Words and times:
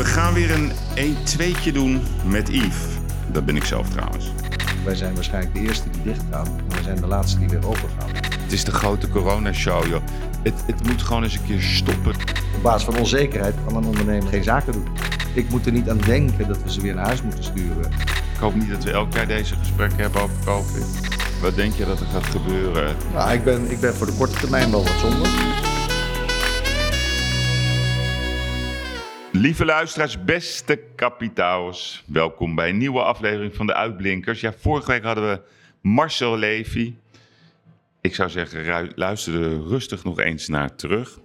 We 0.00 0.06
gaan 0.06 0.34
weer 0.34 0.50
een 0.50 0.72
1-2'tje 0.96 1.72
doen 1.72 2.02
met 2.24 2.48
Yves. 2.48 2.84
Dat 3.32 3.44
ben 3.44 3.56
ik 3.56 3.64
zelf 3.64 3.88
trouwens. 3.88 4.32
Wij 4.84 4.94
zijn 4.94 5.14
waarschijnlijk 5.14 5.54
de 5.54 5.60
eerste 5.60 5.90
die 5.90 6.02
dicht 6.02 6.22
gaan. 6.30 6.46
En 6.46 6.68
wij 6.68 6.82
zijn 6.82 7.00
de 7.00 7.06
laatste 7.06 7.38
die 7.38 7.48
weer 7.48 7.66
open 7.66 7.88
gaan. 7.98 8.08
Het 8.42 8.52
is 8.52 8.64
de 8.64 8.72
grote 8.72 9.08
coronashow, 9.08 9.86
joh. 9.86 10.02
Het, 10.42 10.54
het 10.66 10.86
moet 10.86 11.02
gewoon 11.02 11.22
eens 11.22 11.34
een 11.34 11.44
keer 11.46 11.60
stoppen. 11.60 12.14
Op 12.56 12.62
basis 12.62 12.84
van 12.84 12.98
onzekerheid 12.98 13.54
kan 13.66 13.76
een 13.76 13.84
ondernemer 13.84 14.28
geen 14.28 14.42
zaken 14.42 14.72
doen. 14.72 14.86
Ik 15.34 15.48
moet 15.48 15.66
er 15.66 15.72
niet 15.72 15.90
aan 15.90 15.98
denken 15.98 16.48
dat 16.48 16.62
we 16.62 16.72
ze 16.72 16.80
weer 16.80 16.94
naar 16.94 17.06
huis 17.06 17.22
moeten 17.22 17.44
sturen. 17.44 17.92
Ik 18.34 18.40
hoop 18.40 18.54
niet 18.54 18.70
dat 18.70 18.84
we 18.84 18.90
elk 18.90 19.14
jaar 19.14 19.26
deze 19.26 19.54
gesprekken 19.56 19.98
hebben 19.98 20.22
over 20.22 20.36
COVID. 20.44 20.86
Wat 21.40 21.54
denk 21.54 21.74
je 21.74 21.84
dat 21.84 22.00
er 22.00 22.06
gaat 22.06 22.26
gebeuren? 22.26 22.96
Nou, 23.12 23.32
ik 23.32 23.44
ben, 23.44 23.70
ik 23.70 23.80
ben 23.80 23.94
voor 23.94 24.06
de 24.06 24.14
korte 24.18 24.38
termijn 24.38 24.70
wel 24.70 24.82
wat 24.82 24.98
zonde. 25.00 25.28
Lieve 29.40 29.64
luisteraars, 29.64 30.24
beste 30.24 30.82
kapitaals. 30.94 32.04
Welkom 32.06 32.54
bij 32.54 32.68
een 32.68 32.78
nieuwe 32.78 33.02
aflevering 33.02 33.54
van 33.54 33.66
de 33.66 33.74
Uitblinkers. 33.74 34.40
Ja, 34.40 34.52
vorige 34.52 34.90
week 34.90 35.02
hadden 35.02 35.30
we 35.30 35.40
Marcel 35.80 36.36
Levy. 36.38 36.94
Ik 38.00 38.14
zou 38.14 38.30
zeggen, 38.30 38.92
luister 38.94 39.42
er 39.42 39.62
rustig 39.62 40.04
nog 40.04 40.18
eens 40.18 40.48
naar 40.48 40.74
terug. 40.74 41.18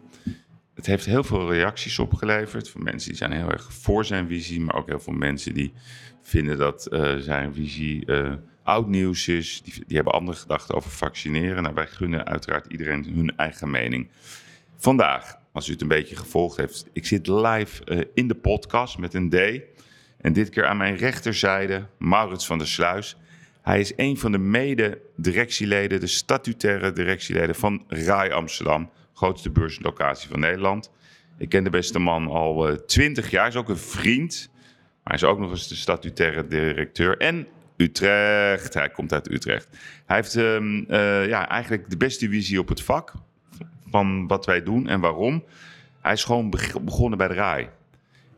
Het 0.75 0.85
heeft 0.85 1.05
heel 1.05 1.23
veel 1.23 1.53
reacties 1.53 1.99
opgeleverd 1.99 2.69
van 2.69 2.83
mensen 2.83 3.09
die 3.09 3.17
zijn 3.17 3.31
heel 3.31 3.51
erg 3.51 3.73
voor 3.73 4.05
zijn 4.05 4.27
visie, 4.27 4.61
maar 4.61 4.75
ook 4.75 4.87
heel 4.87 4.99
veel 4.99 5.13
mensen 5.13 5.53
die 5.53 5.73
vinden 6.21 6.57
dat 6.57 6.85
eh, 6.85 7.15
zijn 7.15 7.53
visie 7.53 8.05
eh, 8.05 8.33
oud 8.63 8.87
nieuws 8.87 9.27
is. 9.27 9.61
Die, 9.61 9.73
die 9.87 9.95
hebben 9.95 10.13
andere 10.13 10.37
gedachten 10.37 10.75
over 10.75 10.91
vaccineren. 10.91 11.63
Nou, 11.63 11.75
wij 11.75 11.87
gunnen 11.87 12.25
uiteraard 12.25 12.65
iedereen 12.65 13.13
hun 13.13 13.37
eigen 13.37 13.71
mening. 13.71 14.09
Vandaag, 14.77 15.43
als 15.55 15.67
u 15.67 15.71
het 15.71 15.81
een 15.81 15.87
beetje 15.87 16.15
gevolgd 16.15 16.57
heeft, 16.57 16.85
ik 16.93 17.05
zit 17.05 17.27
live 17.27 17.83
eh, 17.83 17.99
in 18.13 18.27
de 18.27 18.35
podcast 18.35 18.97
met 18.97 19.13
een 19.13 19.29
D. 19.29 19.35
En 20.17 20.33
dit 20.33 20.49
keer 20.49 20.65
aan 20.65 20.77
mijn 20.77 20.95
rechterzijde 20.95 21.85
Maurits 21.97 22.45
van 22.45 22.57
der 22.57 22.67
Sluis. 22.67 23.17
Hij 23.61 23.79
is 23.79 23.93
een 23.95 24.17
van 24.17 24.31
de 24.31 24.37
mede-directieleden, 24.37 25.99
de 25.99 26.07
statutaire 26.07 26.91
directieleden 26.91 27.55
van 27.55 27.83
RAI 27.87 28.31
Amsterdam, 28.31 28.89
grootste 29.13 29.49
beurslocatie 29.49 30.29
van 30.29 30.39
Nederland. 30.39 30.91
Ik 31.37 31.49
ken 31.49 31.63
de 31.63 31.69
beste 31.69 31.99
man 31.99 32.27
al 32.27 32.85
twintig 32.85 33.29
jaar, 33.29 33.41
hij 33.41 33.51
is 33.51 33.57
ook 33.57 33.69
een 33.69 33.77
vriend. 33.77 34.49
Maar 34.53 35.13
hij 35.13 35.15
is 35.15 35.23
ook 35.23 35.39
nog 35.39 35.49
eens 35.49 35.67
de 35.67 35.75
statutaire 35.75 36.47
directeur 36.47 37.17
en 37.17 37.47
Utrecht. 37.77 38.73
Hij 38.73 38.89
komt 38.89 39.13
uit 39.13 39.31
Utrecht. 39.31 39.67
Hij 40.05 40.15
heeft 40.15 40.35
ehm, 40.35 40.83
eh, 40.87 41.27
ja, 41.27 41.49
eigenlijk 41.49 41.89
de 41.89 41.97
beste 41.97 42.29
visie 42.29 42.59
op 42.59 42.67
het 42.67 42.81
vak 42.81 43.13
van 43.95 44.27
wat 44.27 44.45
wij 44.45 44.63
doen 44.63 44.87
en 44.87 44.99
waarom. 44.99 45.43
Hij 46.01 46.13
is 46.13 46.23
gewoon 46.23 46.49
beg- 46.49 46.81
begonnen 46.81 47.17
bij 47.17 47.27
de 47.27 47.33
RAI. 47.33 47.69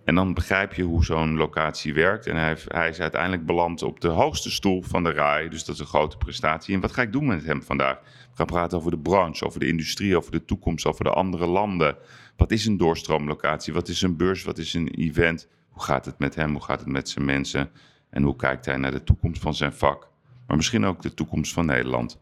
En 0.03 0.16
dan 0.16 0.33
begrijp 0.33 0.73
je 0.73 0.83
hoe 0.83 1.05
zo'n 1.05 1.38
locatie 1.38 1.94
werkt. 1.94 2.27
En 2.27 2.36
hij, 2.36 2.58
hij 2.67 2.89
is 2.89 2.99
uiteindelijk 2.99 3.45
beland 3.45 3.83
op 3.83 3.99
de 3.99 4.08
hoogste 4.08 4.52
stoel 4.52 4.81
van 4.81 5.03
de 5.03 5.11
RAI. 5.11 5.49
Dus 5.49 5.66
dat 5.66 5.75
is 5.75 5.81
een 5.81 5.88
grote 5.88 6.17
prestatie. 6.17 6.75
En 6.75 6.81
wat 6.81 6.91
ga 6.91 7.02
ik 7.02 7.11
doen 7.11 7.25
met 7.25 7.45
hem 7.45 7.64
vandaag? 7.64 7.99
We 8.03 8.36
gaan 8.36 8.45
praten 8.45 8.77
over 8.77 8.91
de 8.91 8.97
branche, 8.97 9.45
over 9.45 9.59
de 9.59 9.67
industrie, 9.67 10.17
over 10.17 10.31
de 10.31 10.45
toekomst, 10.45 10.86
over 10.86 11.03
de 11.03 11.09
andere 11.09 11.45
landen. 11.45 11.95
Wat 12.36 12.52
is 12.52 12.66
een 12.66 12.77
doorstroomlocatie? 12.77 13.73
Wat 13.73 13.88
is 13.88 14.02
een 14.02 14.17
beurs? 14.17 14.44
Wat 14.44 14.58
is 14.58 14.73
een 14.73 14.88
event? 14.88 15.47
Hoe 15.69 15.83
gaat 15.83 16.05
het 16.05 16.19
met 16.19 16.36
hem? 16.36 16.52
Hoe 16.52 16.64
gaat 16.64 16.80
het 16.80 16.89
met 16.89 17.09
zijn 17.09 17.25
mensen? 17.25 17.69
En 18.09 18.23
hoe 18.23 18.36
kijkt 18.36 18.66
hij 18.66 18.77
naar 18.77 18.92
de 18.92 19.03
toekomst 19.03 19.42
van 19.42 19.53
zijn 19.53 19.73
vak? 19.73 20.09
Maar 20.47 20.58
misschien 20.58 20.86
ook 20.86 21.02
de 21.02 21.14
toekomst 21.14 21.53
van 21.53 21.66
Nederland. 21.66 22.19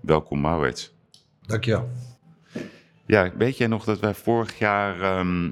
Welkom, 0.00 0.40
Maurits. 0.40 0.94
Dankjewel. 1.46 1.88
Ja, 3.06 3.30
weet 3.36 3.56
jij 3.56 3.66
nog 3.66 3.84
dat 3.84 4.00
wij 4.00 4.14
vorig 4.14 4.58
jaar 4.58 5.00
ehm, 5.00 5.50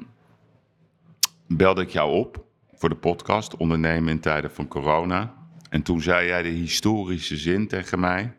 belde 1.47 1.83
ik 1.83 1.89
jou 1.89 2.13
op 2.13 2.45
voor 2.75 2.89
de 2.89 2.95
podcast 2.95 3.57
Ondernemen 3.57 4.11
in 4.11 4.21
tijden 4.21 4.51
van 4.51 4.69
corona. 4.69 5.35
En 5.69 5.83
toen 5.83 6.01
zei 6.01 6.27
jij 6.27 6.43
de 6.43 6.49
historische 6.49 7.37
zin 7.37 7.69
tegen 7.69 8.01
mij. 8.01 8.37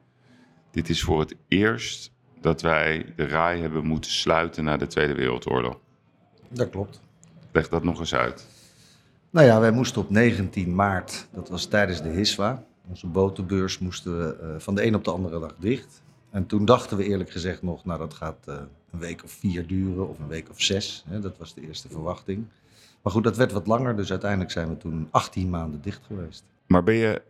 Dit 0.71 0.89
is 0.89 1.03
voor 1.03 1.19
het 1.19 1.35
eerst 1.47 2.11
dat 2.41 2.61
wij 2.61 3.13
de 3.15 3.27
RAI 3.27 3.61
hebben 3.61 3.85
moeten 3.85 4.11
sluiten 4.11 4.63
na 4.63 4.77
de 4.77 4.87
Tweede 4.87 5.13
Wereldoorlog. 5.13 5.79
Dat 6.49 6.69
klopt. 6.69 7.01
Leg 7.51 7.69
dat 7.69 7.83
nog 7.83 7.99
eens 7.99 8.15
uit. 8.15 8.47
Nou 9.29 9.47
ja, 9.47 9.59
wij 9.59 9.71
moesten 9.71 10.01
op 10.01 10.09
19 10.09 10.75
maart, 10.75 11.27
dat 11.31 11.49
was 11.49 11.65
tijdens 11.65 12.01
de 12.01 12.09
HISWA, 12.09 12.63
onze 12.89 13.07
botenbeurs, 13.07 13.79
moesten 13.79 14.17
we 14.17 14.35
eh, 14.35 14.59
van 14.59 14.75
de 14.75 14.85
een 14.85 14.95
op 14.95 15.03
de 15.03 15.11
andere 15.11 15.39
dag 15.39 15.55
dicht. 15.57 16.01
En 16.29 16.45
toen 16.45 16.65
dachten 16.65 16.97
we 16.97 17.03
eerlijk 17.03 17.29
gezegd 17.29 17.61
nog, 17.61 17.85
nou 17.85 17.99
dat 17.99 18.13
gaat 18.13 18.47
eh, 18.47 18.55
een 18.93 18.99
week 18.99 19.23
of 19.23 19.31
vier 19.31 19.67
duren 19.67 20.09
of 20.09 20.19
een 20.19 20.27
week 20.27 20.49
of 20.49 20.61
zes. 20.61 21.03
Hè, 21.07 21.19
dat 21.19 21.37
was 21.37 21.53
de 21.53 21.61
eerste 21.61 21.89
verwachting. 21.89 22.45
Maar 23.01 23.13
goed, 23.13 23.23
dat 23.23 23.37
werd 23.37 23.51
wat 23.51 23.67
langer, 23.67 23.95
dus 23.95 24.11
uiteindelijk 24.11 24.51
zijn 24.51 24.69
we 24.69 24.77
toen 24.77 25.07
18 25.11 25.49
maanden 25.49 25.81
dicht 25.81 26.01
geweest. 26.07 26.43
Maar 26.67 26.83
ben 26.83 26.95
je 26.95 27.21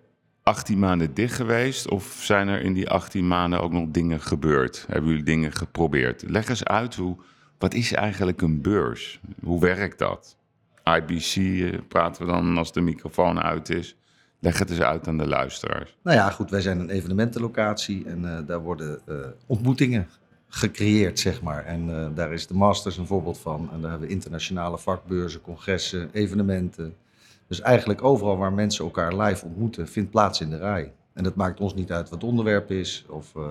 18 0.44 0.80
maanden 0.80 1.14
dicht 1.14 1.36
geweest 1.36 1.90
of 1.90 2.20
zijn 2.22 2.48
er 2.48 2.62
in 2.62 2.74
die 2.74 2.90
18 2.90 3.28
maanden 3.28 3.62
ook 3.62 3.72
nog 3.72 3.88
dingen 3.90 4.22
gebeurd? 4.22 4.86
Hebben 4.88 5.10
jullie 5.10 5.26
dingen 5.26 5.52
geprobeerd? 5.52 6.24
Leg 6.30 6.50
eens 6.50 6.64
uit, 6.64 6.96
hoe, 6.96 7.18
wat 7.58 7.74
is 7.74 7.94
eigenlijk 7.94 8.42
een 8.42 8.62
beurs? 8.62 9.20
Hoe 9.44 9.60
werkt 9.60 10.00
dat? 10.00 10.38
IBC 10.84 11.36
eh, 11.36 11.80
praten 11.88 12.26
we 12.26 12.32
dan 12.32 12.58
als 12.58 12.72
de 12.72 12.82
microfoon 12.82 13.42
uit 13.42 13.70
is. 13.70 13.96
Leg 14.40 14.60
het 14.60 14.70
eens 14.70 14.82
uit 14.82 15.08
aan 15.08 15.18
de 15.18 15.28
luisteraars. 15.28 15.98
Nou 16.04 16.18
ja, 16.18 16.30
goed, 16.30 16.50
wij 16.50 16.62
zijn 16.62 16.80
een 16.80 16.90
evenementenlocatie 16.90 18.06
en 18.06 18.38
eh, 18.38 18.48
daar 18.48 18.62
worden 18.62 19.00
eh, 19.06 19.16
ontmoetingen 19.46 20.08
gecreëerd, 20.56 21.20
zeg 21.20 21.42
maar. 21.42 21.66
En 21.66 21.96
eh, 21.96 22.08
daar 22.16 22.34
is 22.34 22.48
de 22.48 22.54
Masters 22.54 22.98
een 22.98 23.06
voorbeeld 23.06 23.38
van. 23.38 23.70
En 23.74 23.82
daar 23.82 23.90
hebben 23.90 24.08
we 24.08 24.14
internationale 24.14 24.78
vakbeurzen, 24.78 25.42
congressen, 25.42 26.10
evenementen. 26.12 26.96
Dus 27.48 27.62
eigenlijk 27.62 28.04
overal 28.04 28.38
waar 28.38 28.54
mensen 28.54 28.86
elkaar 28.86 29.18
live 29.18 29.46
ontmoeten, 29.46 29.88
vindt 29.88 30.12
plaats 30.12 30.42
in 30.42 30.50
de 30.50 30.58
rij. 30.58 30.92
En 31.14 31.24
het 31.24 31.36
maakt 31.36 31.60
ons 31.60 31.74
niet 31.74 31.92
uit 31.92 32.10
wat 32.10 32.22
het 32.22 32.30
onderwerp 32.30 32.72
is 32.72 33.06
of 33.08 33.36
eh, 33.36 33.44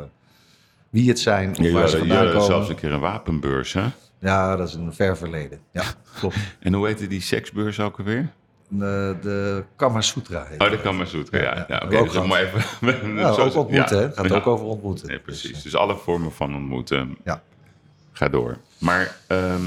wie 0.90 1.08
het 1.08 1.18
zijn 1.18 1.58
of 1.58 1.70
waar 1.70 1.88
ze 1.88 1.98
vandaan 1.98 2.26
komen. 2.26 2.42
zelfs 2.42 2.68
een 2.68 2.76
keer 2.76 2.92
een 2.92 3.00
wapenbeurs, 3.00 3.72
hè? 3.72 3.86
Ja, 4.18 4.56
dat 4.56 4.68
is 4.68 4.74
een 4.74 4.92
ver 4.92 5.16
verleden. 5.16 5.60
Ja, 5.70 5.84
klopt. 6.18 6.36
En 6.60 6.74
hoe 6.74 6.86
heette 6.86 7.06
die 7.06 7.20
seksbeurs 7.20 7.80
ook 7.80 7.98
alweer? 7.98 8.32
De, 8.78 9.16
de 9.22 9.64
Kama 9.76 10.00
Sutra 10.00 10.44
heet 10.48 10.62
Oh, 10.62 10.82
kan 10.82 10.96
maar 10.96 11.06
zoet. 11.06 11.28
Ja, 11.30 11.38
ja, 11.40 11.64
ja. 11.68 11.82
oké. 11.84 11.96
Ook 11.98 12.12
dus 12.12 12.22
moet 12.26 12.36
even... 12.36 13.16
Ja, 13.16 13.28
ook 13.38 13.54
ontmoeten, 13.54 13.96
ja. 13.96 14.02
hè? 14.02 14.06
Het 14.08 14.16
gaat 14.16 14.32
ook 14.32 14.46
over 14.46 14.66
ontmoeten. 14.66 15.06
Nee, 15.06 15.16
Dus, 15.16 15.24
precies. 15.24 15.56
eh, 15.56 15.62
Dus 15.62 15.76
alle 15.76 15.96
vormen 15.96 16.32
van 16.32 16.54
ontmoeten. 16.54 17.16
Ja. 17.24 17.42
Ga 18.12 18.28
door. 18.28 18.56
Maar 18.78 19.16
ehm, 19.26 19.64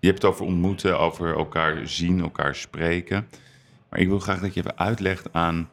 je 0.00 0.06
hebt 0.06 0.22
het 0.22 0.24
over 0.32 0.44
ontmoeten, 0.44 0.98
over 0.98 1.36
elkaar 1.36 1.88
zien, 1.88 2.20
elkaar 2.20 2.54
spreken. 2.54 3.28
Maar 3.90 4.00
ik 4.00 4.08
wil 4.08 4.18
graag 4.18 4.40
dat 4.40 4.54
je 4.54 4.60
even 4.60 4.78
uitlegt 4.78 5.32
aan 5.32 5.68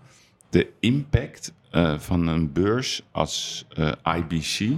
de 0.49 0.67
impact 0.79 1.53
eh, 1.72 1.99
van 1.99 2.27
een 2.27 2.51
beurs 2.53 3.03
als 3.11 3.66
eh, 3.73 3.91
IBC 4.17 4.72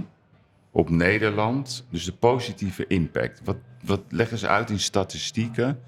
op 0.70 0.90
Nederland. 0.90 1.86
Dus 1.90 2.04
de 2.04 2.12
positieve 2.12 2.86
impact. 2.86 3.40
Wat, 3.44 3.56
wat 3.84 4.00
leg 4.08 4.30
eens 4.30 4.46
uit 4.46 4.70
in 4.70 4.80
statistieken 4.80 5.80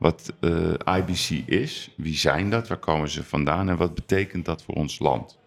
wat 0.00 0.32
eh, 0.40 0.72
IBC 0.98 1.48
is. 1.48 1.94
Wie 1.96 2.16
zijn 2.16 2.50
dat? 2.50 2.68
Waar 2.68 2.78
komen 2.78 3.08
ze 3.08 3.24
vandaan? 3.24 3.68
En 3.68 3.76
wat 3.76 3.94
betekent 3.94 4.44
dat 4.44 4.62
voor 4.62 4.74
ons 4.74 4.98
land? 4.98 5.38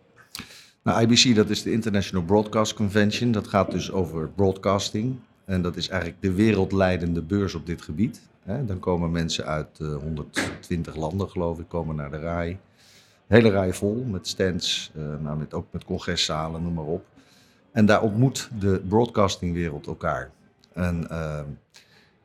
Nou, 0.83 1.01
IBC, 1.01 1.35
dat 1.35 1.49
is 1.49 1.63
de 1.63 1.71
International 1.71 2.25
Broadcast 2.25 2.73
Convention. 2.73 3.31
Dat 3.31 3.47
gaat 3.47 3.71
dus 3.71 3.91
over 3.91 4.29
broadcasting. 4.29 5.15
En 5.45 5.61
dat 5.61 5.75
is 5.75 5.89
eigenlijk 5.89 6.21
de 6.21 6.31
wereldleidende 6.31 7.21
beurs 7.21 7.55
op 7.55 7.65
dit 7.65 7.81
gebied. 7.81 8.21
Dan 8.65 8.79
komen 8.79 9.11
mensen 9.11 9.45
uit 9.45 9.79
eh, 9.79 9.95
120 9.95 10.95
landen, 10.95 11.29
geloof 11.29 11.59
ik, 11.59 11.67
komen 11.67 11.95
naar 11.95 12.11
de 12.11 12.19
RAI. 12.19 12.57
Hele 13.27 13.49
rij 13.49 13.73
vol 13.73 14.05
met 14.07 14.27
stands, 14.27 14.91
eh, 14.95 15.03
nou, 15.19 15.37
met, 15.37 15.53
ook 15.53 15.65
met 15.71 15.85
congreszalen, 15.85 16.63
noem 16.63 16.73
maar 16.73 16.85
op. 16.85 17.05
En 17.71 17.85
daar 17.85 18.01
ontmoet 18.01 18.49
de 18.59 18.81
broadcastingwereld 18.87 19.87
elkaar. 19.87 20.31
En 20.73 21.09
eh, 21.09 21.39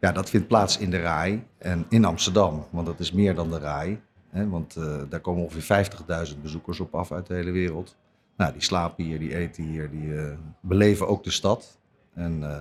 ja, 0.01 0.13
dat 0.13 0.31
vindt 0.31 0.49
plaats 0.49 0.79
in 0.79 0.91
de 0.91 1.01
RAI 1.01 1.45
en 1.59 1.87
in 1.89 2.05
Amsterdam, 2.05 2.67
want 2.71 2.87
dat 2.87 3.01
is 3.01 3.13
meer 3.13 3.35
dan 3.35 3.51
de 3.51 3.59
RAI. 3.59 4.01
Hè, 4.31 4.49
want 4.49 4.77
eh, 4.77 4.97
daar 5.09 5.21
komen 5.21 5.43
ongeveer 5.43 5.87
50.000 6.33 6.41
bezoekers 6.43 6.81
op 6.81 6.95
af 6.95 7.13
uit 7.13 7.27
de 7.27 7.35
hele 7.35 7.51
wereld. 7.51 7.97
Nou, 8.37 8.53
die 8.53 8.63
slapen 8.63 9.05
hier, 9.05 9.19
die 9.19 9.37
eten 9.37 9.65
hier, 9.65 9.91
die 9.91 10.17
eh, 10.17 10.33
beleven 10.61 11.09
ook 11.09 11.25
de 11.25 11.31
stad. 11.31 11.79
En 12.15 12.43
eh, 12.43 12.59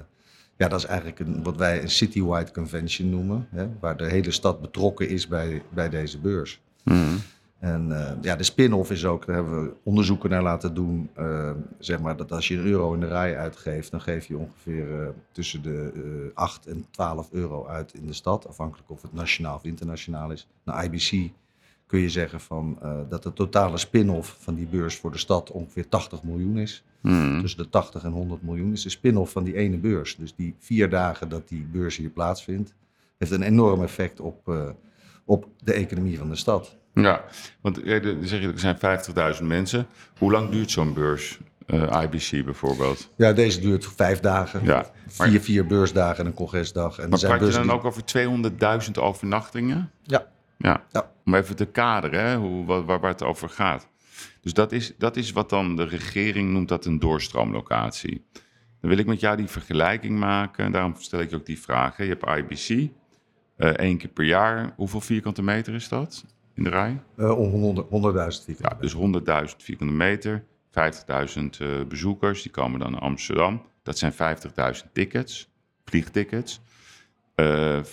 ja, 0.58 0.68
dat 0.68 0.80
is 0.80 0.86
eigenlijk 0.86 1.20
een, 1.20 1.44
wat 1.44 1.56
wij 1.56 1.82
een 1.82 1.90
citywide 1.90 2.52
convention 2.52 3.10
noemen, 3.10 3.48
hè, 3.52 3.68
waar 3.80 3.98
de 3.98 4.10
hele 4.10 4.32
stad 4.32 4.62
betrokken 4.62 5.10
is 5.10 5.28
bij, 5.28 5.62
bij 5.70 5.90
deze 5.90 6.20
beurs. 6.20 6.62
En 7.60 7.92
eh, 7.92 8.14
ja, 8.22 8.36
de 8.36 8.44
spin-off 8.44 8.92
is 8.92 9.06
ook, 9.06 9.26
daar 9.26 9.36
hebben 9.36 9.64
we 9.64 9.74
onderzoeken 9.84 10.30
naar 10.30 10.44
laten 10.44 10.74
doen. 10.74 11.10
eh, 11.14 11.52
zeg 11.80 12.00
maar 12.00 12.18
dat 12.18 12.32
als 12.32 12.48
je 12.48 12.58
een 12.58 12.66
euro 12.66 12.94
in 12.94 13.00
de 13.00 13.08
rij 13.08 13.38
uitgeeft, 13.38 13.92
dan 13.92 14.02
geef 14.02 14.26
je 14.26 14.38
ongeveer 14.38 15.02
eh, 15.02 15.08
tussen 15.32 15.62
de 15.62 15.92
eh 15.96 16.36
8 16.36 16.68
en 16.68 16.86
12 16.92 17.30
euro 17.32 17.66
uit 17.68 17.94
in 17.94 18.06
de 18.06 18.14
stad. 18.14 18.48
Afhankelijk 18.48 18.90
of 18.90 19.02
het 19.02 19.14
nationaal 19.14 19.56
of 19.56 19.64
internationaal 19.64 20.32
is. 20.32 20.48
Nou, 20.64 20.84
IBC 20.84 21.32
kun 21.86 22.00
je 22.00 22.10
zeggen 22.10 22.40
van, 22.40 22.80
dat 23.10 23.24
de 23.24 23.34
totale 23.34 23.78
spin-off 23.78 24.38
van 24.40 24.56
die 24.56 24.66
beurs 24.66 24.98
voor 24.98 25.12
de 25.12 25.18
stad 25.18 25.52
ongeveer 25.52 25.88
80 25.88 26.24
miljoen 26.24 26.58
is. 26.58 26.84
Hmm. 27.02 27.42
Tussen 27.42 27.64
de 27.64 27.70
80 27.70 28.04
en 28.04 28.12
100 28.12 28.42
miljoen 28.42 28.72
is 28.72 28.82
de 28.82 28.90
spin-off 28.90 29.32
van 29.32 29.44
die 29.44 29.56
ene 29.56 29.78
beurs. 29.78 30.16
Dus 30.16 30.36
die 30.36 30.56
vier 30.60 30.90
dagen 30.90 31.30
dat 31.30 31.48
die 31.48 31.68
beurs 31.72 31.98
hier 31.98 32.10
plaatsvindt, 32.10 32.74
heeft 33.18 33.32
een 33.32 33.42
enorm 33.42 33.84
effect 33.84 34.20
op, 34.20 34.54
op 35.26 35.48
de 35.64 35.74
economie 35.74 36.18
van 36.18 36.30
de 36.30 36.36
stad. 36.36 36.78
Ja, 37.02 37.24
want 37.62 37.82
eh, 37.84 38.04
zeg 38.22 38.42
je, 38.42 38.48
er 38.48 38.60
zijn 38.60 38.78
50.000 39.38 39.44
mensen. 39.44 39.88
Hoe 40.18 40.32
lang 40.32 40.50
duurt 40.50 40.72
zo'n 40.72 40.94
beurs, 40.94 41.40
uh, 41.68 42.02
IBC 42.04 42.46
bijvoorbeeld? 42.46 43.10
Ja, 43.18 43.34
deze 43.34 43.60
duurt 43.60 43.88
vijf 43.96 44.20
dagen. 44.20 44.64
Ja, 44.64 44.86
maar- 45.18 45.28
Vier, 45.28 45.42
vier 45.42 45.66
beursdagen 45.68 46.20
en 46.20 46.26
een 46.26 46.34
congresdag. 46.34 46.98
En 47.00 47.10
Maar 47.10 47.20
praat 47.20 47.40
je 47.40 47.50
dan 47.52 47.62
die- 47.62 47.72
ook 47.72 47.86
over 47.86 48.06
200.000 48.06 48.98
overnachtingen? 48.98 49.92
Ja, 50.04 50.28
Ja. 50.58 50.84
Ja. 50.92 51.12
Om 51.26 51.36
even 51.36 51.56
te 51.56 51.66
kaderen, 51.66 52.24
hè, 52.26 52.36
hoe, 52.36 52.66
waar, 52.66 52.84
waar 53.00 53.12
het 53.12 53.24
over 53.24 53.50
gaat. 53.50 53.88
Dus 54.42 54.54
dat 54.54 54.72
is, 54.72 54.94
dat 54.98 55.16
is 55.18 55.32
wat 55.32 55.50
dan 55.50 55.76
de 55.76 55.84
regering 55.84 56.52
noemt 56.52 56.68
dat 56.70 56.86
een 56.86 57.00
doorstroomlocatie. 57.00 58.26
Dan 58.82 58.90
wil 58.90 58.98
ik 59.00 59.06
met 59.06 59.20
jou 59.20 59.38
die 59.38 59.48
vergelijking 59.48 60.20
maken. 60.20 60.72
Daarom 60.72 60.96
stel 60.98 61.20
ik 61.20 61.30
je 61.30 61.36
ook 61.36 61.46
die 61.46 61.60
vraag. 61.60 61.98
hè. 61.98 62.04
Je 62.04 62.18
hebt 62.20 62.26
IBC, 62.52 62.90
eh 63.58 63.70
één 63.70 63.98
keer 63.98 64.10
per 64.10 64.26
jaar. 64.26 64.74
Hoeveel 64.76 65.02
vierkante 65.02 65.42
meter 65.44 65.74
is 65.74 65.90
dat 65.90 66.26
in 66.58 66.64
de 66.64 66.70
rij? 66.70 67.02
eh, 67.16 67.40
om 67.40 67.50
100 67.50 67.88
100.000 67.88 68.46
vierkante 68.46 68.76
Ja, 68.76 68.78
dus 68.80 68.94
100.000 69.52 69.56
vierkante 69.58 69.94
meter, 69.94 70.44
50.000 70.72 71.60
eh, 71.60 71.86
bezoekers, 71.88 72.42
die 72.42 72.52
komen 72.52 72.80
dan 72.80 72.92
naar 72.92 73.02
Amsterdam. 73.02 73.62
Dat 73.84 73.98
zijn 73.98 74.14
50.000 74.14 74.92
tickets, 74.94 75.50
vliegtickets. 75.86 76.62
Eh 77.36 77.84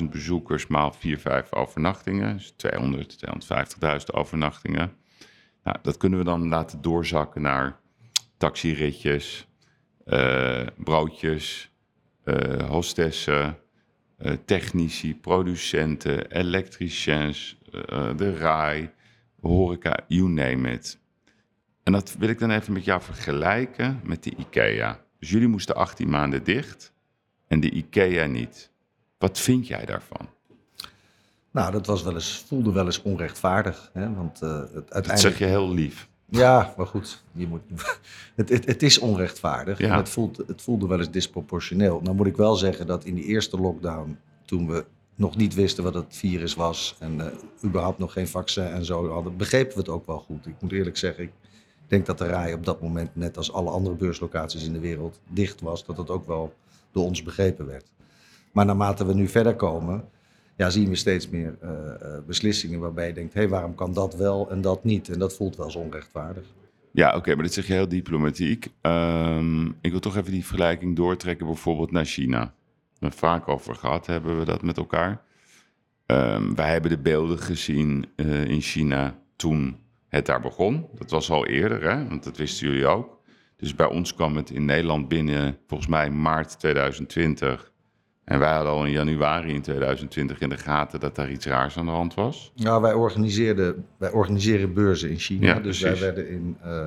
50.000 0.00 0.04
bezoekers 0.10 0.66
maal 0.66 0.92
4, 0.92 1.18
5 1.18 1.52
overnachtingen, 1.52 2.36
dus 2.36 2.52
200, 2.56 3.16
250.000 3.16 4.14
overnachtingen. 4.14 4.92
Nou, 5.64 5.76
dat 5.82 5.96
kunnen 5.96 6.18
we 6.18 6.24
dan 6.24 6.48
laten 6.48 6.80
doorzakken 6.82 7.42
naar 7.42 7.80
taxiritjes, 8.36 9.48
eh, 10.04 10.66
broodjes, 10.76 11.70
hostessen, 12.68 13.58
technici, 14.44 15.16
producenten, 15.16 16.30
elektriciens, 16.30 17.59
eh, 17.70 18.16
de 18.16 18.36
RAI, 18.36 18.90
horeca, 19.40 19.98
you 20.08 20.28
name 20.28 20.70
it. 20.72 20.98
En 21.82 21.92
dat 21.92 22.14
wil 22.18 22.28
ik 22.28 22.38
dan 22.38 22.50
even 22.50 22.72
met 22.72 22.84
jou 22.84 23.02
vergelijken 23.02 24.00
met 24.04 24.22
de 24.22 24.32
IKEA. 24.36 25.00
Dus 25.18 25.30
jullie 25.30 25.48
moesten 25.48 25.74
18 25.74 26.10
maanden 26.10 26.44
dicht 26.44 26.92
en 27.46 27.60
de 27.60 27.70
IKEA 27.70 28.26
niet. 28.26 28.70
Wat 29.18 29.38
vind 29.38 29.66
jij 29.66 29.84
daarvan? 29.84 30.28
Nou, 31.50 31.72
dat 31.72 31.86
was 31.86 32.02
wel 32.02 32.14
eens, 32.14 32.44
voelde 32.46 32.72
wel 32.72 32.84
eens 32.86 33.02
onrechtvaardig. 33.02 33.90
Hè? 33.92 34.14
Want 34.14 34.42
eh, 34.42 34.48
het 34.60 34.72
Dat 34.72 34.92
uiteindelijk... 34.92 35.18
zeg 35.18 35.38
je 35.38 35.44
heel 35.44 35.72
lief. 35.72 36.08
Ja, 36.28 36.74
maar 36.76 36.86
goed, 36.86 37.22
je 37.32 37.46
moet, 37.46 37.60
het, 38.36 38.48
het, 38.48 38.66
het 38.66 38.82
is 38.82 38.98
onrechtvaardig 38.98 39.78
Ja. 39.78 39.88
en 39.90 39.96
het, 39.96 40.08
voelt, 40.08 40.36
het 40.46 40.62
voelde 40.62 40.86
wel 40.86 40.98
eens 40.98 41.10
disproportioneel. 41.10 42.00
Nou 42.02 42.16
moet 42.16 42.26
ik 42.26 42.36
wel 42.36 42.54
zeggen 42.56 42.86
dat 42.86 43.04
in 43.04 43.14
die 43.14 43.24
eerste 43.24 43.56
lockdown, 43.60 44.18
toen 44.44 44.66
we 44.66 44.84
nog 45.20 45.36
niet 45.36 45.54
wisten 45.54 45.84
wat 45.84 45.94
het 45.94 46.16
virus 46.16 46.54
was 46.54 46.96
en 46.98 47.20
eh, 47.20 47.26
überhaupt 47.64 47.98
nog 47.98 48.12
geen 48.12 48.28
vaccin 48.28 48.64
en 48.64 48.84
zo 48.84 49.08
hadden, 49.08 49.36
begrepen 49.36 49.72
we 49.72 49.78
het 49.78 49.88
ook 49.88 50.06
wel 50.06 50.18
goed. 50.18 50.46
Ik 50.46 50.54
moet 50.60 50.72
eerlijk 50.72 50.96
zeggen, 50.96 51.24
ik 51.24 51.32
denk 51.86 52.06
dat 52.06 52.18
de 52.18 52.26
RAI 52.26 52.54
op 52.54 52.64
dat 52.64 52.82
moment, 52.82 53.16
net 53.16 53.36
als 53.36 53.52
alle 53.52 53.70
andere 53.70 53.96
beurslocaties 53.96 54.64
in 54.64 54.72
de 54.72 54.78
wereld, 54.78 55.20
dicht 55.28 55.60
was. 55.60 55.84
Dat 55.84 55.96
het 55.96 56.10
ook 56.10 56.26
wel 56.26 56.54
door 56.92 57.04
ons 57.04 57.22
begrepen 57.22 57.66
werd. 57.66 57.90
Maar 58.52 58.64
naarmate 58.64 59.06
we 59.06 59.14
nu 59.14 59.28
verder 59.28 59.56
komen, 59.56 60.04
ja, 60.56 60.70
zien 60.70 60.88
we 60.88 60.96
steeds 60.96 61.28
meer 61.28 61.56
eh, 61.60 61.70
eh, 61.70 62.24
beslissingen 62.26 62.80
waarbij 62.80 63.06
je 63.06 63.12
denkt, 63.12 63.34
hé, 63.34 63.48
waarom 63.48 63.74
kan 63.74 63.92
dat 63.92 64.14
wel 64.16 64.50
en 64.50 64.60
dat 64.60 64.84
niet? 64.84 65.08
En 65.08 65.18
dat 65.18 65.34
voelt 65.34 65.56
wel 65.56 65.66
eens 65.66 65.76
onrechtvaardig. 65.76 66.44
Ja, 66.92 67.16
oké, 67.16 67.34
maar 67.34 67.44
dit 67.44 67.54
zeg 67.54 67.66
je 67.66 67.72
heel 67.72 67.88
diplomatiek. 67.88 68.68
Ehm, 68.80 69.66
ik 69.66 69.90
wil 69.90 70.00
toch 70.00 70.16
even 70.16 70.32
die 70.32 70.46
vergelijking 70.46 70.96
doortrekken 70.96 71.46
bijvoorbeeld 71.46 71.90
naar 71.90 72.04
China. 72.04 72.54
Het 73.00 73.14
vaak 73.14 73.48
over 73.48 73.74
gehad, 73.74 74.06
hebben 74.06 74.38
we 74.38 74.44
dat 74.44 74.62
met 74.62 74.76
elkaar. 74.76 75.22
Ehm, 76.06 76.54
wij 76.54 76.70
hebben 76.70 76.90
de 76.90 76.98
beelden 76.98 77.38
gezien 77.38 78.06
eh, 78.16 78.44
in 78.44 78.60
China 78.60 79.18
toen 79.36 79.78
het 80.08 80.26
daar 80.26 80.40
begon. 80.40 80.88
Dat 80.98 81.10
was 81.10 81.30
al 81.30 81.46
eerder, 81.46 81.82
hè? 81.82 82.08
want 82.08 82.24
dat 82.24 82.36
wisten 82.36 82.66
jullie 82.66 82.86
ook. 82.86 83.20
Dus 83.56 83.74
bij 83.74 83.86
ons 83.86 84.14
kwam 84.14 84.36
het 84.36 84.50
in 84.50 84.64
Nederland 84.64 85.08
binnen, 85.08 85.58
volgens 85.66 85.90
mij 85.90 86.10
maart 86.10 86.58
2020. 86.58 87.72
En 88.24 88.38
wij 88.38 88.52
hadden 88.52 88.72
al 88.72 88.84
in 88.84 88.92
januari 88.92 89.52
in 89.52 89.62
2020 89.62 90.40
in 90.40 90.48
de 90.48 90.56
gaten 90.56 91.00
dat 91.00 91.14
daar 91.14 91.30
iets 91.30 91.46
raars 91.46 91.76
aan 91.76 91.84
de 91.84 91.90
hand 91.90 92.14
was. 92.14 92.52
Ja, 92.54 92.80
wij, 92.80 92.92
organiseerden, 92.92 93.86
wij 93.98 94.10
organiseren 94.10 94.74
beurzen 94.74 95.10
in 95.10 95.18
China. 95.18 95.46
Ja, 95.46 95.60
dus 95.60 95.80
wij 95.80 95.98
werden 95.98 96.28
in, 96.28 96.56
eh, 96.62 96.86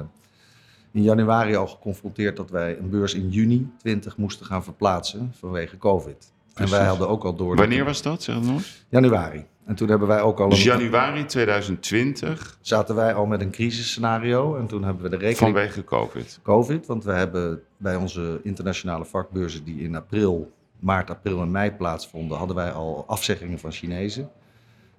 in 0.93 1.01
januari 1.01 1.55
al 1.55 1.67
geconfronteerd 1.67 2.37
dat 2.37 2.49
wij 2.49 2.77
een 2.79 2.89
beurs 2.89 3.13
in 3.13 3.29
juni 3.29 3.71
20 3.77 4.17
moesten 4.17 4.45
gaan 4.45 4.63
verplaatsen 4.63 5.31
vanwege 5.39 5.77
COVID. 5.77 6.31
En 6.47 6.53
Precies. 6.53 6.77
wij 6.77 6.85
hadden 6.85 7.09
ook 7.09 7.23
al 7.23 7.35
door. 7.35 7.49
dat- 7.55 7.59
Wanneer 7.65 7.85
was 7.85 8.01
dat, 8.01 8.23
zeg 8.23 8.35
eens? 8.35 8.85
Januari. 8.89 9.45
En 9.65 9.75
toen 9.75 9.89
hebben 9.89 10.07
wij 10.07 10.21
ook 10.21 10.39
al. 10.39 10.49
Dus 10.49 10.65
een- 10.65 10.79
januari 10.79 11.25
2020 11.25 12.57
zaten 12.61 12.95
wij 12.95 13.13
al 13.13 13.25
met 13.25 13.41
een 13.41 13.51
crisisscenario. 13.51 14.55
En 14.57 14.67
toen 14.67 14.83
hebben 14.83 15.03
we 15.03 15.09
de 15.09 15.15
rekening. 15.17 15.37
vanwege 15.37 15.83
COVID. 15.83 16.39
COVID. 16.43 16.85
Want 16.85 17.03
we 17.03 17.11
hebben 17.11 17.61
bij 17.77 17.95
onze 17.95 18.39
internationale 18.43 19.05
vakbeurzen 19.05 19.63
die 19.63 19.81
in 19.81 19.95
april, 19.95 20.51
maart, 20.79 21.09
april 21.09 21.41
en 21.41 21.51
mei 21.51 21.71
plaatsvonden, 21.71 22.37
hadden 22.37 22.55
wij 22.55 22.71
al 22.71 23.03
afzeggingen 23.07 23.59
van 23.59 23.71
Chinezen. 23.71 24.29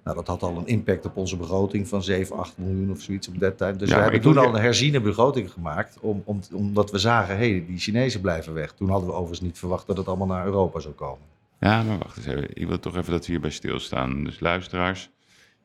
Nou, 0.05 0.17
dat 0.17 0.27
had 0.27 0.43
al 0.43 0.57
een 0.57 0.67
impact 0.67 1.05
op 1.05 1.17
onze 1.17 1.37
begroting 1.37 1.87
van 1.87 2.03
7, 2.03 2.37
8 2.37 2.57
miljoen 2.57 2.91
of 2.91 3.01
zoiets 3.01 3.27
op 3.27 3.39
dat 3.39 3.57
tijd. 3.57 3.79
Dus 3.79 3.89
Ja, 3.89 3.95
we 3.95 4.01
hebben 4.01 4.21
toen 4.21 4.37
al 4.37 4.55
een 4.55 4.61
herziene 4.61 5.01
begroting 5.01 5.51
gemaakt, 5.51 5.97
om, 5.99 6.21
om, 6.25 6.39
omdat 6.51 6.91
we 6.91 6.97
zagen, 6.97 7.37
hé, 7.37 7.49
hey, 7.49 7.65
die 7.67 7.77
Chinezen 7.77 8.21
blijven 8.21 8.53
weg. 8.53 8.73
Toen 8.73 8.89
hadden 8.89 9.07
we 9.07 9.13
overigens 9.13 9.41
niet 9.41 9.57
verwacht 9.57 9.87
dat 9.87 9.97
het 9.97 10.07
allemaal 10.07 10.27
naar 10.27 10.45
Europa 10.45 10.79
zou 10.79 10.93
komen. 10.93 11.25
Ja, 11.59 11.83
maar 11.83 11.97
wacht 11.97 12.17
eens 12.17 12.25
even. 12.25 12.49
Ik 12.53 12.67
wil 12.67 12.79
toch 12.79 12.97
even 12.97 13.11
dat 13.11 13.25
we 13.25 13.31
hierbij 13.31 13.49
stilstaan. 13.49 14.23
Dus 14.23 14.39
luisteraars, 14.39 15.09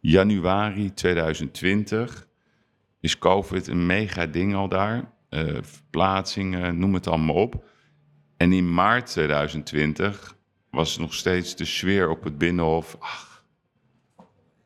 januari 0.01 0.95
2020 0.95 2.29
is 3.01 3.19
COVID 3.19 3.67
een 3.67 3.87
mega 3.87 4.27
ding 4.27 4.55
al 4.55 4.69
daar. 4.69 5.11
Eh, 5.29 5.45
verplaatsingen, 5.61 6.79
noem 6.79 6.95
het 6.95 7.07
allemaal 7.07 7.35
op. 7.35 7.65
En 8.37 8.53
in 8.53 8.75
maart 8.75 9.07
2020 9.07 10.37
was 10.71 10.99
nog 10.99 11.15
steeds 11.15 11.57
de 11.57 11.65
sfeer 11.65 12.09
op 12.09 12.25
het 12.25 12.39
Binnenhof. 12.39 12.97
Ach, 12.99 13.30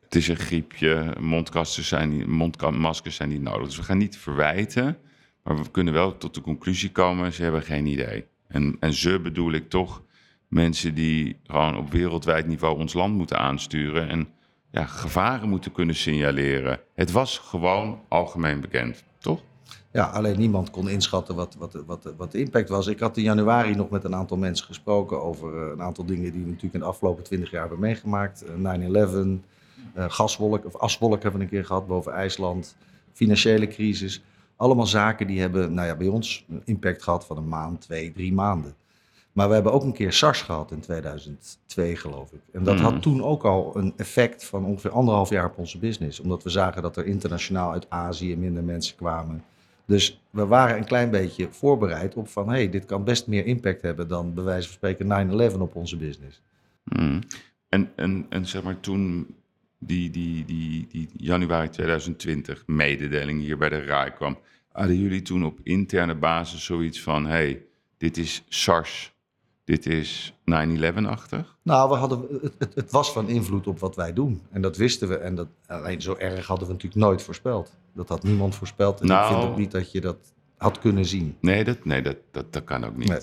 het 0.05 0.15
is 0.15 0.27
een 0.27 0.35
griepje, 0.35 1.13
mondkasters 1.19 1.87
zijn 1.87 2.29
mondmaskers 2.29 3.15
zijn 3.15 3.29
niet 3.29 3.41
nodig. 3.41 3.67
Dus 3.67 3.77
we 3.77 3.83
gaan 3.83 3.97
niet 3.97 4.17
verwijten, 4.17 4.97
maar 5.43 5.57
we 5.57 5.71
kunnen 5.71 5.93
wel 5.93 6.17
tot 6.17 6.33
de 6.33 6.41
conclusie 6.41 6.91
komen, 6.91 7.33
ze 7.33 7.43
hebben 7.43 7.61
geen 7.61 7.85
idee. 7.85 8.25
En, 8.47 8.77
en 8.79 8.93
ze 8.93 9.19
bedoel 9.19 9.51
ik 9.51 9.69
toch 9.69 10.03
mensen 10.47 10.93
die 10.93 11.39
gewoon 11.43 11.77
op 11.77 11.91
wereldwijd 11.91 12.47
niveau 12.47 12.79
ons 12.79 12.93
land 12.93 13.15
moeten 13.15 13.39
aansturen 13.39 14.09
en 14.09 14.27
ja, 14.71 14.85
gevaren 14.85 15.49
moeten 15.49 15.71
kunnen 15.71 15.95
signaleren. 15.95 16.79
Het 16.95 17.11
was 17.11 17.37
gewoon 17.37 17.99
algemeen 18.07 18.61
bekend, 18.61 19.03
toch? 19.19 19.41
Ja, 19.91 20.05
alleen 20.05 20.39
niemand 20.39 20.69
kon 20.69 20.89
inschatten 20.89 21.35
wat, 21.35 21.55
wat, 21.59 21.83
wat, 21.85 22.13
wat 22.17 22.31
de 22.31 22.39
impact 22.39 22.69
was. 22.69 22.87
Ik 22.87 22.99
had 22.99 23.17
in 23.17 23.23
januari 23.23 23.75
nog 23.75 23.89
met 23.89 24.03
een 24.03 24.15
aantal 24.15 24.37
mensen 24.37 24.65
gesproken 24.65 25.21
over 25.21 25.63
eh, 25.63 25.71
een 25.71 25.81
aantal 25.81 26.05
dingen 26.05 26.31
die 26.31 26.41
we 26.41 26.47
natuurlijk 26.47 26.73
in 26.73 26.79
de 26.79 26.85
afgelopen 26.85 27.23
20 27.23 27.51
jaar 27.51 27.61
hebben 27.61 27.79
meegemaakt. 27.79 28.43
Eh, 28.43 28.53
9-11, 28.55 29.39
eh, 29.93 30.05
gaswolk 30.07 30.65
of 30.65 30.77
aswolk 30.77 31.21
hebben 31.21 31.39
we 31.39 31.45
een 31.45 31.51
keer 31.51 31.65
gehad 31.65 31.87
boven 31.87 32.13
IJsland, 32.13 32.75
financiële 33.13 33.67
crisis. 33.67 34.23
Allemaal 34.55 34.85
zaken 34.85 35.27
die 35.27 35.39
hebben 35.39 35.73
nou 35.73 35.87
ja, 35.87 35.95
bij 35.95 36.07
ons 36.07 36.45
een 36.49 36.61
impact 36.65 37.03
gehad 37.03 37.25
van 37.25 37.37
een 37.37 37.47
maand, 37.47 37.81
twee, 37.81 38.11
drie 38.11 38.33
maanden. 38.33 38.75
Maar 39.31 39.47
we 39.47 39.53
hebben 39.53 39.71
ook 39.73 39.83
een 39.83 39.93
keer 39.93 40.13
SARS 40.13 40.41
gehad 40.41 40.71
in 40.71 40.79
2002, 40.79 41.95
geloof 41.95 42.31
ik. 42.31 42.39
En 42.51 42.63
dat 42.63 42.75
Mhm. 42.75 42.83
had 42.83 43.01
toen 43.01 43.23
ook 43.23 43.43
al 43.43 43.71
een 43.77 43.93
effect 43.97 44.45
van 44.45 44.65
ongeveer 44.65 44.91
anderhalf 44.91 45.29
jaar 45.29 45.45
op 45.45 45.57
onze 45.57 45.77
business. 45.79 46.19
Omdat 46.19 46.43
we 46.43 46.49
zagen 46.49 46.81
dat 46.81 46.97
er 46.97 47.05
internationaal 47.05 47.71
uit 47.71 47.89
Azië 47.89 48.37
minder 48.37 48.63
mensen 48.63 48.95
kwamen. 48.95 49.43
Dus 49.85 50.21
we 50.29 50.45
waren 50.45 50.77
een 50.77 50.85
klein 50.85 51.09
beetje 51.09 51.47
voorbereid 51.51 52.15
op 52.15 52.27
van... 52.27 52.47
hé, 52.47 52.53
hey, 52.55 52.69
dit 52.69 52.85
kan 52.85 53.03
best 53.03 53.27
meer 53.27 53.45
impact 53.45 53.81
hebben 53.81 54.07
dan 54.07 54.33
bij 54.33 54.43
wijze 54.43 54.67
van 54.67 54.73
spreken 54.77 55.07
9-11 55.07 55.61
op 55.61 55.75
onze 55.75 55.97
business. 55.97 56.41
Hmm. 56.83 57.19
En, 57.69 57.91
en, 57.95 58.25
en 58.29 58.45
zeg 58.45 58.63
maar 58.63 58.79
toen 58.79 59.35
die, 59.85 60.09
die, 60.09 60.45
die, 60.45 60.87
die 60.87 61.09
januari 61.13 61.69
2020 61.69 62.63
mededeling 62.65 63.41
hier 63.41 63.57
bij 63.57 63.69
de 63.69 63.83
RAI 63.83 64.11
kwam, 64.11 64.37
hadden 64.71 64.99
jullie 64.99 65.21
toen 65.21 65.45
op 65.45 65.59
interne 65.63 66.15
basis 66.15 66.65
zoiets 66.65 67.01
van: 67.01 67.25
hey, 67.25 67.65
dit 67.97 68.17
is 68.17 68.43
SARS, 68.47 69.13
dit 69.63 69.85
is 69.85 70.33
9-11-achtig? 70.51 71.57
Nou, 71.61 71.89
we 71.89 71.95
hadden, 71.95 72.27
het, 72.41 72.55
het, 72.57 72.75
het 72.75 72.91
was 72.91 73.11
van 73.11 73.27
invloed 73.27 73.67
op 73.67 73.79
wat 73.79 73.95
wij 73.95 74.13
doen. 74.13 74.41
En 74.51 74.61
dat 74.61 74.77
wisten 74.77 75.07
we. 75.07 75.15
En 75.15 75.35
dat, 75.35 75.47
alleen 75.67 76.01
zo 76.01 76.15
erg 76.15 76.47
hadden 76.47 76.67
we 76.67 76.73
natuurlijk 76.73 77.01
nooit 77.01 77.21
voorspeld. 77.21 77.77
Dat 77.93 78.09
had 78.09 78.23
niemand 78.23 78.55
voorspeld. 78.55 79.01
En 79.01 79.07
Nou. 79.07 79.25
ik 79.25 79.39
vind 79.39 79.51
ook 79.51 79.57
niet 79.57 79.71
dat 79.71 79.91
je 79.91 80.01
dat 80.01 80.33
had 80.57 80.79
kunnen 80.79 81.05
zien. 81.05 81.37
Nee, 81.39 81.63
dat, 81.63 81.85
nee 81.85 82.01
dat, 82.01 82.17
dat, 82.31 82.53
dat 82.53 82.63
kan 82.63 82.85
ook 82.85 82.97
niet. 82.97 83.09
Nee. 83.09 83.19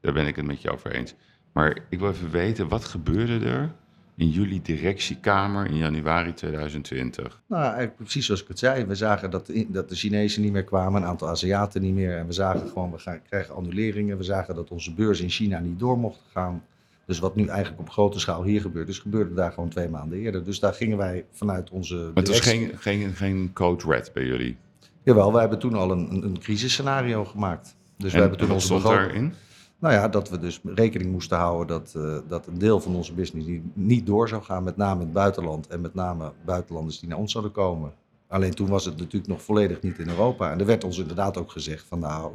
Daar 0.00 0.12
ben 0.12 0.26
ik 0.26 0.36
het 0.36 0.46
met 0.46 0.62
je 0.62 0.70
over 0.70 0.92
eens. 0.92 1.14
Maar 1.52 1.78
ik 1.88 1.98
wil 1.98 2.08
even 2.10 2.30
weten, 2.30 2.68
wat 2.68 2.84
gebeurde 2.84 3.46
er 3.46 3.74
in 4.18 4.30
jullie 4.30 4.62
directiekamer 4.62 5.66
in 5.66 5.76
januari 5.76 6.34
2020? 6.34 7.40
Nou, 7.46 7.62
eigenlijk 7.62 7.96
precies 7.96 8.26
zoals 8.26 8.42
ik 8.42 8.48
het 8.48 8.58
zei. 8.58 8.84
We 8.84 8.94
zagen 8.94 9.30
dat 9.30 9.46
de, 9.46 9.66
dat 9.68 9.88
de 9.88 9.94
Chinezen 9.94 10.42
niet 10.42 10.52
meer 10.52 10.64
kwamen, 10.64 11.02
een 11.02 11.08
aantal 11.08 11.28
Aziaten 11.28 11.82
niet 11.82 11.94
meer. 11.94 12.16
En 12.16 12.26
we 12.26 12.32
zagen 12.32 12.68
gewoon, 12.68 12.90
we 12.90 12.98
gaan, 12.98 13.22
krijgen 13.22 13.54
annuleringen. 13.54 14.16
We 14.16 14.24
zagen 14.24 14.54
dat 14.54 14.70
onze 14.70 14.94
beurs 14.94 15.20
in 15.20 15.28
China 15.28 15.58
niet 15.58 15.78
door 15.78 15.98
mocht 15.98 16.20
gaan. 16.32 16.62
Dus 17.04 17.18
wat 17.18 17.36
nu 17.36 17.46
eigenlijk 17.46 17.80
op 17.80 17.90
grote 17.90 18.18
schaal 18.18 18.42
hier 18.42 18.60
gebeurt, 18.60 18.88
is 18.88 18.98
gebeurde 18.98 19.34
daar 19.34 19.52
gewoon 19.52 19.68
twee 19.68 19.88
maanden 19.88 20.18
eerder. 20.18 20.44
Dus 20.44 20.60
daar 20.60 20.74
gingen 20.74 20.98
wij 20.98 21.24
vanuit 21.32 21.70
onze. 21.70 21.94
Maar 21.94 22.12
het 22.14 22.28
was 22.28 22.40
geen, 22.40 22.70
geen, 22.78 23.14
geen 23.14 23.50
code 23.52 23.84
red 23.86 24.10
bij 24.14 24.24
jullie. 24.24 24.56
Jawel, 25.02 25.32
wij 25.32 25.40
hebben 25.40 25.58
toen 25.58 25.74
al 25.74 25.90
een, 25.90 26.24
een, 26.24 26.38
crisisscenario 26.38 27.24
gemaakt. 27.24 27.76
Dus 27.96 28.10
we 28.10 28.16
en 28.16 28.20
hebben 28.20 28.38
toen 28.38 28.48
wat 28.48 28.56
onze 28.56 28.66
stond 28.66 28.82
begroting. 28.82 29.32
Nou 29.78 29.94
ja, 29.94 30.08
dat 30.08 30.28
we 30.28 30.38
dus 30.38 30.60
rekening 30.64 31.10
moesten 31.10 31.38
houden 31.38 31.66
dat, 31.66 31.94
eh, 31.96 32.18
dat 32.28 32.46
een 32.46 32.58
deel 32.58 32.80
van 32.80 32.94
onze 32.94 33.14
business 33.14 33.46
niet, 33.46 33.76
niet 33.76 34.06
door 34.06 34.28
zou 34.28 34.42
gaan, 34.42 34.62
met 34.62 34.76
name 34.76 35.00
het 35.00 35.12
buitenland 35.12 35.66
en 35.66 35.80
met 35.80 35.94
name 35.94 36.32
buitenlanders 36.44 37.00
die 37.00 37.08
naar 37.08 37.18
ons 37.18 37.32
zouden 37.32 37.52
komen. 37.52 37.92
Alleen 38.28 38.54
toen 38.54 38.68
was 38.68 38.84
het 38.84 38.96
natuurlijk 38.96 39.26
nog 39.26 39.42
volledig 39.42 39.80
niet 39.80 39.98
in 39.98 40.08
Europa. 40.08 40.50
En 40.50 40.60
er 40.60 40.66
werd 40.66 40.84
ons 40.84 40.98
inderdaad 40.98 41.36
ook 41.36 41.50
gezegd 41.50 41.86
van 41.86 41.98
nou, 41.98 42.32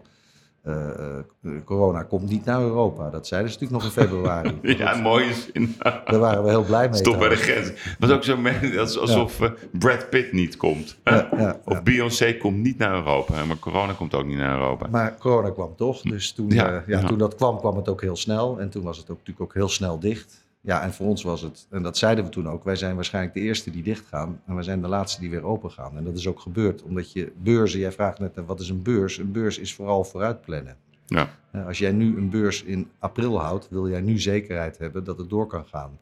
corona 1.66 2.04
komt 2.04 2.30
niet 2.30 2.46
naar 2.46 2.62
Europa. 2.62 3.10
Dat 3.10 3.28
zeiden 3.28 3.52
ze 3.52 3.60
natuurlijk 3.60 3.84
nog 3.84 3.96
in 3.96 4.02
februari. 4.04 4.60
Ja, 4.78 4.96
mooie 4.96 5.34
zin. 5.34 5.76
Daar 5.80 6.20
waren 6.20 6.44
we 6.44 6.50
heel 6.50 6.64
blij 6.64 6.90
mee. 6.90 6.98
Stop 6.98 7.20
bij 7.20 7.30
de 7.30 7.36
grens. 7.36 7.68
Het 7.68 7.96
was 8.00 8.10
ook 8.10 8.24
zo 8.24 9.00
alsof 9.00 9.42
eh, 9.42 9.50
Brad 9.72 10.10
Pitt 10.10 10.32
niet 10.32 10.58
komt. 10.58 10.98
Ja, 11.04 11.30
ja, 11.38 11.60
Of. 11.66 11.84
Beyoncé 11.84 12.38
komt 12.38 12.58
niet 12.58 12.78
naar 12.78 12.94
Europa. 12.94 13.46
Maar 13.46 13.60
corona 13.60 13.94
komt 13.94 14.16
ook 14.16 14.26
niet 14.26 14.38
naar 14.38 14.54
Europa. 14.60 14.88
Maar 14.88 15.18
corona 15.18 15.50
kwam 15.50 15.76
toch. 15.76 16.02
Dus 16.02 16.32
toen, 16.32 16.50
ja. 16.50 16.84
toen 17.08 17.18
dat 17.18 17.36
kwam, 17.36 17.58
kwam 17.58 17.76
het 17.76 17.90
ook 17.90 18.02
heel 18.02 18.16
snel. 18.16 18.60
En 18.60 18.70
toen 18.70 18.84
was 18.84 18.98
het 18.98 19.10
ook, 19.10 19.18
natuurlijk 19.18 19.46
ook 19.46 19.54
heel 19.54 19.70
snel 19.70 20.00
dicht. 20.00 20.43
Ja, 20.66 20.82
en 20.84 20.94
voor 20.94 21.08
ons 21.08 21.24
was 21.24 21.42
het, 21.42 21.68
en 21.70 21.84
dat 21.84 21.98
zeiden 21.98 22.24
we 22.24 22.30
toen 22.30 22.50
ook, 22.50 22.64
wij 22.64 22.76
zijn 22.76 22.96
waarschijnlijk 22.96 23.34
de 23.34 23.40
eerste 23.42 23.72
die 23.72 23.84
dicht 23.84 24.08
gaan. 24.08 24.42
En 24.46 24.54
wij 24.56 24.64
zijn 24.64 24.82
de 24.82 24.88
laatste 24.88 25.22
die 25.22 25.30
weer 25.30 25.44
open 25.44 25.72
gaan. 25.72 25.98
En 25.98 26.04
dat 26.04 26.18
is 26.18 26.28
ook 26.28 26.40
gebeurd. 26.40 26.82
Omdat 26.84 27.12
je 27.12 27.32
beurzen, 27.38 27.80
jij 27.80 27.92
vraagt 27.92 28.20
net, 28.20 28.38
eh, 28.38 28.44
wat 28.46 28.60
is 28.60 28.70
een 28.70 28.82
beurs? 28.82 29.18
Een 29.18 29.32
beurs 29.32 29.58
is 29.60 29.74
vooral 29.74 30.04
vooruitplannen. 30.04 30.78
Ja. 31.06 31.30
Eh, 31.52 31.66
Als 31.66 31.78
jij 31.78 31.92
nu 31.92 32.18
een 32.18 32.30
beurs 32.30 32.64
in 32.64 32.90
april 33.00 33.40
houdt, 33.40 33.68
wil 33.70 33.90
jij 33.90 34.02
nu 34.02 34.20
zekerheid 34.20 34.78
hebben 34.78 35.04
dat 35.04 35.18
het 35.18 35.30
door 35.30 35.48
kan 35.48 35.66
gaan. 35.66 36.00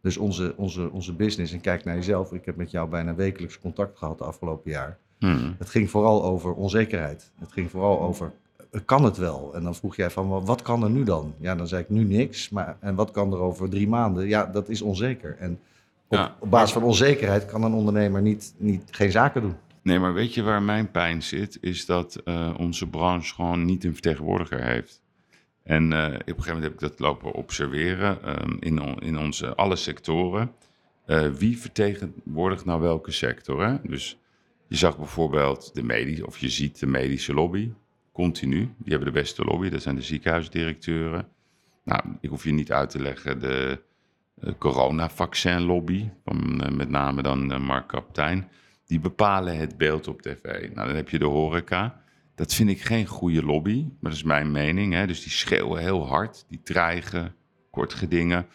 Dus 0.00 0.16
onze, 0.16 0.54
onze, 0.56 0.90
onze 0.90 1.12
business, 1.12 1.52
en 1.52 1.60
kijk 1.60 1.84
naar 1.84 1.94
jezelf, 1.94 2.32
ik 2.32 2.44
heb 2.44 2.56
met 2.56 2.70
jou 2.70 2.88
bijna 2.88 3.14
wekelijks 3.14 3.60
contact 3.60 3.98
gehad 3.98 4.18
de 4.18 4.24
afgelopen 4.24 4.70
jaar. 4.70 4.98
Hmm. 5.18 5.54
Het 5.58 5.70
ging 5.70 5.90
vooral 5.90 6.24
over 6.24 6.54
onzekerheid. 6.54 7.30
Het 7.38 7.52
ging 7.52 7.70
vooral 7.70 8.00
over, 8.00 8.32
kan 8.84 9.04
het 9.04 9.16
wel? 9.16 9.54
En 9.54 9.62
dan 9.62 9.74
vroeg 9.74 9.96
jij 9.96 10.10
van, 10.10 10.28
"Wel, 10.28 10.44
wat 10.44 10.62
kan 10.62 10.82
er 10.82 10.90
nu 10.90 11.04
dan? 11.04 11.34
Ja, 11.38 11.54
dan 11.54 11.68
zei 11.68 11.82
ik 11.82 11.88
nu 11.88 12.04
niks. 12.04 12.48
Maar, 12.48 12.76
en 12.80 12.94
wat 12.94 13.10
kan 13.10 13.32
er 13.32 13.38
over 13.38 13.68
drie 13.70 13.88
maanden? 13.88 14.26
Ja, 14.28 14.46
dat 14.46 14.68
is 14.68 14.82
onzeker. 14.82 15.36
En 15.38 15.52
op, 16.08 16.16
Ja. 16.16 16.36
op 16.40 16.50
basis 16.50 16.72
van 16.72 16.82
onzekerheid 16.82 17.46
kan 17.46 17.62
een 17.62 17.72
ondernemer 17.72 18.22
niet, 18.22 18.54
niet, 18.56 18.82
geen 18.90 19.10
zaken 19.10 19.42
doen. 19.42 19.54
Nee, 19.82 19.98
maar 19.98 20.14
weet 20.14 20.34
je 20.34 20.42
waar 20.42 20.62
mijn 20.62 20.90
pijn 20.90 21.22
zit? 21.22 21.58
Is 21.60 21.86
dat 21.86 22.14
eh, 22.24 22.54
onze 22.58 22.86
branche 22.88 23.34
gewoon 23.34 23.64
niet 23.64 23.84
een 23.84 23.92
vertegenwoordiger 23.92 24.62
heeft. 24.64 25.02
En 25.62 25.92
eh, 25.92 26.04
op 26.04 26.10
een 26.12 26.18
gegeven 26.18 26.44
moment 26.46 26.62
heb 26.62 26.72
ik 26.72 26.80
dat 26.80 26.98
lopen 26.98 27.32
observeren 27.32 28.22
ehm, 28.22 28.56
in, 28.60 28.80
on- 28.82 28.98
in 29.00 29.18
onze 29.18 29.54
alle 29.54 29.76
sectoren. 29.76 30.50
Eh, 31.06 31.28
wie 31.30 31.58
vertegenwoordigt 31.58 32.64
nou 32.64 32.80
welke 32.80 33.10
sector? 33.12 33.64
Hè? 33.66 33.76
Dus 33.82 34.18
je 34.66 34.76
zag 34.76 34.96
bijvoorbeeld 34.98 35.70
de 35.74 35.82
medische, 35.82 36.26
of 36.26 36.38
je 36.38 36.48
ziet 36.48 36.80
de 36.80 36.86
medische 36.86 37.34
lobby, 37.34 37.70
continu. 38.22 38.58
Die 38.58 38.92
hebben 38.94 39.12
de 39.12 39.20
beste 39.20 39.44
lobby, 39.44 39.68
dat 39.68 39.82
zijn 39.82 39.94
de 39.94 40.02
ziekenhuisdirecteuren. 40.02 41.28
Nou, 41.84 42.02
ik 42.20 42.28
hoef 42.28 42.44
je 42.44 42.52
niet 42.52 42.72
uit 42.72 42.90
te 42.90 43.02
leggen, 43.02 43.40
de 43.40 43.80
eh, 44.40 44.52
coronavaccinlobby, 44.58 46.10
van 46.24 46.62
eh, 46.62 46.72
met 46.72 46.88
name 46.88 47.22
dan 47.22 47.52
eh, 47.52 47.60
Mark 47.60 47.88
Kaptein, 47.88 48.48
die 48.86 49.00
bepalen 49.00 49.56
het 49.58 49.76
beeld 49.76 50.08
op 50.08 50.22
tv. 50.22 50.44
Nou, 50.74 50.86
dan 50.86 50.96
heb 50.96 51.08
je 51.08 51.18
de 51.18 51.24
horeca. 51.24 52.00
Dat 52.34 52.54
vind 52.54 52.68
ik 52.70 52.80
geen 52.82 53.06
goede 53.06 53.42
lobby, 53.42 53.82
maar 53.82 54.10
dat 54.10 54.12
is 54.12 54.22
mijn 54.22 54.50
mening. 54.50 54.92
Hè? 54.92 55.06
Dus 55.06 55.22
die 55.22 55.32
schreeuwen 55.32 55.80
heel 55.82 56.06
hard, 56.06 56.44
die 56.48 56.60
dreigen, 56.62 57.34
kort 57.70 57.92
gedingen. 57.94 58.46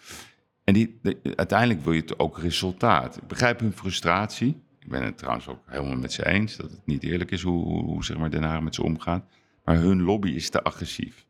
En 0.63 0.73
die, 0.73 0.99
de- 1.01 1.19
uiteindelijk 1.35 1.83
wil 1.83 1.93
je 1.93 2.01
het 2.01 2.19
ook 2.19 2.39
resultaat. 2.39 3.17
Ik 3.17 3.27
begrijp 3.27 3.59
hun 3.59 3.73
frustratie. 3.73 4.61
Ik 4.79 4.89
ben 4.89 5.03
het 5.03 5.17
trouwens 5.17 5.47
ook 5.47 5.59
helemaal 5.65 5.97
met 5.97 6.11
ze 6.13 6.27
eens 6.27 6.55
dat 6.55 6.71
het 6.71 6.85
niet 6.85 7.03
eerlijk 7.03 7.31
is 7.31 7.41
hoe, 7.41 7.63
hoe, 7.63 8.03
zeg 8.03 8.17
maar, 8.17 8.31
Den 8.31 8.63
met 8.63 8.75
ze 8.75 8.83
omgaat. 8.83 9.25
Maar 9.63 9.75
hun 9.77 10.01
lobby 10.01 10.29
is 10.29 10.49
te 10.49 10.63
agressief. 10.63 11.25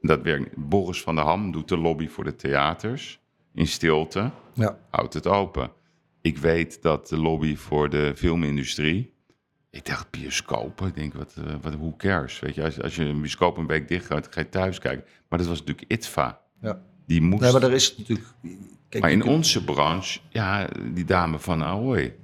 Dat 0.00 0.22
werkt. 0.22 0.54
Boris 0.56 1.02
van 1.02 1.14
der 1.14 1.24
Ham 1.24 1.52
doet 1.52 1.68
de 1.68 1.76
lobby 1.76 2.08
voor 2.08 2.24
de 2.24 2.36
theaters 2.36 3.20
in 3.54 3.66
stilte 3.66 4.30
Ja. 4.54 4.78
houdt 4.90 5.14
het 5.14 5.26
open. 5.26 5.70
Ik 6.20 6.38
weet 6.38 6.82
dat 6.82 7.08
de 7.08 7.16
lobby 7.18 7.56
voor 7.56 7.90
de 7.90 8.12
filmindustrie. 8.16 9.14
Ik 9.70 9.84
dacht 9.86 10.10
bioscopen. 10.10 10.86
Ik 10.86 10.94
denk, 10.94 11.14
wat, 11.14 11.34
eh, 11.46 11.54
wat 11.62 11.74
who 11.74 11.94
cares? 11.96 12.40
Weet 12.40 12.54
je, 12.54 12.62
als, 12.64 12.82
als 12.82 12.96
je 12.96 13.04
een 13.04 13.20
bioscoop 13.20 13.56
een 13.56 13.66
week 13.66 13.88
dicht 13.88 14.06
gaat, 14.06 14.26
ga 14.30 14.40
je 14.40 14.48
thuis 14.48 14.78
kijken. 14.78 15.04
Maar 15.28 15.38
dat 15.38 15.48
was 15.48 15.58
natuurlijk 15.58 15.90
ITVA. 15.92 16.40
Ja. 16.60 16.82
Die 17.06 17.20
moest. 17.22 17.42
Nee, 17.42 17.52
maar 17.52 17.62
er 17.62 17.72
is 17.72 17.96
natuurlijk... 17.96 18.26
Kijk, 18.88 19.02
maar 19.02 19.12
in 19.12 19.18
kunt- 19.20 19.32
onze 19.34 19.64
branche, 19.64 20.20
ja, 20.28 20.68
die 20.94 21.04
dame 21.04 21.38
van 21.38 21.62
Ahoy. 21.62 22.16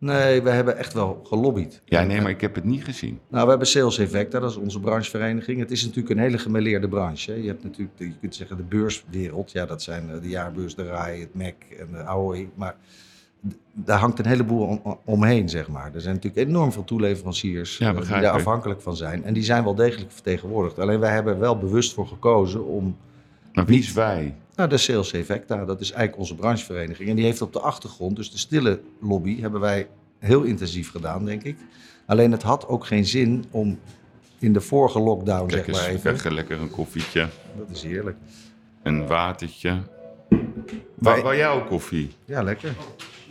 Nee, 0.00 0.42
we 0.42 0.50
hebben 0.50 0.76
echt 0.76 0.92
wel 0.92 1.20
gelobbyd. 1.24 1.80
Ja, 1.84 2.02
nee, 2.02 2.20
maar 2.20 2.30
ik 2.30 2.40
heb 2.40 2.54
het 2.54 2.64
niet 2.64 2.84
gezien. 2.84 3.18
Nou, 3.28 3.44
we 3.44 3.50
hebben 3.50 3.66
Sales 3.68 3.98
Effecta, 3.98 4.40
dat 4.40 4.50
is 4.50 4.56
onze 4.56 4.80
branchevereniging. 4.80 5.58
Het 5.60 5.70
is 5.70 5.84
natuurlijk 5.84 6.10
een 6.14 6.18
hele 6.18 6.38
gemêleerde 6.38 6.88
branche. 6.88 7.30
Hè. 7.32 7.36
Je 7.36 7.46
hebt 7.46 7.62
natuurlijk, 7.62 7.98
je 7.98 8.12
kunt 8.20 8.34
zeggen, 8.34 8.56
de 8.56 8.62
beurswereld. 8.62 9.52
Ja, 9.52 9.66
dat 9.66 9.82
zijn 9.82 10.10
eh, 10.10 10.20
de 10.22 10.28
jaarbeurs, 10.28 10.74
de 10.74 10.86
RAI, 10.88 11.20
het 11.20 11.34
MEC 11.34 11.54
en 11.78 11.86
de 11.92 12.02
AOI. 12.04 12.48
Maar 12.54 12.76
daar 13.72 13.98
hangt 13.98 14.18
een 14.18 14.26
heleboel 14.26 14.66
om- 14.66 14.98
omheen, 15.04 15.48
zeg 15.48 15.68
maar. 15.68 15.90
Er 15.94 16.00
zijn 16.00 16.14
natuurlijk 16.14 16.48
enorm 16.48 16.72
veel 16.72 16.84
toeleveranciers 16.84 17.78
Ja, 17.78 17.88
eh, 17.94 17.96
die 18.00 18.08
daar 18.08 18.30
afhankelijk 18.30 18.80
van 18.80 18.96
zijn. 18.96 19.24
En 19.24 19.34
die 19.34 19.42
zijn 19.42 19.64
wel 19.64 19.74
degelijk 19.74 20.12
vertegenwoordigd. 20.12 20.78
Alleen 20.78 21.00
wij 21.00 21.12
hebben 21.12 21.32
er 21.32 21.38
wel 21.40 21.58
bewust 21.58 21.94
voor 21.94 22.06
gekozen 22.06 22.64
om... 22.66 22.96
Maar 23.52 23.64
wie 23.66 23.78
is 23.78 23.92
wij? 23.92 24.34
Nou, 24.56 24.68
de 24.68 24.76
Sales 24.78 25.12
Effecta, 25.12 25.64
dat 25.64 25.80
is 25.80 25.90
eigenlijk 25.90 26.18
onze 26.20 26.34
branchevereniging. 26.34 27.08
En 27.08 27.16
die 27.16 27.24
heeft 27.24 27.42
op 27.42 27.52
de 27.52 27.60
achtergrond, 27.60 28.16
dus 28.16 28.30
de 28.30 28.38
stille 28.38 28.80
lobby, 29.00 29.40
hebben 29.40 29.60
wij 29.60 29.88
heel 30.18 30.42
intensief 30.42 30.90
gedaan, 30.90 31.24
denk 31.24 31.42
ik. 31.42 31.56
Alleen 32.06 32.32
het 32.32 32.42
had 32.42 32.66
ook 32.68 32.86
geen 32.86 33.04
zin 33.06 33.44
om 33.50 33.78
in 34.38 34.52
de 34.52 34.60
vorige 34.60 34.98
lockdown, 35.00 35.46
Kijk 35.48 35.64
zeg 35.64 35.74
maar 35.74 35.86
eens, 35.90 36.04
even. 36.04 36.34
lekker 36.34 36.60
een 36.60 36.70
koffietje, 36.70 37.28
Dat 37.58 37.76
is 37.76 37.82
heerlijk. 37.82 38.16
een 38.82 39.06
watertje. 39.06 39.82
Wij- 40.28 40.38
Waar 40.94 41.22
wou 41.22 41.36
jij 41.36 41.48
ook 41.48 41.66
koffie? 41.68 42.10
Ja, 42.24 42.42
lekker. 42.42 42.74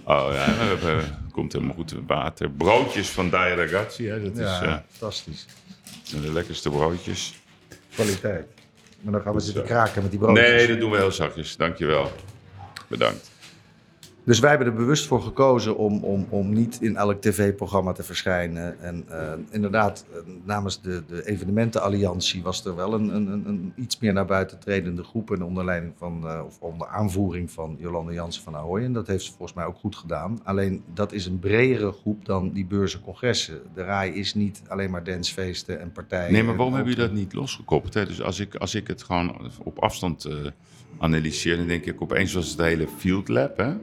Oh 0.03 0.29
ja, 0.33 0.45
we 0.45 0.85
hebben- 0.85 1.17
komt 1.31 1.53
helemaal 1.53 1.75
goed. 1.75 1.95
Water. 2.07 2.49
Broodjes 2.49 3.09
van 3.09 3.29
Dai 3.29 3.55
Ragazzi, 3.55 4.05
hè? 4.07 4.21
dat 4.23 4.31
is 4.33 4.39
Ja, 4.39 4.63
eh, 4.63 4.77
fantastisch. 4.89 5.45
de 6.11 6.31
lekkerste 6.33 6.69
broodjes. 6.69 7.39
Kwaliteit. 7.93 8.47
Maar 9.01 9.13
dan 9.13 9.21
gaan 9.21 9.33
we 9.33 9.39
zitten 9.39 9.63
kraken 9.63 10.01
met 10.01 10.11
die 10.11 10.19
broodjes. 10.19 10.47
Nee, 10.47 10.67
dat 10.67 10.79
doen 10.79 10.91
we 10.91 10.97
heel 10.97 11.11
zachtjes. 11.11 11.57
Dankjewel. 11.57 12.11
Bedankt. 12.87 13.28
Dus 14.23 14.39
wij 14.39 14.49
hebben 14.49 14.67
er 14.67 14.73
bewust 14.73 15.05
voor 15.05 15.21
gekozen 15.21 15.77
om, 15.77 16.03
om, 16.03 16.27
om 16.29 16.53
niet 16.53 16.77
in 16.81 16.95
elk 16.95 17.21
tv-programma 17.21 17.91
te 17.91 18.03
verschijnen. 18.03 18.81
En 18.81 19.03
eh, 19.07 19.31
inderdaad, 19.51 20.05
eh, 20.11 20.19
namens 20.43 20.81
de, 20.81 21.03
de 21.07 21.27
evenementenalliantie 21.27 22.43
was 22.43 22.65
er 22.65 22.75
wel 22.75 22.93
een, 22.93 23.15
een, 23.15 23.27
een, 23.27 23.47
een 23.47 23.73
iets 23.75 23.99
meer 23.99 24.13
naar 24.13 24.25
buiten 24.25 24.59
tredende 24.59 25.03
groep. 25.03 25.31
En 25.31 25.43
onder 25.43 25.65
leiding 25.65 25.93
van, 25.97 26.27
eh, 26.27 26.41
of 26.45 26.59
onder 26.59 26.88
aanvoering 26.88 27.51
van 27.51 27.75
Jolande 27.79 28.13
Jansen 28.13 28.43
van 28.43 28.55
Ahoy. 28.55 28.83
En 28.83 28.93
dat 28.93 29.07
heeft 29.07 29.23
ze 29.23 29.29
volgens 29.29 29.53
mij 29.53 29.65
ook 29.65 29.77
goed 29.77 29.95
gedaan. 29.95 30.39
Alleen 30.43 30.83
dat 30.93 31.11
is 31.11 31.25
een 31.25 31.39
bredere 31.39 31.91
groep 31.91 32.25
dan 32.25 32.51
die 32.51 32.65
beurzencongressen. 32.65 33.61
De 33.73 33.83
RAI 33.83 34.11
is 34.11 34.33
niet 34.33 34.61
alleen 34.67 34.91
maar 34.91 35.03
dancefeesten 35.03 35.79
en 35.79 35.91
partijen. 35.91 36.33
Nee, 36.33 36.43
maar 36.43 36.55
waarom 36.55 36.73
en 36.73 36.75
hebben 36.75 36.95
jullie 36.95 37.09
dat 37.09 37.19
niet 37.19 37.33
losgekoppeld? 37.33 37.93
Hè? 37.93 38.05
Dus 38.05 38.21
als 38.21 38.39
ik, 38.39 38.55
als 38.55 38.75
ik 38.75 38.88
het 38.88 39.03
gewoon 39.03 39.51
op 39.63 39.79
afstand 39.79 40.29
analyseer, 40.97 41.57
dan 41.57 41.67
denk 41.67 41.85
ik 41.85 42.01
opeens 42.01 42.33
was 42.33 42.49
het 42.49 42.59
hele 42.59 42.88
Field 42.97 43.27
Lab 43.27 43.57
hè? 43.57 43.73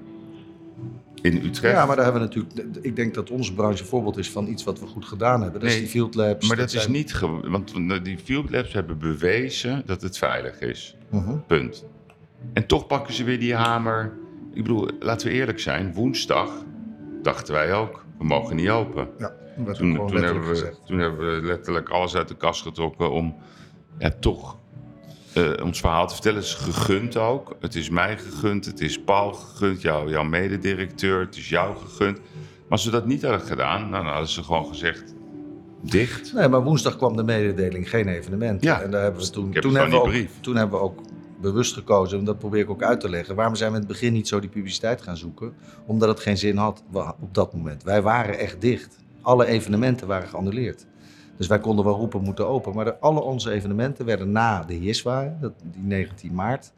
In 1.27 1.45
Utrecht. 1.45 1.75
Ja, 1.75 1.87
maar 1.87 1.97
daar 1.97 2.05
hebben 2.05 2.23
we 2.29 2.29
natuurlijk. 2.35 2.77
Ik 2.85 2.97
denk 2.97 3.15
dat 3.15 3.31
onze 3.31 3.55
branche 3.55 3.83
een 3.83 3.89
voorbeeld 3.89 4.17
is 4.17 4.31
van 4.31 4.47
iets 4.47 4.65
wat 4.65 4.81
we 4.81 4.87
goed 4.87 5.05
gedaan 5.05 5.43
hebben. 5.43 5.61
Dat 5.61 5.71
is 5.71 5.79
die 5.79 5.87
field 5.89 6.15
labs. 6.15 6.49
Maar 6.49 6.57
dat 6.57 6.73
is 6.73 6.81
zijn- 6.81 6.93
niet, 6.93 7.21
want 7.45 7.75
die 8.05 8.19
Field 8.19 8.51
Labs 8.51 8.73
hebben 8.73 8.99
bewezen 8.99 9.83
dat 9.87 10.03
het 10.03 10.19
veilig 10.19 10.61
is. 10.61 10.97
Mhm. 11.11 11.37
Punt. 11.47 11.85
En 12.53 12.67
toch 12.67 12.87
pakken 12.87 13.15
ze 13.15 13.25
weer 13.25 13.41
die 13.41 13.55
hamer. 13.55 14.13
Ik 14.53 14.63
bedoel, 14.63 14.89
laten 15.01 15.29
we 15.29 15.33
eerlijk 15.35 15.61
zijn, 15.61 15.95
woensdag 15.95 16.51
dachten 17.23 17.55
wij 17.55 17.75
ook, 17.75 18.05
we 18.19 18.25
mogen 18.25 18.57
niet 18.57 18.69
open. 18.69 19.09
Ja, 19.19 19.33
Toen, 19.73 19.95
hebben 19.95 20.49
we, 20.49 20.75
toen 20.87 20.99
hebben 20.99 21.35
we 21.41 21.47
letterlijk 21.47 21.89
alles 21.89 22.15
uit 22.15 22.29
de 22.29 22.37
kast 22.37 22.63
getrokken 22.63 23.11
om 23.11 23.37
ja, 23.99 24.11
toch 24.21 24.59
eh, 25.37 25.65
ons 25.65 25.81
verhaal 25.81 26.07
te 26.07 26.15
vertellen. 26.15 26.39
Het 26.39 26.47
is 26.47 26.55
gegund 26.55 27.17
ook. 27.17 27.57
Het 27.61 27.75
is 27.75 27.91
mij 27.91 28.19
gegund, 28.19 28.65
het 28.65 28.81
is 28.81 29.01
Paul 29.01 29.33
gegund, 29.33 29.83
jou, 29.83 30.11
jouw 30.11 30.25
mededirecteur, 30.25 31.21
het 31.21 31.37
is 31.37 31.49
jou 31.49 31.77
gegund. 31.77 32.17
Maar 32.17 32.69
als 32.69 32.85
we 32.85 32.91
dat 32.91 33.07
niet 33.07 33.23
hadden 33.23 33.41
gedaan, 33.41 33.81
nou, 33.81 34.05
dan 34.05 34.13
hadden 34.13 34.29
ze 34.29 34.43
gewoon 34.43 34.67
gezegd 34.67 35.15
dicht. 35.91 36.33
Nee, 36.33 36.49
maar 36.49 36.63
woensdag 36.63 36.97
kwam 36.97 37.17
de 37.17 37.23
mededeling 37.23 37.91
geen 37.91 38.09
evenement. 38.09 38.63
Ja. 38.63 38.81
En 38.81 38.91
daar 38.91 39.03
hebben 39.03 39.21
we 39.21 39.31
toen, 39.31 39.53
heb 39.53 39.63
toen, 39.63 39.75
hebben 39.75 40.01
we 40.01 40.07
ook, 40.07 40.29
toen 40.41 40.57
hebben 40.57 40.79
we 40.79 40.85
ook 40.85 41.01
bewust 41.41 41.75
gekozen, 41.75 42.19
en 42.19 42.25
dat 42.25 42.39
probeer 42.39 42.61
ik 42.61 42.71
ook 42.71 42.83
uit 42.83 43.01
te 43.01 43.09
leggen. 43.09 43.35
Waarom 43.35 43.55
zijn 43.55 43.71
we 43.71 43.77
in 43.77 43.83
het 43.83 43.93
begin 43.93 44.13
niet 44.13 44.29
zo 44.29 44.41
die 44.41 44.51
publiciteit 44.51 45.03
gaan 45.03 45.17
zoeken? 45.17 45.55
Omdat 45.87 46.09
het 46.09 46.21
geen 46.21 46.39
zin 46.39 46.57
had 46.57 46.83
op 47.21 47.35
dat 47.35 47.55
moment. 47.55 47.83
Wij 47.83 48.03
waren 48.03 48.39
echt 48.39 48.61
dicht. 48.61 48.97
Alle 49.23 49.47
evenementen 49.47 50.07
waren 50.07 50.29
geannuleerd. 50.29 50.87
Dus 51.37 51.47
wij 51.47 51.59
konden 51.59 51.85
wel 51.85 51.97
roepen, 51.97 52.23
moeten 52.23 52.49
open. 52.49 52.75
Maar 52.75 52.95
alle 52.95 53.21
onze 53.21 53.51
evenementen 53.51 54.05
werden 54.05 54.33
na 54.33 54.65
de 54.65 54.75
HISWA, 54.75 55.37
dat, 55.41 55.53
die 55.63 55.83
19 55.83 56.35
maart, 56.35 56.73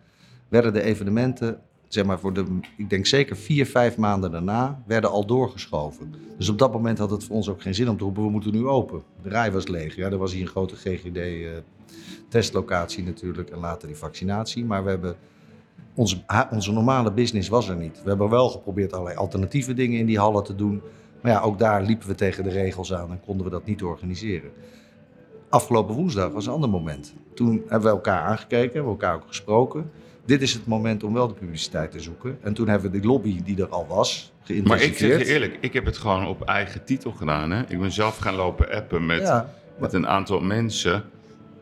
werden 0.48 0.72
de 0.72 0.82
evenementen, 0.82 1.60
zeg 1.88 2.04
maar 2.04 2.18
voor 2.18 2.32
de, 2.32 2.58
ik 2.76 2.90
denk 2.90 3.06
zeker 3.06 3.36
vier, 3.36 3.66
vijf 3.66 3.96
maanden 3.96 4.30
daarna, 4.30 4.82
werden 4.86 5.10
al 5.10 5.26
doorgeschoven. 5.26 6.14
Dus 6.38 6.48
op 6.48 6.58
dat 6.58 6.72
moment 6.72 6.98
had 6.98 7.10
het 7.10 7.24
voor 7.24 7.36
ons 7.36 7.48
ook 7.48 7.62
geen 7.62 7.74
zin 7.74 7.88
om 7.88 7.96
te 7.96 8.04
roepen, 8.04 8.22
we 8.22 8.30
moeten 8.30 8.52
nu 8.52 8.66
open. 8.66 9.02
De 9.22 9.28
rij 9.28 9.52
was 9.52 9.66
leeg. 9.66 9.96
Ja, 9.96 10.10
er 10.10 10.18
was 10.18 10.32
hier 10.32 10.42
een 10.42 10.48
grote 10.48 10.76
GGD-testlocatie 10.76 13.04
natuurlijk 13.04 13.50
en 13.50 13.58
later 13.58 13.88
die 13.88 13.96
vaccinatie. 13.96 14.64
Maar 14.64 14.84
we 14.84 14.90
hebben, 14.90 15.16
onze, 15.94 16.16
onze 16.50 16.72
normale 16.72 17.12
business 17.12 17.48
was 17.48 17.68
er 17.68 17.76
niet. 17.76 18.02
We 18.02 18.08
hebben 18.08 18.28
wel 18.28 18.48
geprobeerd 18.48 18.92
allerlei 18.92 19.16
alternatieve 19.16 19.74
dingen 19.74 19.98
in 19.98 20.06
die 20.06 20.18
hallen 20.18 20.44
te 20.44 20.54
doen. 20.54 20.82
Maar 21.20 21.32
ja, 21.32 21.40
ook 21.40 21.58
daar 21.58 21.82
liepen 21.82 22.08
we 22.08 22.14
tegen 22.14 22.44
de 22.44 22.50
regels 22.50 22.94
aan 22.94 23.10
en 23.10 23.20
konden 23.24 23.44
we 23.44 23.52
dat 23.52 23.66
niet 23.66 23.82
organiseren. 23.82 24.50
Afgelopen 25.48 25.94
woensdag 25.94 26.32
was 26.32 26.46
een 26.46 26.52
ander 26.52 26.70
moment. 26.70 27.14
Toen 27.34 27.62
hebben 27.68 27.88
we 27.88 27.94
elkaar 27.94 28.22
aangekeken, 28.22 28.74
hebben 28.74 28.82
we 28.82 28.88
elkaar 29.00 29.14
ook 29.14 29.26
gesproken. 29.26 29.90
Dit 30.24 30.42
is 30.42 30.52
het 30.52 30.66
moment 30.66 31.04
om 31.04 31.12
wel 31.12 31.28
de 31.28 31.34
publiciteit 31.34 31.90
te 31.90 32.00
zoeken. 32.00 32.38
En 32.42 32.54
toen 32.54 32.68
hebben 32.68 32.90
we 32.90 32.98
die 32.98 33.08
lobby 33.08 33.42
die 33.42 33.62
er 33.62 33.68
al 33.68 33.86
was, 33.86 34.32
Maar 34.64 34.82
ik 34.82 34.96
zeg 34.96 35.18
je 35.18 35.24
eerlijk, 35.24 35.58
ik 35.60 35.72
heb 35.72 35.84
het 35.84 35.96
gewoon 35.96 36.26
op 36.26 36.42
eigen 36.42 36.84
titel 36.84 37.12
gedaan. 37.12 37.50
Hè? 37.50 37.62
Ik 37.68 37.80
ben 37.80 37.92
zelf 37.92 38.18
gaan 38.18 38.34
lopen 38.34 38.70
appen 38.70 39.06
met, 39.06 39.20
Ja, 39.20 39.50
met 39.78 39.92
een 39.92 40.06
aantal 40.06 40.40
mensen 40.40 41.04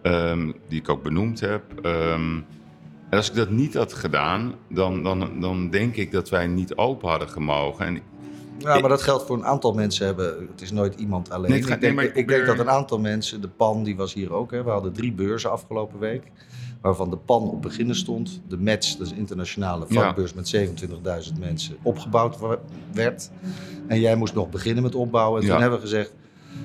ehm, 0.03 0.53
die 0.69 0.81
ik 0.81 0.89
ook 0.89 1.03
benoemd 1.03 1.41
heb. 1.41 1.63
Ehm, 1.83 2.37
en 3.11 3.17
als 3.17 3.29
ik 3.29 3.37
dat 3.37 3.51
niet 3.51 3.75
had 3.75 3.93
gedaan, 3.93 4.55
dan, 4.69 5.03
dan, 5.03 5.41
dan 5.41 5.71
denk 5.71 5.97
ik 5.97 6.13
dat 6.13 6.29
wij 6.29 6.47
niet 6.47 6.77
open 6.77 7.09
hadden 7.09 7.29
gemogen. 7.29 7.87
En 7.87 8.01
Ja, 8.59 8.79
maar 8.81 8.89
dat 8.89 9.03
geldt 9.03 9.27
voor 9.27 9.37
een 9.37 9.45
aantal 9.45 9.73
mensen 9.73 10.07
hebben. 10.07 10.49
Het 10.51 10.61
is 10.61 10.71
nooit 10.73 10.95
iemand 10.95 11.31
alleen. 11.31 11.51
Nee, 11.51 11.61
ik, 11.61 11.67
denk, 11.67 11.81
nee, 11.81 11.93
maar 11.93 12.05
ik 12.05 12.15
ik 12.15 12.29
denk 12.29 12.47
dat 12.47 12.59
een 12.59 12.71
aantal 12.71 12.99
mensen, 12.99 13.41
de 13.41 13.49
PAN 13.49 13.83
die 13.83 13.97
was 13.97 14.15
hier 14.15 14.33
ook. 14.33 14.51
Hè, 14.51 14.63
we 14.63 14.71
hadden 14.71 14.93
drie 14.93 15.13
beurzen 15.13 15.51
afgelopen 15.51 15.99
week. 15.99 16.23
Waarvan 16.81 17.11
de 17.11 17.17
PAN 17.17 17.51
op 17.51 17.63
beginnen 17.63 17.97
stond. 17.97 18.41
De 18.49 18.57
METS, 18.59 18.97
dat 18.97 19.07
is 19.07 19.13
een 19.13 19.19
internationale 19.19 19.85
Ja. 19.89 20.01
vakbeurs 20.03 20.35
met 20.35 20.47
27.000 21.29 21.39
mensen, 21.39 21.77
opgebouwd 21.83 22.37
werd. 22.93 23.31
En 23.87 24.01
jij 24.01 24.17
moest 24.17 24.35
nog 24.35 24.51
beginnen 24.51 24.83
met 24.83 24.95
opbouwen. 24.95 25.41
En 25.41 25.47
Ja. 25.47 25.53
toen 25.53 25.61
hebben 25.63 25.81
we 25.81 25.85
gezegd, 25.87 26.13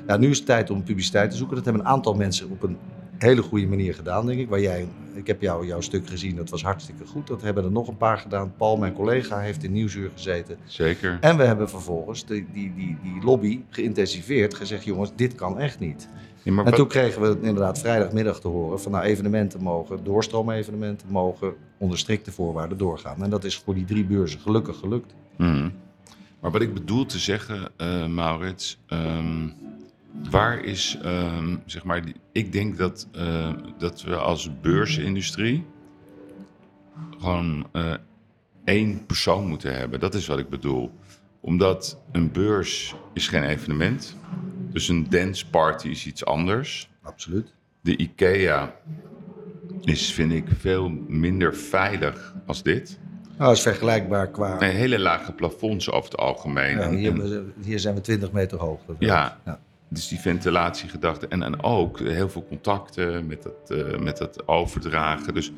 ja, 0.07 0.17
nu 0.17 0.29
is 0.29 0.37
het 0.37 0.45
tijd 0.45 0.69
om 0.69 0.83
publiciteit 0.83 1.31
te 1.31 1.37
zoeken. 1.37 1.55
Dat 1.55 1.65
hebben 1.65 1.83
een 1.83 1.89
aantal 1.89 2.13
mensen 2.13 2.49
op 2.49 2.63
een 2.63 2.77
hele 3.21 3.41
goede 3.41 3.67
manier 3.67 3.93
gedaan, 3.93 4.25
denk 4.25 4.39
ik. 4.39 4.49
Waar 4.49 4.61
jij, 4.61 4.87
ik 5.13 5.27
heb 5.27 5.41
jou, 5.41 5.65
jouw 5.65 5.81
stuk 5.81 6.07
gezien, 6.07 6.35
dat 6.35 6.49
was 6.49 6.63
hartstikke 6.63 7.05
goed. 7.05 7.27
Dat 7.27 7.41
hebben 7.41 7.63
er 7.63 7.71
nog 7.71 7.87
een 7.87 7.97
paar 7.97 8.17
gedaan. 8.17 8.53
Paul, 8.57 8.77
mijn 8.77 8.93
collega, 8.93 9.39
heeft 9.39 9.63
in 9.63 9.71
Nieuwsuur 9.71 10.09
gezeten. 10.13 10.57
zeker. 10.65 11.17
En 11.21 11.37
we 11.37 11.43
hebben 11.43 11.69
vervolgens 11.69 12.25
die, 12.25 12.47
die, 12.53 12.73
die, 12.75 12.97
die 13.03 13.23
lobby 13.23 13.61
geïntensiveerd, 13.69 14.53
gezegd: 14.53 14.83
jongens, 14.83 15.11
dit 15.15 15.35
kan 15.35 15.59
echt 15.59 15.79
niet. 15.79 16.07
En 16.43 16.55
wat- 16.55 16.75
toen 16.75 16.87
kregen 16.87 17.21
we 17.21 17.37
inderdaad 17.41 17.79
vrijdagmiddag 17.79 18.39
te 18.39 18.47
horen 18.47 18.81
van 18.81 18.91
nou, 18.91 19.03
evenementen 19.03 19.61
mogen, 19.63 20.03
doorstroom-evenementen 20.03 21.07
mogen 21.11 21.53
onder 21.77 21.97
strikte 21.97 22.31
voorwaarden 22.31 22.77
doorgaan. 22.77 23.23
En 23.23 23.29
dat 23.29 23.43
is 23.43 23.57
voor 23.57 23.73
die 23.73 23.85
drie 23.85 24.05
beurzen 24.05 24.39
gelukkig 24.39 24.77
gelukt. 24.77 25.13
Mhm. 25.37 25.69
Maar 26.39 26.51
wat 26.51 26.61
ik 26.61 26.73
bedoel 26.73 27.05
te 27.05 27.19
zeggen, 27.19 27.69
eh, 27.77 28.05
Maurits, 28.07 28.79
ehm, 28.87 29.47
waar 30.29 30.63
is, 30.63 30.97
ehm, 31.03 31.55
zeg 31.65 31.83
maar, 31.83 32.03
ik 32.31 32.51
denk 32.51 32.77
dat, 32.77 33.07
eh, 33.11 33.53
dat 33.77 34.01
we 34.01 34.15
als 34.15 34.59
beursindustrie 34.61 35.65
gewoon 37.19 37.67
eh, 37.71 37.93
één 38.63 39.05
persoon 39.05 39.47
moeten 39.47 39.77
hebben. 39.77 39.99
Dat 39.99 40.13
is 40.13 40.27
wat 40.27 40.39
ik 40.39 40.49
bedoel. 40.49 40.91
Omdat 41.39 42.01
een 42.11 42.31
beurs 42.31 42.95
is 43.13 43.27
geen 43.27 43.43
evenement. 43.43 44.15
Dus 44.71 44.87
een 44.87 45.09
dance 45.09 45.49
party 45.49 45.87
is 45.87 46.05
iets 46.05 46.25
anders. 46.25 46.89
Absoluut. 47.01 47.53
De 47.81 47.97
IKEA 47.97 48.75
is, 49.81 50.13
vind 50.13 50.31
ik, 50.31 50.45
veel 50.59 50.89
minder 51.07 51.55
veilig 51.55 52.35
als 52.45 52.63
dit. 52.63 52.99
Nou, 53.37 53.53
is 53.53 53.61
vergelijkbaar 53.61 54.27
qua. 54.29 54.59
Nee, 54.59 54.71
hele 54.71 54.99
lage 54.99 55.31
plafonds 55.33 55.91
over 55.91 56.11
het 56.11 56.19
algemeen. 56.19 56.77
Ja, 56.77 56.89
hier, 56.89 57.21
en- 57.21 57.53
hier 57.63 57.79
zijn 57.79 57.95
we 57.95 58.01
20 58.01 58.31
meter 58.31 58.57
hoog. 58.59 58.79
dat 58.87 58.95
Ja. 58.99 59.39
ja. 59.45 59.59
Dus 59.93 60.07
die 60.07 60.19
ventilatiegedachte. 60.19 61.27
En, 61.27 61.43
en 61.43 61.63
ook 61.63 61.99
heel 61.99 62.29
veel 62.29 62.45
contacten 62.47 63.27
met 63.27 63.43
het, 63.43 63.69
eh, 63.69 63.99
met 63.99 64.19
het 64.19 64.47
overdragen. 64.47 65.33
Dus 65.33 65.51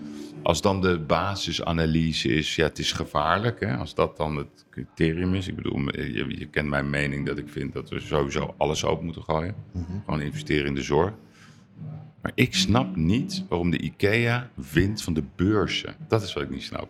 als 0.43 0.61
dan 0.61 0.81
de 0.81 0.99
basisanalyse 0.99 2.29
is, 2.29 2.55
ja, 2.55 2.63
het 2.63 2.79
is 2.79 2.91
gevaarlijk. 2.91 3.59
Hè? 3.59 3.77
Als 3.77 3.95
dat 3.95 4.17
dan 4.17 4.35
het 4.35 4.65
criterium 4.69 5.33
is. 5.33 5.47
Ik 5.47 5.55
bedoel, 5.55 5.79
je, 5.79 6.25
je 6.39 6.47
kent 6.47 6.69
mijn 6.69 6.89
mening 6.89 7.25
dat 7.25 7.37
ik 7.37 7.49
vind 7.49 7.73
dat 7.73 7.89
we 7.89 7.99
sowieso 7.99 8.53
alles 8.57 8.85
open 8.85 9.05
moeten 9.05 9.23
gooien. 9.23 9.55
Mhm. 9.71 9.83
Gewoon 10.05 10.21
investeren 10.21 10.67
in 10.67 10.75
de 10.75 10.81
zorg. 10.81 11.13
Maar 12.21 12.31
ik 12.35 12.55
snap 12.55 12.95
niet 12.95 13.43
waarom 13.49 13.69
de 13.69 13.79
IKEA 13.79 14.49
wint 14.71 15.01
van 15.01 15.13
de 15.13 15.23
beurzen. 15.35 15.95
Dat 16.07 16.23
is 16.23 16.33
wat 16.33 16.43
ik 16.43 16.49
niet 16.49 16.63
snap. 16.63 16.89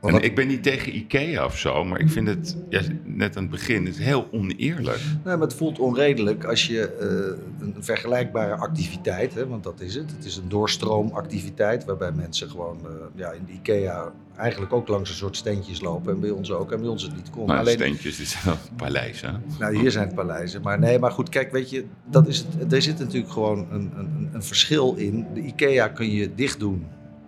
En 0.00 0.22
ik 0.22 0.34
ben 0.34 0.46
niet 0.46 0.62
tegen 0.62 0.96
IKEA 0.96 1.44
of 1.44 1.58
zo, 1.58 1.84
maar 1.84 2.00
ik 2.00 2.10
vind 2.10 2.28
het, 2.28 2.56
ja, 2.68 2.80
net 3.04 3.36
aan 3.36 3.42
het 3.42 3.52
begin, 3.52 3.86
het 3.86 3.94
is 3.98 4.04
heel 4.04 4.28
oneerlijk. 4.32 5.00
Nee, 5.24 5.36
maar 5.36 5.46
het 5.46 5.54
voelt 5.54 5.78
onredelijk 5.78 6.44
als 6.44 6.66
je 6.66 6.88
eh, 6.88 7.66
een 7.66 7.84
vergelijkbare 7.84 8.54
activiteit, 8.54 9.34
hè, 9.34 9.46
want 9.46 9.64
dat 9.64 9.80
is 9.80 9.94
het. 9.94 10.10
Het 10.16 10.24
is 10.24 10.36
een 10.36 10.48
doorstroomactiviteit 10.48 11.84
waarbij 11.84 12.12
mensen 12.12 12.50
gewoon 12.50 12.78
eh, 12.84 12.90
ja, 13.14 13.30
in 13.30 13.44
de 13.46 13.52
IKEA 13.52 14.12
eigenlijk 14.36 14.72
ook 14.72 14.88
langs 14.88 15.10
een 15.10 15.16
soort 15.16 15.36
steentjes 15.36 15.80
lopen. 15.80 16.12
En 16.12 16.20
bij 16.20 16.30
ons 16.30 16.52
ook. 16.52 16.72
En 16.72 16.80
bij 16.80 16.88
ons 16.88 17.02
het 17.02 17.16
niet 17.16 17.30
kon. 17.30 17.46
Maar 17.46 17.58
Alleen, 17.58 17.74
steentjes, 17.74 18.16
dit 18.16 18.26
zijn 18.26 18.56
paleizen. 18.76 19.42
nou, 19.58 19.78
hier 19.78 19.90
zijn 19.90 20.06
het 20.06 20.14
paleizen. 20.14 20.62
Maar 20.62 20.78
nee, 20.78 20.98
maar 20.98 21.10
goed, 21.10 21.28
kijk, 21.28 21.52
weet 21.52 21.70
je, 21.70 21.84
dat 22.10 22.28
is 22.28 22.46
het, 22.58 22.72
er 22.72 22.82
zit 22.82 22.98
natuurlijk 22.98 23.32
gewoon 23.32 23.66
een, 23.70 23.92
een, 23.96 24.30
een 24.32 24.42
verschil 24.42 24.94
in. 24.94 25.26
De 25.34 25.40
IKEA 25.40 25.88
kun 25.88 26.10
je 26.10 26.34
dicht 26.34 26.58
doen 26.60 26.86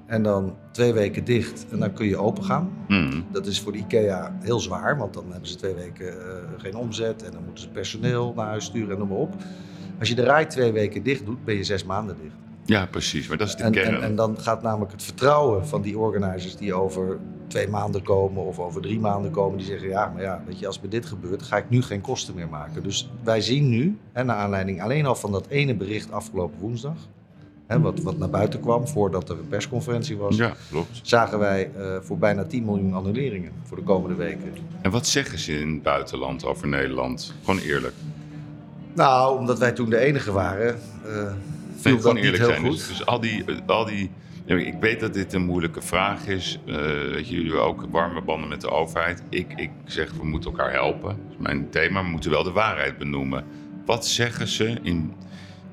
en 0.08 0.22
dan 0.22 0.56
twee 0.70 0.92
weken 0.92 1.24
dicht 1.24 1.66
en 1.70 1.78
dan 1.78 1.92
kun 1.92 2.06
je 2.06 2.16
open 2.16 2.44
gaan. 2.44 2.70
Hmm. 2.86 3.24
Dat 3.32 3.46
is 3.46 3.60
voor 3.60 3.72
de 3.72 3.78
IKEA 3.78 4.36
heel 4.40 4.60
zwaar, 4.60 4.98
want 4.98 5.14
dan 5.14 5.24
hebben 5.30 5.48
ze 5.48 5.56
twee 5.56 5.74
weken 5.74 6.08
eh, 6.08 6.34
geen 6.56 6.74
omzet 6.76 7.22
en 7.22 7.32
dan 7.32 7.44
moeten 7.44 7.64
ze 7.64 7.70
personeel 7.70 8.32
naar 8.36 8.46
huis 8.46 8.64
sturen 8.64 8.92
en 8.92 8.98
noem 8.98 9.08
maar 9.08 9.18
op. 9.18 9.34
Als 9.98 10.08
je 10.08 10.14
de 10.14 10.22
rij 10.22 10.46
twee 10.46 10.72
weken 10.72 11.02
dicht 11.02 11.24
doet, 11.26 11.44
ben 11.44 11.54
je 11.54 11.64
zes 11.64 11.84
maanden 11.84 12.16
dicht. 12.22 12.34
Ja, 12.64 12.86
precies. 12.86 13.28
Maar 13.28 13.36
dat 13.36 13.48
is 13.48 13.56
de 13.56 13.62
En, 13.62 13.72
kern. 13.72 13.94
en, 13.94 14.02
en 14.02 14.14
dan 14.16 14.38
gaat 14.38 14.62
namelijk 14.62 14.92
het 14.92 15.02
vertrouwen 15.02 15.66
van 15.66 15.82
die 15.82 15.98
organizers 15.98 16.56
die 16.56 16.74
over 16.74 17.18
twee 17.46 17.68
maanden 17.68 18.02
komen 18.02 18.44
of 18.44 18.58
over 18.58 18.80
drie 18.80 19.00
maanden 19.00 19.30
komen, 19.30 19.58
die 19.58 19.66
zeggen 19.66 19.88
ja, 19.88 20.12
maar 20.14 20.22
ja, 20.22 20.42
weet 20.46 20.58
je, 20.58 20.66
als 20.66 20.80
bij 20.80 20.88
dit 20.90 21.06
gebeurt, 21.06 21.42
ga 21.42 21.56
ik 21.56 21.70
nu 21.70 21.82
geen 21.82 22.00
kosten 22.00 22.34
meer 22.34 22.48
maken. 22.48 22.82
Dus 22.82 23.10
wij 23.22 23.40
zien 23.40 23.68
nu, 23.68 23.98
hè, 24.12 24.24
naar 24.24 24.36
aanleiding 24.36 24.82
alleen 24.82 25.06
al 25.06 25.14
van 25.14 25.32
dat 25.32 25.46
ene 25.46 25.74
bericht 25.76 26.12
afgelopen 26.12 26.60
woensdag, 26.60 26.96
hè, 27.68 27.80
wat, 27.80 28.00
wat 28.00 28.18
naar 28.18 28.30
buiten 28.30 28.60
kwam 28.60 28.88
voordat 28.88 29.28
er 29.28 29.38
een 29.38 29.48
persconferentie 29.48 30.16
was, 30.16 30.36
ja, 30.36 30.54
klopt. 30.70 31.00
zagen 31.02 31.38
wij 31.38 31.70
eh, 31.76 31.96
voor 32.00 32.18
bijna 32.18 32.44
10 32.44 32.64
miljoen 32.64 32.94
annuleringen 32.94 33.52
voor 33.64 33.76
de 33.76 33.82
komende 33.82 34.16
weken. 34.16 34.52
En 34.82 34.90
wat 34.90 35.06
zeggen 35.06 35.38
ze 35.38 35.60
in 35.60 35.72
het 35.72 35.82
buitenland 35.82 36.44
over 36.44 36.68
Nederland? 36.68 37.34
Gewoon 37.44 37.60
eerlijk. 37.60 37.94
Nou, 38.94 39.38
omdat 39.38 39.58
wij 39.58 39.72
toen 39.72 39.90
de 39.90 39.98
enige 39.98 40.32
waren, 40.32 40.78
eh 41.04 41.32
Nee, 41.78 41.86
viel 41.86 41.92
dat 41.92 42.00
gewoon 42.00 42.14
niet 42.14 42.24
eerlijk 42.24 42.42
heel 42.42 42.52
zijn. 42.52 42.66
goed. 42.66 42.76
Dus, 42.76 42.88
dus 42.88 43.06
al 43.06 43.20
die... 43.20 43.44
Al 43.66 43.84
die 43.84 44.10
ik 44.56 44.74
weet 44.80 45.00
dat 45.00 45.14
dit 45.14 45.32
een 45.32 45.44
moeilijke 45.44 45.80
vraag 45.82 46.26
is. 46.26 46.58
Eh, 46.66 46.74
weet 46.74 47.28
je, 47.28 47.34
jullie 47.34 47.50
hebben 47.50 47.66
ook 47.66 47.86
warme 47.90 48.22
banden 48.22 48.48
met 48.48 48.60
de 48.60 48.70
overheid. 48.70 49.22
Ik, 49.28 49.52
ik 49.56 49.70
zeg, 49.84 50.12
we 50.12 50.26
moeten 50.26 50.50
elkaar 50.50 50.72
helpen. 50.72 51.08
Dat 51.08 51.30
is 51.30 51.36
mijn 51.38 51.70
thema. 51.70 52.02
We 52.02 52.08
moeten 52.08 52.30
wel 52.30 52.42
de 52.42 52.52
waarheid 52.52 52.98
benoemen. 52.98 53.44
Wat 53.86 54.06
zeggen 54.06 54.46
ze 54.48 54.78
in... 54.82 55.12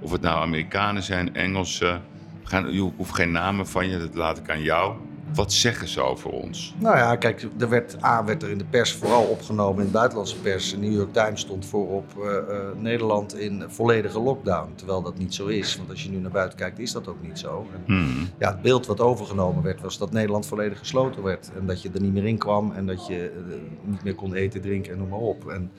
Of 0.05 0.11
het 0.11 0.21
nou 0.21 0.41
Amerikanen 0.41 1.03
zijn, 1.03 1.35
Engelsen... 1.35 2.01
Gaan, 2.43 2.73
je 2.73 2.91
hoeft 2.95 3.13
geen 3.13 3.31
namen 3.31 3.67
van 3.67 3.89
je, 3.89 3.97
dat 3.97 4.15
laat 4.15 4.37
ik 4.37 4.49
aan 4.49 4.61
jou. 4.61 4.95
Wat 5.33 5.53
zeggen 5.53 5.87
ze 5.87 6.01
over 6.01 6.29
ons? 6.29 6.75
Nou 6.77 6.97
ja, 6.97 7.15
kijk, 7.15 7.47
er 7.59 7.69
werd, 7.69 8.03
A 8.03 8.23
werd 8.23 8.43
er 8.43 8.49
in 8.49 8.57
de 8.57 8.65
pers 8.65 8.93
vooral 8.93 9.23
opgenomen, 9.23 9.79
in 9.79 9.85
de 9.85 9.91
buitenlandse 9.91 10.39
pers. 10.39 10.71
De 10.71 10.77
New 10.77 10.93
York 10.93 11.13
Times 11.13 11.41
stond 11.41 11.65
voorop 11.65 12.05
eh, 12.17 12.37
eh, 12.37 12.43
Nederland 12.77 13.37
in 13.37 13.63
volledige 13.67 14.19
lockdown. 14.19 14.73
Terwijl 14.75 15.01
dat 15.01 15.17
niet 15.17 15.33
zo 15.33 15.45
is, 15.45 15.77
want 15.77 15.89
als 15.89 16.03
je 16.03 16.09
nu 16.09 16.17
naar 16.17 16.31
buiten 16.31 16.57
kijkt, 16.57 16.79
is 16.79 16.91
dat 16.91 17.07
ook 17.07 17.21
niet 17.21 17.39
zo. 17.39 17.67
En, 17.73 17.81
Hmm. 17.85 18.29
ja, 18.39 18.51
het 18.51 18.61
beeld 18.61 18.85
wat 18.85 18.99
overgenomen 18.99 19.63
werd, 19.63 19.81
was 19.81 19.97
dat 19.97 20.11
Nederland 20.11 20.45
volledig 20.45 20.79
gesloten 20.79 21.23
werd. 21.23 21.51
En 21.59 21.65
dat 21.65 21.81
je 21.81 21.89
er 21.93 22.01
niet 22.01 22.13
meer 22.13 22.25
in 22.25 22.37
kwam 22.37 22.71
en 22.71 22.85
dat 22.85 23.07
je 23.07 23.31
eh, 23.49 23.55
niet 23.83 24.03
meer 24.03 24.15
kon 24.15 24.33
eten, 24.33 24.61
drinken 24.61 24.91
en 24.91 24.97
noem 24.97 25.09
maar 25.09 25.19
op. 25.19 25.47
En 25.49 25.71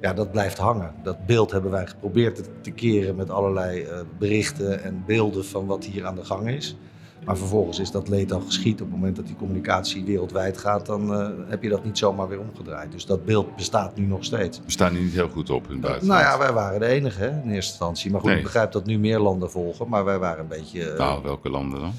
ja, 0.00 0.12
dat 0.14 0.30
blijft 0.32 0.58
hangen. 0.58 0.92
Dat 1.02 1.26
beeld 1.26 1.50
hebben 1.50 1.70
wij 1.70 1.86
geprobeerd 1.86 2.48
te, 2.60 2.70
keren 2.70 3.16
met 3.16 3.30
allerlei 3.30 3.82
eh, 3.82 3.98
berichten 4.18 4.82
en 4.82 5.02
beelden 5.06 5.44
van 5.44 5.66
wat 5.66 5.84
hier 5.84 6.06
aan 6.06 6.14
de 6.14 6.24
gang 6.24 6.48
is. 6.48 6.76
Maar 7.24 7.36
vervolgens 7.36 7.78
is 7.78 7.90
dat 7.90 8.08
leed 8.08 8.32
al 8.32 8.40
geschied. 8.40 8.72
Op 8.80 8.86
het 8.86 8.90
moment 8.90 9.16
dat 9.16 9.26
die 9.26 9.36
communicatie 9.36 10.04
wereldwijd 10.04 10.58
gaat, 10.58 10.86
dan 10.86 11.14
eh, 11.14 11.28
heb 11.46 11.62
je 11.62 11.68
dat 11.68 11.84
niet 11.84 11.98
zomaar 11.98 12.28
weer 12.28 12.40
omgedraaid. 12.40 12.92
Dus 12.92 13.06
dat 13.06 13.24
beeld 13.24 13.56
bestaat 13.56 13.96
nu 13.96 14.04
nog 14.06 14.24
steeds. 14.24 14.60
We 14.64 14.70
staan 14.70 14.92
nu 14.92 15.00
niet 15.00 15.12
heel 15.12 15.28
goed 15.28 15.50
op 15.50 15.64
in 15.66 15.72
het 15.72 15.80
buitenland. 15.80 16.20
Nou 16.22 16.32
ja, 16.32 16.38
wij 16.44 16.52
waren 16.52 16.80
de 16.80 16.86
enige 16.86 17.20
hè, 17.20 17.28
in 17.28 17.50
eerste 17.50 17.70
instantie. 17.70 18.10
Maar 18.10 18.20
goed, 18.20 18.28
Nee. 18.28 18.38
ik 18.38 18.44
begrijp 18.44 18.72
dat 18.72 18.86
nu 18.86 18.98
meer 18.98 19.18
landen 19.18 19.50
volgen. 19.50 19.88
Maar 19.88 20.04
wij 20.04 20.18
waren 20.18 20.40
een 20.40 20.48
beetje... 20.48 20.90
eh, 20.90 20.98
Nou, 20.98 21.22
welke 21.22 21.50
landen 21.50 21.80
dan? 21.80 21.92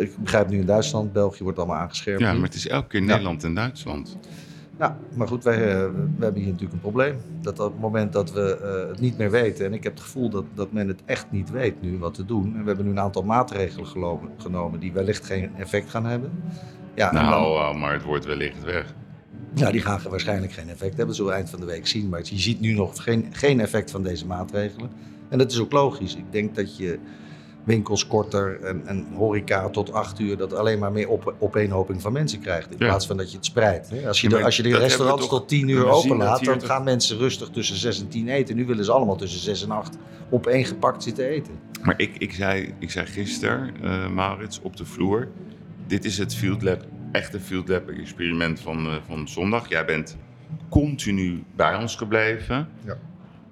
ik 0.00 0.16
begrijp 0.18 0.48
nu 0.48 0.58
in 0.58 0.66
Duitsland, 0.66 1.12
België 1.12 1.42
wordt 1.42 1.58
allemaal 1.58 1.76
aangescherpt. 1.76 2.20
Ja, 2.20 2.32
maar 2.32 2.42
het 2.42 2.54
is 2.54 2.68
elke 2.68 2.86
keer 2.88 3.00
Ja. 3.00 3.06
Nederland 3.06 3.44
en 3.44 3.54
Duitsland. 3.54 4.16
Ja, 4.82 4.96
maar 5.14 5.28
goed, 5.28 5.44
wij, 5.44 5.54
eh, 5.56 5.86
we 6.16 6.24
hebben 6.24 6.40
hier 6.40 6.50
natuurlijk 6.50 6.72
een 6.72 6.80
probleem. 6.80 7.16
Dat 7.40 7.58
op 7.60 7.72
het 7.72 7.80
moment 7.80 8.12
dat 8.12 8.32
we 8.32 8.58
eh, 8.58 8.88
het 8.88 9.00
niet 9.00 9.18
meer 9.18 9.30
weten, 9.30 9.64
en 9.66 9.72
ik 9.72 9.82
heb 9.82 9.92
het 9.92 10.02
gevoel 10.02 10.28
dat, 10.30 10.44
dat 10.54 10.72
men 10.72 10.88
het 10.88 11.00
echt 11.04 11.26
niet 11.30 11.50
weet 11.50 11.82
nu 11.82 11.98
wat 11.98 12.14
te 12.14 12.24
doen. 12.24 12.44
En 12.56 12.60
we 12.60 12.66
hebben 12.66 12.84
nu 12.84 12.90
een 12.90 13.00
aantal 13.00 13.22
maatregelen 13.22 13.86
gelopen, 13.86 14.28
genomen 14.36 14.80
die 14.80 14.92
wellicht 14.92 15.24
geen 15.26 15.50
effect 15.56 15.90
gaan 15.90 16.04
hebben. 16.06 16.30
Ja, 16.94 17.08
en 17.08 17.14
dan- 17.14 17.24
Nou, 17.24 17.56
eh, 17.74 17.80
maar 17.80 17.92
het 17.92 18.02
wordt 18.02 18.24
wellicht 18.24 18.64
weg. 18.64 18.94
ja, 19.54 19.70
die 19.70 19.80
gaan 19.80 20.00
waarschijnlijk 20.10 20.52
geen 20.52 20.68
effect 20.68 20.80
hebben. 20.96 21.06
Dat 21.06 21.16
zullen 21.16 21.30
we 21.30 21.36
eind 21.36 21.50
van 21.50 21.60
de 21.60 21.66
week 21.66 21.86
zien. 21.86 22.08
Maar 22.08 22.20
je 22.24 22.38
ziet 22.38 22.60
nu 22.60 22.72
nog 22.74 23.02
geen, 23.02 23.26
geen 23.32 23.60
effect 23.60 23.90
van 23.90 24.02
deze 24.02 24.26
maatregelen. 24.26 24.90
En 25.28 25.38
dat 25.38 25.50
is 25.50 25.60
ook 25.60 25.72
logisch. 25.72 26.16
Ik 26.16 26.32
denk 26.32 26.54
dat 26.54 26.76
je 26.76 26.98
winkels 27.64 28.06
korter 28.06 28.60
en, 28.60 28.82
en 28.86 29.06
horeca 29.14 29.68
tot 29.68 29.92
acht 29.92 30.18
uur... 30.20 30.36
dat 30.36 30.54
alleen 30.54 30.78
maar 30.78 30.92
meer 30.92 31.08
op, 31.08 31.34
opeenhoping 31.38 32.02
van 32.02 32.12
mensen 32.12 32.40
krijgt. 32.40 32.70
In 32.70 32.76
Ja. 32.78 32.86
plaats 32.86 33.06
van 33.06 33.16
dat 33.16 33.30
je 33.30 33.36
het 33.36 33.46
spreidt. 33.46 33.90
hè. 33.90 34.08
Als 34.08 34.20
je, 34.20 34.30
Ja, 34.30 34.36
de, 34.38 34.44
als 34.44 34.56
je 34.56 34.62
de 34.62 34.76
restaurants 34.78 35.28
tot 35.28 35.48
tien 35.48 35.68
uur 35.68 35.76
we 35.76 35.82
zien 35.84 35.92
open 35.94 36.08
dat 36.18 36.18
laat... 36.28 36.40
hier 36.40 36.48
dan 36.48 36.60
gaan 36.62 36.84
mensen 36.84 37.18
rustig 37.18 37.48
tussen 37.48 37.76
zes 37.76 38.00
en 38.00 38.08
tien 38.08 38.28
eten. 38.28 38.56
Nu 38.56 38.66
willen 38.66 38.84
ze 38.84 38.92
allemaal 38.92 39.16
tussen 39.16 39.40
zes 39.40 39.62
en 39.62 39.70
acht 39.70 39.96
opeengepakt 40.30 41.02
zitten 41.02 41.24
eten. 41.26 41.52
Maar 41.82 41.94
ik, 42.00 42.16
ik, 42.18 42.32
zei, 42.32 42.74
ik 42.78 42.90
zei 42.90 43.06
gisteren, 43.06 43.70
eh, 43.82 44.08
Maurits, 44.08 44.60
op 44.62 44.76
de 44.76 44.84
vloer... 44.84 45.28
dit 45.86 46.04
is 46.04 46.18
het 46.18 46.34
Field 46.34 46.62
Lab, 46.62 46.84
echte 47.12 47.40
Field 47.40 47.68
Lab 47.68 47.88
experiment 47.88 48.60
van, 48.60 48.86
eh, 48.86 48.92
van 49.06 49.28
zondag. 49.28 49.68
Jij 49.68 49.84
bent 49.84 50.16
continu 50.68 51.42
bij 51.56 51.76
ons 51.76 51.96
gebleven. 51.96 52.68
Ja. 52.84 52.96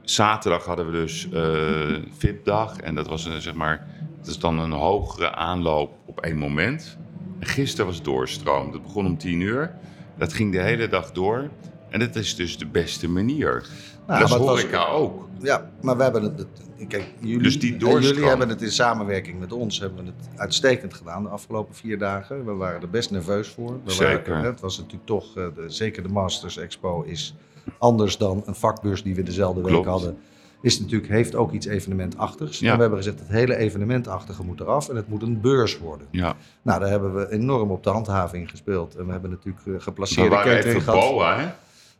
Zaterdag 0.02 0.64
hadden 0.64 0.86
we 0.86 0.92
dus 0.92 1.28
eh 1.32 1.96
VIP-dag. 2.18 2.76
En 2.76 2.94
dat 2.94 3.08
was 3.08 3.24
een, 3.24 3.40
zeg 3.42 3.54
maar, 3.54 3.86
dat 4.20 4.28
is 4.28 4.38
dan 4.38 4.58
een 4.58 4.72
hogere 4.72 5.34
aanloop 5.34 5.90
op 6.06 6.20
één 6.20 6.36
moment. 6.36 6.98
En 7.38 7.46
gisteren 7.46 7.86
was 7.86 8.02
doorstroom. 8.02 8.72
Dat 8.72 8.82
begon 8.82 9.06
om 9.06 9.18
tien 9.18 9.40
uur. 9.40 9.74
Dat 10.18 10.32
ging 10.32 10.52
de 10.52 10.60
hele 10.60 10.88
dag 10.88 11.12
door. 11.12 11.50
En 11.90 11.98
dat 12.00 12.16
is 12.16 12.36
dus 12.36 12.58
de 12.58 12.66
beste 12.66 13.08
manier. 13.08 13.66
Nou, 14.06 14.20
dat 14.20 14.28
is 14.28 14.34
het 14.34 14.44
was- 14.44 14.60
horeca 14.60 14.84
ook. 14.86 15.28
Ja, 15.42 15.70
maar 15.80 15.96
we 15.96 16.02
hebben 16.02 16.22
het. 16.22 16.46
Kijk, 16.88 17.14
jullie, 17.20 17.42
Dus 17.42 17.60
die 17.60 17.76
jullie 17.76 18.24
hebben 18.24 18.48
het 18.48 18.62
in 18.62 18.70
samenwerking 18.70 19.38
met 19.40 19.52
ons 19.52 19.80
hebben 19.80 20.04
we 20.04 20.12
het 20.16 20.38
uitstekend 20.38 20.94
gedaan 20.94 21.22
de 21.22 21.28
afgelopen 21.28 21.74
vier 21.74 21.98
dagen. 21.98 22.44
We 22.44 22.52
waren 22.52 22.80
er 22.82 22.90
best 22.90 23.10
nerveus 23.10 23.48
voor. 23.48 23.80
We 23.84 23.90
Zeker. 23.90 24.32
Waren, 24.32 24.50
het 24.50 24.60
was 24.60 24.76
natuurlijk 24.78 25.06
toch, 25.06 25.36
eh, 25.36 25.44
de, 25.54 25.64
zeker 25.66 26.02
de 26.02 26.08
Masters 26.08 26.56
Expo 26.56 27.02
is 27.02 27.34
anders 27.78 28.16
dan 28.18 28.42
een 28.46 28.54
vakbeurs 28.54 29.02
die 29.02 29.14
we 29.14 29.22
dezelfde 29.22 29.62
week 29.62 29.84
hadden. 29.84 30.18
Is 30.62 30.80
natuurlijk, 30.80 31.12
heeft 31.12 31.34
ook 31.34 31.52
iets 31.52 31.66
evenementachtigs. 31.66 32.58
Ja. 32.58 32.68
En 32.70 32.74
we 32.74 32.80
hebben 32.80 32.98
gezegd, 32.98 33.18
het 33.18 33.28
hele 33.28 33.56
evenementachtige 33.56 34.44
moet 34.44 34.60
eraf 34.60 34.88
en 34.88 34.96
het 34.96 35.08
moet 35.08 35.22
een 35.22 35.40
beurs 35.40 35.78
worden. 35.78 36.06
Ja. 36.10 36.36
Nou, 36.62 36.80
daar 36.80 36.88
hebben 36.90 37.14
we 37.14 37.30
enorm 37.32 37.70
op 37.70 37.82
de 37.84 37.90
handhaving 37.90 38.50
gespeeld. 38.50 38.94
En 38.96 39.06
we 39.06 39.12
hebben 39.12 39.30
natuurlijk 39.30 39.66
eh, 39.66 39.72
geplaceerde 39.78 40.36
catering 40.36 40.82
gehad. 40.84 41.00
boa, 41.10 41.38
hè? 41.38 41.46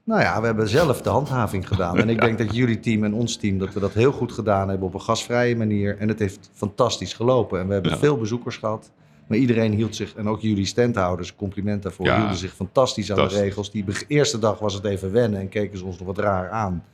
Nou 0.05 0.21
ja, 0.23 0.41
we 0.41 0.47
hebben 0.47 0.69
zelf 0.69 1.03
de 1.03 1.11
handhaving 1.11 1.69
gedaan. 1.69 1.97
En 2.03 2.09
ik 2.09 2.21
denk 2.21 2.39
dat 2.39 2.55
jullie 2.55 2.81
team 2.81 3.05
en 3.05 3.15
ons 3.15 3.37
team 3.37 3.59
dat 3.59 3.73
we 3.75 3.81
dat 3.81 3.93
heel 3.93 4.13
goed 4.13 4.33
gedaan 4.33 4.69
hebben 4.69 4.87
op 4.89 4.95
een 4.95 5.01
gasvrije 5.01 5.57
manier. 5.57 5.99
En 5.99 6.09
het 6.09 6.19
heeft 6.19 6.51
fantastisch 6.53 7.13
gelopen. 7.13 7.61
En 7.61 7.67
we 7.67 7.73
hebben 7.73 7.93
Ja. 7.93 7.99
veel 7.99 8.19
bezoekers 8.19 8.57
gehad. 8.57 8.91
Maar 9.27 9.39
iedereen 9.39 9.73
hield 9.73 9.97
zich, 9.97 10.15
en 10.15 10.29
ook 10.29 10.41
jullie 10.41 10.67
standhouders, 10.67 11.35
compliment 11.37 11.83
daarvoor, 11.83 12.07
Ja. 12.07 12.17
hielden 12.19 12.37
zich 12.37 12.53
fantastisch 12.55 13.13
aan 13.13 13.29
de 13.29 13.35
regels. 13.35 13.71
Die 13.71 13.85
eerste 14.09 14.39
dag 14.39 14.59
was 14.59 14.75
het 14.75 14.85
even 14.85 15.13
wennen 15.13 15.41
en 15.41 15.49
keken 15.49 15.79
ze 15.79 15.85
ons 15.85 15.99
nog 15.99 16.07
wat 16.07 16.19
raar 16.19 16.51
aan. 16.51 16.85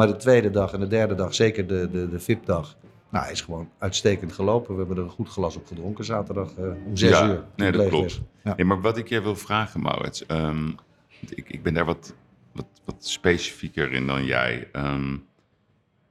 Maar 0.00 0.08
de 0.08 0.16
tweede 0.16 0.50
dag 0.50 0.72
en 0.72 0.80
de 0.80 0.86
derde 0.86 1.14
dag, 1.14 1.34
zeker 1.34 1.66
de, 1.66 1.88
de, 1.92 2.08
de 2.08 2.20
VIP-dag, 2.20 2.76
nou, 3.10 3.30
is 3.30 3.40
gewoon 3.40 3.68
uitstekend 3.78 4.32
gelopen. 4.32 4.72
We 4.72 4.78
hebben 4.78 4.96
er 4.96 5.02
een 5.02 5.10
goed 5.10 5.28
glas 5.28 5.56
op 5.56 5.66
gedronken 5.66 6.04
zaterdag 6.04 6.54
eh, 6.56 6.64
om 6.86 6.96
zes 6.96 7.10
Ja, 7.10 7.26
uur. 7.28 7.44
nee, 7.56 7.72
dat 7.72 7.88
klopt. 7.88 8.20
Ja. 8.44 8.54
Nee, 8.56 8.66
maar 8.66 8.80
wat 8.80 8.96
ik 8.98 9.08
je 9.08 9.20
wil 9.22 9.36
vragen, 9.36 9.80
Maurits. 9.80 10.26
ehm, 10.26 10.68
ik, 11.34 11.48
ik 11.48 11.62
ben 11.62 11.74
daar 11.74 11.84
wat, 11.84 12.14
wat, 12.52 12.66
wat 12.84 13.06
specifieker 13.06 13.92
in 13.92 14.06
dan 14.06 14.24
jij. 14.24 14.68
Ehm, 14.72 15.16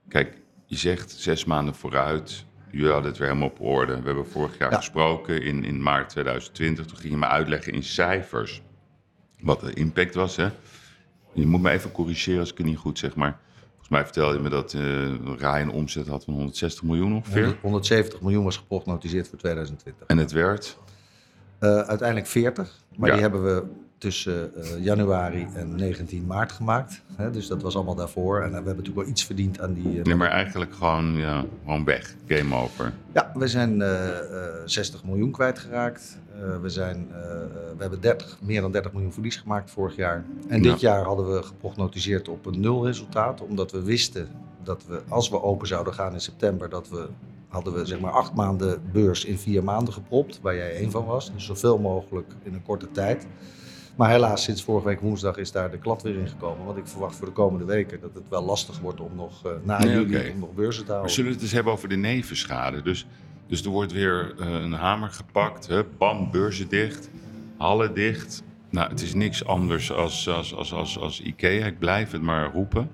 kijk, 0.08 0.38
je 0.66 0.76
zegt 0.78 1.12
zes 1.12 1.46
maanden 1.46 1.76
vooruit. 1.76 2.46
Jullie 2.72 2.92
hadden 2.92 3.10
het 3.10 3.20
weer 3.20 3.28
helemaal 3.28 3.50
op 3.50 3.62
orde. 3.62 4.00
We 4.00 4.06
hebben 4.06 4.28
vorig 4.28 4.58
jaar 4.58 4.72
Ja. 4.72 4.78
gesproken 4.78 5.42
in, 5.44 5.64
in 5.64 5.84
maart 5.84 6.10
2020. 6.10 6.86
Toen 6.86 6.98
ging 6.98 7.14
je 7.14 7.20
me 7.20 7.28
uitleggen 7.28 7.74
in 7.74 7.84
cijfers 7.84 8.62
wat 9.42 9.60
de 9.60 9.74
impact 9.74 10.16
was. 10.16 10.36
Hè? 10.36 10.50
Je 11.34 11.46
moet 11.48 11.62
me 11.62 11.70
even 11.70 11.92
corrigeren 11.92 12.40
als 12.40 12.52
ik 12.52 12.58
het 12.58 12.68
niet 12.68 12.78
goed 12.78 12.98
zeg. 13.00 13.16
Maar 13.16 13.40
mij 13.90 14.04
vertelde 14.04 14.36
je 14.36 14.42
me 14.42 14.50
dat 14.50 14.74
eh 14.74 14.82
Rai 15.38 15.64
een 15.64 15.72
omzet 15.72 16.08
had 16.08 16.24
van 16.24 16.34
160 16.34 16.84
miljoen 16.84 17.14
ongeveer. 17.14 17.42
100 17.44 17.62
170 17.62 18.22
miljoen 18.22 18.44
was 18.44 18.58
geprognotiseerd 18.58 19.28
voor 19.28 19.38
2020. 19.38 20.08
En 20.08 20.18
het 20.18 20.32
werd... 20.32 20.78
Eh, 21.60 21.80
uiteindelijk 21.80 22.28
40, 22.28 22.80
maar 22.98 23.08
Ja. 23.08 23.14
die 23.14 23.24
hebben 23.24 23.44
we 23.44 23.64
tussen 24.00 24.56
eh, 24.56 24.84
januari 24.84 25.48
en 25.54 25.76
19 25.76 26.26
maart 26.26 26.52
gemaakt. 26.52 27.02
Hè, 27.16 27.32
dus 27.32 27.48
dat 27.48 27.62
was 27.62 27.76
allemaal 27.76 27.96
daarvoor. 27.96 28.38
En 28.38 28.44
eh, 28.44 28.50
we 28.50 28.56
hebben 28.56 28.76
natuurlijk 28.76 29.02
wel 29.02 29.08
iets 29.08 29.26
verdiend 29.26 29.60
aan 29.62 29.74
die... 29.74 29.98
eh, 30.00 30.04
Nee, 30.06 30.16
maar 30.16 30.30
eigenlijk 30.30 30.74
gewoon, 30.74 31.16
ja, 31.18 31.46
gewoon 31.64 31.84
weg. 31.84 32.16
Game 32.28 32.56
over. 32.56 32.94
Ja, 33.14 33.32
we 33.34 33.48
zijn 33.48 33.82
eh, 33.82 34.18
eh, 34.20 34.54
60 34.66 35.04
miljoen 35.04 35.32
kwijtgeraakt. 35.32 36.18
We, 36.62 36.70
zijn, 36.70 37.08
we 37.78 37.78
hebben 37.82 38.02
30, 38.02 38.38
meer 38.42 38.62
dan 38.62 38.72
30 38.72 38.94
miljoen 38.94 39.14
verlies 39.14 39.36
gemaakt 39.36 39.72
vorig 39.72 39.96
jaar. 39.96 40.24
En 40.48 40.62
dit 40.62 40.80
jaar 40.80 41.04
hadden 41.04 41.34
we 41.34 41.44
geprognotiseerd 41.44 42.28
op 42.28 42.46
een 42.46 42.60
nulresultaat. 42.60 43.42
Omdat 43.42 43.72
we 43.72 43.82
wisten 43.84 44.28
dat 44.64 44.84
we, 44.88 45.02
als 45.08 45.30
we 45.30 45.42
open 45.42 45.68
zouden 45.68 45.94
gaan 45.94 46.14
in 46.14 46.22
september, 46.22 46.70
dat 46.70 46.90
we 46.90 47.08
hadden 47.48 47.74
we 47.74 47.86
zeg 47.86 48.00
maar 48.00 48.12
acht 48.12 48.34
maanden 48.34 48.82
beurs 48.92 49.26
in 49.26 49.38
vier 49.38 49.64
maanden 49.64 49.94
gepropt, 49.94 50.40
waar 50.42 50.56
jij 50.56 50.76
één 50.76 50.92
van 50.92 51.06
was. 51.06 51.32
Dus 51.34 51.46
zoveel 51.46 51.78
mogelijk 51.78 52.28
in 52.44 52.54
een 52.54 52.64
korte 52.64 52.92
tijd. 52.92 53.28
Maar 54.00 54.10
helaas, 54.10 54.44
sinds 54.44 54.64
vorige 54.64 54.88
week 54.88 55.00
woensdag 55.00 55.38
is 55.38 55.52
daar 55.52 55.72
de 55.72 55.78
klad 55.78 56.02
weer 56.02 56.16
in 56.16 56.28
gekomen. 56.28 56.66
Want 56.66 56.78
ik 56.78 56.88
verwacht 56.88 57.16
voor 57.16 57.28
de 57.28 57.34
komende 57.34 57.66
weken 57.66 58.02
dat 58.02 58.14
het 58.14 58.24
wel 58.30 58.44
lastig 58.44 58.80
wordt 58.80 59.00
om 59.00 59.16
nog 59.16 59.46
eh, 59.46 59.52
na 59.64 59.80
Nee, 59.80 59.94
juli 59.94 60.30
om 60.30 60.40
nog 60.40 60.54
beurzen 60.54 60.86
te 60.86 60.92
houden. 60.92 61.12
zullen 61.12 61.30
we 61.30 61.36
het 61.36 61.44
eens 61.44 61.54
hebben 61.54 61.74
over 61.74 61.90
de 61.90 61.96
nevenschade? 61.96 62.82
Dus, 62.82 63.06
dus 63.48 63.64
er 63.64 63.70
wordt 63.70 63.92
weer 63.92 64.36
eh, 64.40 64.48
een 64.48 64.72
hamer 64.74 65.10
gepakt. 65.10 65.68
Hup, 65.68 65.88
bam, 65.98 66.32
beurzen 66.32 66.70
dicht. 66.70 67.10
Hallen 67.58 67.94
dicht. 67.94 68.44
Nou, 68.70 68.90
het 68.90 69.02
is 69.02 69.14
niks 69.14 69.46
anders 69.46 69.92
als, 69.92 70.30
als, 70.30 70.56
als, 70.56 70.74
als, 70.74 71.00
als 71.00 71.22
IKEA. 71.22 71.66
Ik 71.66 71.80
blijf 71.80 72.12
het 72.12 72.22
maar 72.22 72.52
roepen. 72.52 72.92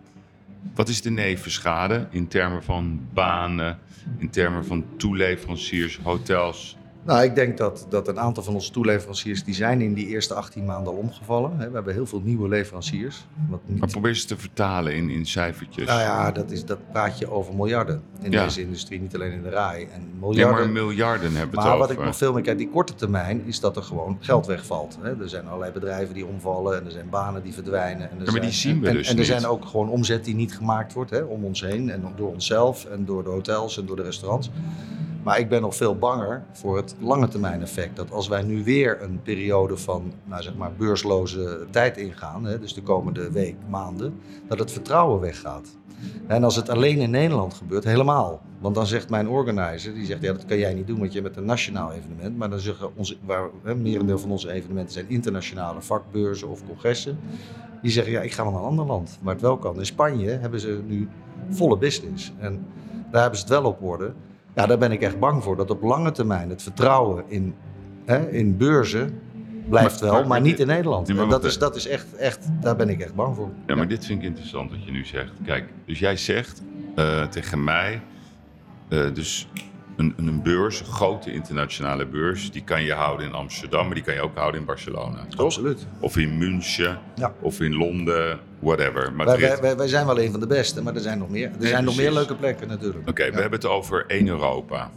Wat 0.75 0.89
is 0.89 1.01
de 1.01 1.11
nevenschade 1.11 2.07
in 2.09 2.27
termen 2.27 2.63
van 2.63 3.07
banen, 3.13 3.79
in 4.17 4.29
termen 4.29 4.65
van 4.65 4.85
toeleveranciers, 4.97 5.99
hotels? 6.03 6.77
Nou, 7.05 7.23
ik 7.23 7.35
denk 7.35 7.57
dat, 7.57 7.85
dat 7.89 8.07
een 8.07 8.19
aantal 8.19 8.43
van 8.43 8.53
onze 8.53 8.71
toeleveranciers 8.71 9.43
die 9.43 9.53
zijn 9.53 9.81
in 9.81 9.93
die 9.93 10.07
eerste 10.07 10.33
18 10.33 10.65
maanden 10.65 10.93
al 10.93 10.99
omgevallen. 10.99 11.57
We 11.57 11.63
hebben 11.73 11.93
heel 11.93 12.05
veel 12.05 12.21
nieuwe 12.23 12.47
leveranciers. 12.47 13.25
Wat 13.49 13.59
niet... 13.65 13.79
Maar 13.79 13.89
probeer 13.89 14.15
ze 14.15 14.25
te 14.27 14.37
vertalen 14.37 14.95
in, 14.95 15.09
in 15.09 15.25
cijfertjes. 15.25 15.87
Nou 15.87 15.99
ja, 15.99 16.31
dat, 16.31 16.51
is, 16.51 16.65
dat 16.65 16.91
praat 16.91 17.17
je 17.19 17.31
over 17.31 17.53
miljarden 17.55 18.01
in 18.21 18.31
Ja. 18.31 18.43
deze 18.43 18.61
industrie, 18.61 19.01
niet 19.01 19.15
alleen 19.15 19.31
in 19.31 19.41
de 19.41 19.49
RAI. 19.49 19.83
En 19.93 20.01
ja, 20.01 20.19
miljarden. 20.19 20.59
maar 20.63 20.69
miljarden 20.69 21.31
hebben 21.35 21.49
we 21.55 21.61
het 21.61 21.69
Maar 21.69 21.77
wat 21.77 21.89
over. 21.89 22.01
ik 22.01 22.05
nog 22.07 22.15
veel 22.17 22.33
meer 22.33 22.41
kijk, 22.43 22.57
die 22.57 22.69
korte 22.69 22.95
termijn, 22.95 23.41
is 23.45 23.59
dat 23.59 23.75
er 23.77 23.83
gewoon 23.83 24.17
geld 24.19 24.45
wegvalt. 24.45 24.97
Er 25.19 25.29
zijn 25.29 25.47
allerlei 25.47 25.71
bedrijven 25.71 26.13
die 26.13 26.25
omvallen 26.25 26.79
en 26.79 26.85
er 26.85 26.91
zijn 26.91 27.09
banen 27.09 27.43
die 27.43 27.53
verdwijnen. 27.53 28.09
En 28.09 28.19
er 28.19 28.25
Ja, 28.25 28.31
maar 28.31 28.41
die 28.41 28.49
zijn, 28.51 28.73
zien 28.73 28.81
we 28.81 28.87
en, 28.89 28.93
dus 28.95 29.05
En 29.07 29.11
er 29.13 29.17
niet. 29.17 29.27
zijn 29.27 29.45
ook 29.45 29.65
gewoon 29.65 29.89
omzet 29.89 30.25
die 30.25 30.35
niet 30.35 30.55
gemaakt 30.55 30.93
wordt 30.93 31.11
hè, 31.11 31.21
om 31.21 31.43
ons 31.43 31.61
heen. 31.61 31.89
En 31.89 32.03
door 32.15 32.31
onszelf 32.31 32.85
en 32.85 33.05
door 33.05 33.23
de 33.23 33.29
hotels 33.29 33.77
en 33.77 33.85
door 33.85 33.95
de 33.95 34.03
restaurants. 34.03 34.49
Maar 35.25 35.39
ik 35.39 35.49
ben 35.49 35.61
nog 35.61 35.75
veel 35.75 35.97
banger 35.97 36.43
voor 36.51 36.77
het 36.77 36.95
lange 36.99 37.27
termijn 37.27 37.61
effect. 37.61 37.95
Dat 37.95 38.11
als 38.11 38.27
wij 38.27 38.43
nu 38.43 38.63
weer 38.63 39.01
een 39.01 39.21
periode 39.21 39.77
van 39.77 40.13
nou 40.23 40.41
zeg 40.41 40.55
maar, 40.55 40.71
beursloze 40.77 41.65
tijd 41.69 41.97
ingaan, 41.97 42.45
hè, 42.45 42.59
dus 42.59 42.73
de 42.73 42.81
komende 42.81 43.31
week, 43.31 43.55
maanden, 43.69 44.19
dat 44.47 44.59
het 44.59 44.71
vertrouwen 44.71 45.19
weggaat. 45.19 45.77
En 46.27 46.43
als 46.43 46.55
het 46.55 46.69
alleen 46.69 46.97
in 46.97 47.09
Nederland 47.09 47.53
gebeurt, 47.53 47.83
helemaal. 47.83 48.41
Want 48.59 48.75
dan 48.75 48.87
zegt 48.87 49.09
mijn 49.09 49.29
organizer, 49.29 49.93
die 49.93 50.05
zegt, 50.05 50.21
ja, 50.21 50.33
dat 50.33 50.45
kan 50.45 50.57
jij 50.57 50.73
niet 50.73 50.87
doen, 50.87 50.99
want 50.99 51.13
je 51.13 51.21
bent 51.21 51.37
een 51.37 51.45
nationaal 51.45 51.91
evenement. 51.91 52.37
Maar 52.37 52.49
dan 52.49 52.59
zeggen 52.59 52.95
onze, 52.95 53.17
waar, 53.25 53.49
hè, 53.63 53.75
merendeel 53.75 54.19
van 54.19 54.31
onze 54.31 54.51
evenementen 54.51 54.93
zijn 54.93 55.09
internationale 55.09 55.81
vakbeurzen 55.81 56.47
of 56.47 56.65
congressen. 56.67 57.19
Die 57.81 57.91
zeggen, 57.91 58.13
ja, 58.13 58.21
ik 58.21 58.31
ga 58.31 58.43
naar 58.43 58.53
een 58.53 58.59
ander 58.59 58.85
land, 58.85 59.19
waar 59.21 59.33
het 59.33 59.41
wel 59.41 59.57
kan. 59.57 59.79
In 59.79 59.85
Spanje 59.85 60.29
hebben 60.29 60.59
ze 60.59 60.81
nu 60.87 61.09
volle 61.49 61.77
business. 61.77 62.33
En 62.37 62.65
daar 63.11 63.21
hebben 63.21 63.39
ze 63.39 63.45
het 63.45 63.53
wel 63.53 63.63
op 63.71 63.83
orde. 63.83 64.13
Ja, 64.55 64.65
daar 64.65 64.77
ben 64.77 64.91
ik 64.91 65.01
echt 65.01 65.19
bang 65.19 65.43
voor, 65.43 65.55
dat 65.55 65.69
op 65.71 65.81
lange 65.81 66.11
termijn 66.11 66.49
het 66.49 66.61
vertrouwen 66.61 67.23
in, 67.27 67.55
hè, 68.05 68.29
in 68.31 68.57
beurzen 68.57 69.19
blijft 69.69 70.01
Maar- 70.01 70.09
wel, 70.09 70.19
maar- 70.19 70.27
maar, 70.27 70.41
niet 70.41 70.59
in 70.59 70.67
Nederland. 70.67 71.07
Nee, 71.07 71.15
maar 71.15 71.25
en 71.25 71.31
dat 71.31 71.43
is, 71.43 71.57
dat 71.57 71.75
is 71.75 71.87
echt, 71.87 72.15
echt, 72.15 72.47
daar 72.61 72.75
ben 72.75 72.89
ik 72.89 72.99
echt 73.01 73.15
bang 73.15 73.35
voor. 73.35 73.49
Ja, 73.67 73.75
maar 73.75 73.87
dit 73.87 74.05
vind 74.05 74.19
ik 74.21 74.25
interessant 74.27 74.71
wat 74.71 74.85
je 74.85 74.91
nu 74.91 75.05
zegt. 75.05 75.31
Kijk, 75.45 75.69
dus 75.85 75.99
jij 75.99 76.17
zegt 76.17 76.61
eh, 76.95 77.23
tegen 77.27 77.63
mij, 77.63 78.01
eh, 78.87 79.13
dus 79.13 79.47
een, 79.95 80.13
een 80.17 80.41
beurs, 80.43 80.79
een 80.79 80.85
grote 80.85 81.31
internationale 81.33 82.05
beurs, 82.05 82.51
die 82.51 82.63
kan 82.63 82.83
je 82.83 82.93
houden 82.93 83.25
in 83.27 83.33
Amsterdam, 83.33 83.85
maar 83.85 83.95
die 83.95 84.03
kan 84.03 84.13
je 84.13 84.21
ook 84.21 84.35
houden 84.37 84.59
in 84.59 84.65
Barcelona. 84.65 85.25
Toch? 85.29 85.45
Absoluut. 85.45 85.87
Of 85.99 86.17
in 86.17 86.37
München, 86.37 86.99
Ja. 87.15 87.33
of 87.41 87.59
in 87.59 87.75
Londen, 87.75 88.39
whatever. 88.59 89.15
Wij, 89.17 89.59
wij, 89.61 89.77
wij, 89.77 89.87
zijn 89.87 90.05
wel 90.05 90.19
een 90.19 90.31
van 90.31 90.39
de 90.39 90.47
beste, 90.47 90.81
maar 90.83 90.95
er 90.95 91.01
zijn 91.01 91.17
nog 91.17 91.29
meer. 91.29 91.49
Er 91.51 91.59
Nee, 91.59 91.67
zijn 91.67 91.83
nog 91.83 91.95
meer 91.95 92.11
leuke 92.11 92.35
plekken 92.35 92.67
natuurlijk. 92.67 93.09
Oké, 93.09 93.23
we 93.31 93.41
hebben 93.41 93.59
het 93.59 93.65
over 93.65 94.05
één 94.07 94.27
Europa. 94.27 94.91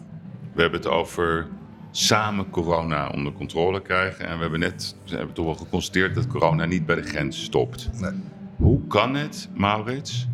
We 0.54 0.60
hebben 0.60 0.80
het 0.80 0.88
over 0.88 1.46
samen 1.90 2.50
corona 2.50 3.10
onder 3.10 3.32
controle 3.32 3.82
krijgen. 3.82 4.26
En 4.26 4.34
we 4.34 4.40
hebben 4.42 4.60
net 4.60 4.96
we 5.08 5.16
hebben 5.16 5.34
toch 5.34 5.44
wel 5.44 5.54
geconstateerd 5.54 6.14
dat 6.14 6.26
corona 6.26 6.64
niet 6.64 6.86
bij 6.86 6.94
de 6.94 7.02
grens 7.02 7.42
stopt. 7.44 7.90
Nee. 8.00 8.10
Hoe 8.56 8.86
kan 8.86 9.14
het, 9.14 9.48
Maurits, 9.54 10.28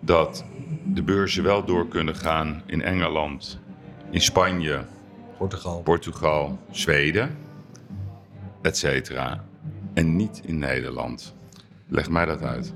dat 0.00 0.44
de 0.84 1.02
beurzen 1.02 1.42
wel 1.42 1.64
door 1.64 1.88
kunnen 1.88 2.16
gaan 2.16 2.62
in 2.66 2.82
Engeland, 2.82 3.58
in 4.10 4.20
Spanje, 4.20 4.84
Portugal. 5.38 5.82
Portugal, 5.82 6.58
Zweden, 6.70 7.36
et 8.62 8.76
cetera, 8.76 9.44
en 9.94 10.16
niet 10.16 10.40
in 10.44 10.58
Nederland? 10.58 11.34
Leg 11.88 12.10
mij 12.10 12.24
dat 12.24 12.42
uit. 12.42 12.72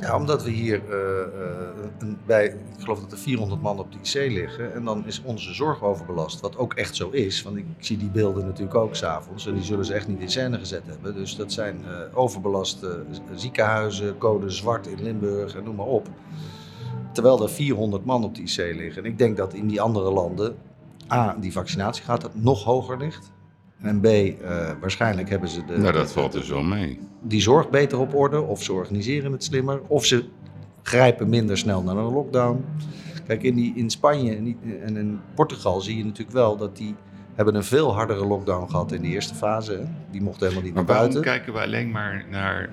Ja, 0.00 0.16
omdat 0.16 0.42
we 0.42 0.50
hier 0.50 0.82
eh, 0.90 1.20
eh, 1.22 1.68
een, 1.98 2.18
bij, 2.26 2.44
ik 2.44 2.54
geloof 2.78 3.00
dat 3.00 3.12
er 3.12 3.18
400 3.18 3.62
man 3.62 3.78
op 3.78 3.92
de 3.92 3.98
IC 3.98 4.32
liggen. 4.32 4.74
En 4.74 4.84
dan 4.84 5.06
is 5.06 5.22
onze 5.24 5.54
zorg 5.54 5.82
overbelast. 5.82 6.40
Wat 6.40 6.56
ook 6.56 6.74
echt 6.74 6.96
zo 6.96 7.10
is. 7.10 7.42
Want 7.42 7.56
ik 7.56 7.64
zie 7.78 7.96
die 7.96 8.10
beelden 8.10 8.44
natuurlijk 8.44 8.74
ook 8.74 8.96
s'avonds. 8.96 9.46
En 9.46 9.54
die 9.54 9.62
zullen 9.62 9.84
ze 9.84 9.94
echt 9.94 10.08
niet 10.08 10.20
in 10.20 10.30
scène 10.30 10.58
gezet 10.58 10.82
hebben. 10.86 11.14
Dus 11.14 11.36
dat 11.36 11.52
zijn 11.52 11.84
eh, 11.84 12.18
overbelaste 12.18 13.02
ziekenhuizen, 13.34 14.18
code 14.18 14.50
zwart 14.50 14.86
in 14.86 15.02
Limburg 15.02 15.56
en 15.56 15.64
noem 15.64 15.76
maar 15.76 15.86
op. 15.86 16.08
Terwijl 17.12 17.42
er 17.42 17.50
400 17.50 18.04
man 18.04 18.24
op 18.24 18.34
de 18.34 18.42
IC 18.42 18.56
liggen. 18.56 19.04
En 19.04 19.10
ik 19.10 19.18
denk 19.18 19.36
dat 19.36 19.54
in 19.54 19.66
die 19.66 19.80
andere 19.80 20.10
landen, 20.10 20.56
A, 21.12 21.36
die 21.40 21.52
vaccinatiegraad 21.52 22.28
nog 22.34 22.64
hoger 22.64 22.98
ligt. 22.98 23.32
En 23.80 24.00
B, 24.00 24.04
eh, 24.06 24.32
waarschijnlijk 24.80 25.28
hebben 25.30 25.48
ze 25.48 25.64
de, 25.64 25.78
Nou, 25.78 25.92
dat 25.92 26.12
valt 26.12 26.32
dus 26.32 26.48
wel 26.48 26.62
mee. 26.62 26.98
die 27.22 27.40
zorg 27.40 27.70
beter 27.70 27.98
op 27.98 28.14
orde, 28.14 28.40
of 28.40 28.62
ze 28.62 28.72
organiseren 28.72 29.32
het 29.32 29.44
slimmer, 29.44 29.80
of 29.86 30.04
ze 30.04 30.24
grijpen 30.82 31.28
minder 31.28 31.58
snel 31.58 31.82
naar 31.82 31.96
een 31.96 32.12
lockdown. 32.12 32.64
Kijk, 33.26 33.42
in, 33.42 33.54
die, 33.54 33.72
in 33.76 33.90
Spanje 33.90 34.36
en 34.36 34.44
die- 34.44 34.56
en 34.84 34.96
in 34.96 35.20
Portugal 35.34 35.80
zie 35.80 35.96
je 35.96 36.04
natuurlijk 36.04 36.36
wel 36.36 36.56
dat 36.56 36.76
die 36.76 36.94
hebben 37.34 37.54
een 37.54 37.64
veel 37.64 37.94
hardere 37.94 38.26
lockdown 38.26 38.70
gehad 38.70 38.92
in 38.92 39.02
de 39.02 39.08
eerste 39.08 39.34
fase. 39.34 39.72
Hè. 39.72 39.82
Die 40.10 40.22
mochten 40.22 40.42
helemaal 40.42 40.64
niet 40.64 40.74
Maar 40.74 40.84
naar 40.84 40.96
buiten. 40.96 41.20
kijken 41.22 41.52
we 41.52 41.60
alleen 41.60 41.90
maar 41.90 42.24
naar. 42.30 42.70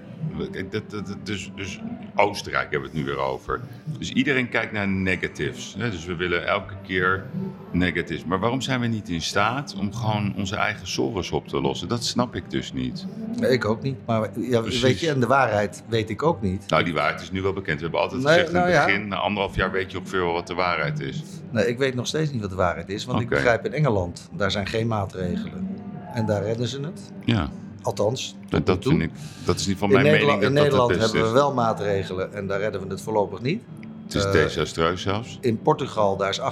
Kijk, 0.51 0.71
dat, 0.71 0.89
dat, 0.89 1.07
dat- 1.07 1.17
dus, 1.25 1.51
dus 1.55 1.81
Oostenrijk 2.17 2.71
hebben 2.71 2.89
we 2.91 2.97
het 2.97 3.05
nu 3.05 3.13
weer 3.13 3.23
over. 3.23 3.59
Dus 3.97 4.11
iedereen 4.11 4.49
kijkt 4.49 4.71
naar 4.71 4.87
negatives. 4.87 5.75
Hè? 5.77 5.89
Dus 5.89 6.05
we 6.05 6.15
willen 6.15 6.47
elke 6.47 6.73
keer 6.83 7.25
negatives. 7.71 8.25
Maar 8.25 8.39
waarom 8.39 8.61
zijn 8.61 8.79
we 8.79 8.87
niet 8.87 9.09
in 9.09 9.21
staat 9.21 9.75
om 9.79 9.93
gewoon 9.93 10.33
onze 10.37 10.55
eigen 10.55 10.87
zorgen 10.87 11.37
op 11.37 11.47
te 11.47 11.61
lossen? 11.61 11.87
Dat 11.87 12.03
snap 12.05 12.35
ik 12.35 12.49
dus 12.49 12.73
niet. 12.73 13.05
Nee, 13.39 13.51
ik 13.51 13.65
ook 13.65 13.81
niet. 13.81 13.95
Maar 14.05 14.29
ja, 14.39 14.61
Precies. 14.61 14.81
weet 14.81 14.99
je, 14.99 15.09
en 15.09 15.19
de 15.19 15.27
waarheid 15.27 15.83
weet 15.89 16.09
ik 16.09 16.23
ook 16.23 16.41
niet. 16.41 16.63
Nou, 16.69 16.83
die 16.83 16.93
waarheid 16.93 17.21
is 17.21 17.31
nu 17.31 17.41
wel 17.41 17.53
bekend. 17.53 17.75
We 17.77 17.81
hebben 17.83 18.01
altijd 18.01 18.21
Nee, 18.23 18.31
gezegd 18.33 18.47
in 18.49 18.55
nou 18.55 18.67
het 18.67 18.75
ja. 18.75 18.85
begin, 18.85 19.07
na 19.07 19.15
anderhalf 19.15 19.55
jaar 19.55 19.71
weet 19.71 19.91
je 19.91 19.97
ongeveer 19.99 20.23
wel 20.23 20.33
wat 20.33 20.47
de 20.47 20.53
waarheid 20.53 20.99
is. 20.99 21.23
Nee, 21.51 21.67
ik 21.67 21.77
weet 21.77 21.95
nog 21.95 22.07
steeds 22.07 22.31
niet 22.31 22.41
wat 22.41 22.49
de 22.49 22.55
waarheid 22.55 22.89
is. 22.89 23.05
Want 23.05 23.21
ik 23.21 23.29
begrijp 23.29 23.65
in 23.65 23.73
Engeland, 23.73 24.29
daar 24.31 24.51
zijn 24.51 24.67
geen 24.67 24.87
maatregelen. 24.87 25.67
En 26.13 26.25
daar 26.25 26.43
redden 26.43 26.67
ze 26.67 26.79
het. 26.81 27.11
Ja, 27.25 27.49
Althans, 27.87 28.35
dat, 28.63 28.77
vind 28.79 29.01
ik. 29.01 29.11
Dat 29.45 29.59
is 29.59 29.67
niet 29.67 29.77
van 29.77 29.87
In 29.87 29.93
mijn 29.93 30.05
Nederland, 30.05 30.39
mening 30.39 30.49
in 30.49 30.55
dat 30.55 30.63
Nederland 30.63 30.89
dat 30.89 30.99
het 30.99 31.11
beste 31.11 31.17
hebben 31.17 31.33
we 31.33 31.39
wel 31.39 31.53
maatregelen 31.53 32.33
en 32.33 32.47
daar 32.47 32.59
redden 32.59 32.81
we 32.81 32.87
het 32.87 33.01
voorlopig 33.01 33.41
niet. 33.41 33.63
Het 34.03 34.15
is 34.15 34.25
eh, 34.25 34.31
desastreus 34.31 35.01
zelfs. 35.01 35.37
In 35.41 35.61
Portugal, 35.61 36.17
daar 36.17 36.29
is 36.29 36.39
98% 36.39 36.43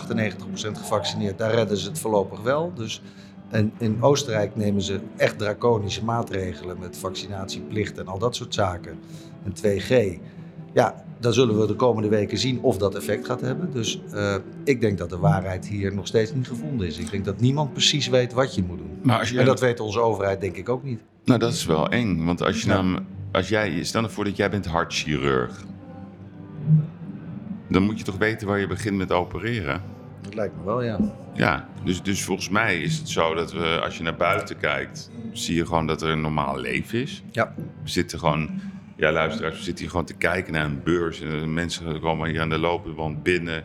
gevaccineerd, 0.72 1.38
daar 1.38 1.54
redden 1.54 1.78
ze 1.78 1.88
het 1.88 2.00
voorlopig 2.00 2.42
wel. 2.42 2.72
Dus, 2.76 3.02
en 3.50 3.74
in 3.78 4.04
Oostenrijk 4.04 4.56
nemen 4.56 4.82
ze 4.82 5.00
echt 5.18 5.38
draconische 5.38 6.04
maatregelen 6.04 6.80
met 6.80 6.98
vaccinatieplicht 6.98 7.98
en 7.98 8.08
al 8.08 8.20
dat 8.20 8.36
soort 8.36 8.54
zaken. 8.54 9.00
En 9.44 9.54
2G. 9.56 10.20
Ja, 10.74 11.05
dan 11.20 11.34
zullen 11.34 11.60
we 11.60 11.68
de 11.68 11.76
komende 11.76 12.10
weken 12.10 12.38
zien 12.38 12.60
of 12.62 12.78
dat 12.78 12.96
effect 12.96 13.26
gaat 13.26 13.42
hebben. 13.42 13.72
Dus 13.72 14.02
eh, 14.12 14.36
ik 14.64 14.82
denk 14.82 14.98
dat 14.98 15.10
de 15.10 15.18
waarheid 15.18 15.68
hier 15.68 15.94
nog 15.94 16.08
steeds 16.08 16.34
niet 16.34 16.48
gevonden 16.48 16.88
is. 16.88 16.98
Ik 16.98 17.12
denk 17.12 17.26
dat 17.26 17.40
niemand 17.40 17.74
precies 17.74 18.08
weet 18.08 18.34
wat 18.34 18.56
je 18.56 18.64
moet 18.64 18.78
doen. 18.78 18.98
Maar 19.02 19.20
als 19.20 19.30
je 19.30 19.40
En 19.40 19.46
dat 19.46 19.60
weet 19.60 19.80
onze 19.80 20.00
overheid 20.00 20.42
denk 20.42 20.56
ik 20.56 20.70
ook 20.70 20.84
niet. 20.84 21.02
Nou, 21.26 21.40
dat 21.40 21.54
is 21.54 21.66
wel 21.66 21.90
eng. 21.90 22.26
Want 22.26 22.42
als 22.44 22.62
je 22.62 22.68
Ja. 22.68 22.82
nou, 22.82 23.00
als 23.32 23.50
jij, 23.50 23.84
stel 23.84 24.04
ervoor 24.04 24.24
dat 24.24 24.36
jij 24.36 24.50
bent 24.50 24.66
hartchirurg. 24.66 25.64
Dan 27.70 27.84
moet 27.84 27.98
je 27.98 28.04
toch 28.04 28.18
weten 28.18 28.48
waar 28.48 28.60
je 28.60 28.68
begint 28.68 28.98
met 28.98 29.12
opereren. 29.12 29.82
Dat 30.22 30.36
lijkt 30.36 30.54
me 30.58 30.64
wel, 30.66 30.84
ja. 30.84 31.00
Ja, 31.34 31.68
dus, 31.84 32.02
dus 32.02 32.24
volgens 32.24 32.50
mij 32.50 32.82
is 32.82 32.98
het 32.98 33.10
zo 33.10 33.34
dat 33.34 33.54
we, 33.54 33.80
als 33.84 33.98
je 33.98 34.04
naar 34.04 34.16
buiten 34.16 34.58
kijkt, 34.58 35.10
zie 35.32 35.56
je 35.56 35.66
gewoon 35.66 35.88
dat 35.88 36.02
er 36.02 36.10
een 36.10 36.22
normaal 36.22 36.60
leven 36.60 37.02
is. 37.02 37.24
Ja, 37.32 37.54
We 37.84 37.90
zitten 37.90 38.20
gewoon, 38.20 38.50
ja 38.96 39.12
luisteraars, 39.12 39.58
we 39.58 39.64
zitten 39.64 39.82
hier 39.84 39.90
gewoon 39.90 40.06
te 40.06 40.14
kijken 40.18 40.54
naar 40.54 40.66
een 40.66 40.84
beurs. 40.84 41.22
En 41.22 41.54
mensen 41.54 42.00
komen 42.00 42.30
hier 42.30 42.42
aan 42.42 42.50
de 42.50 42.58
lopende 42.58 43.16
binnen. 43.24 43.64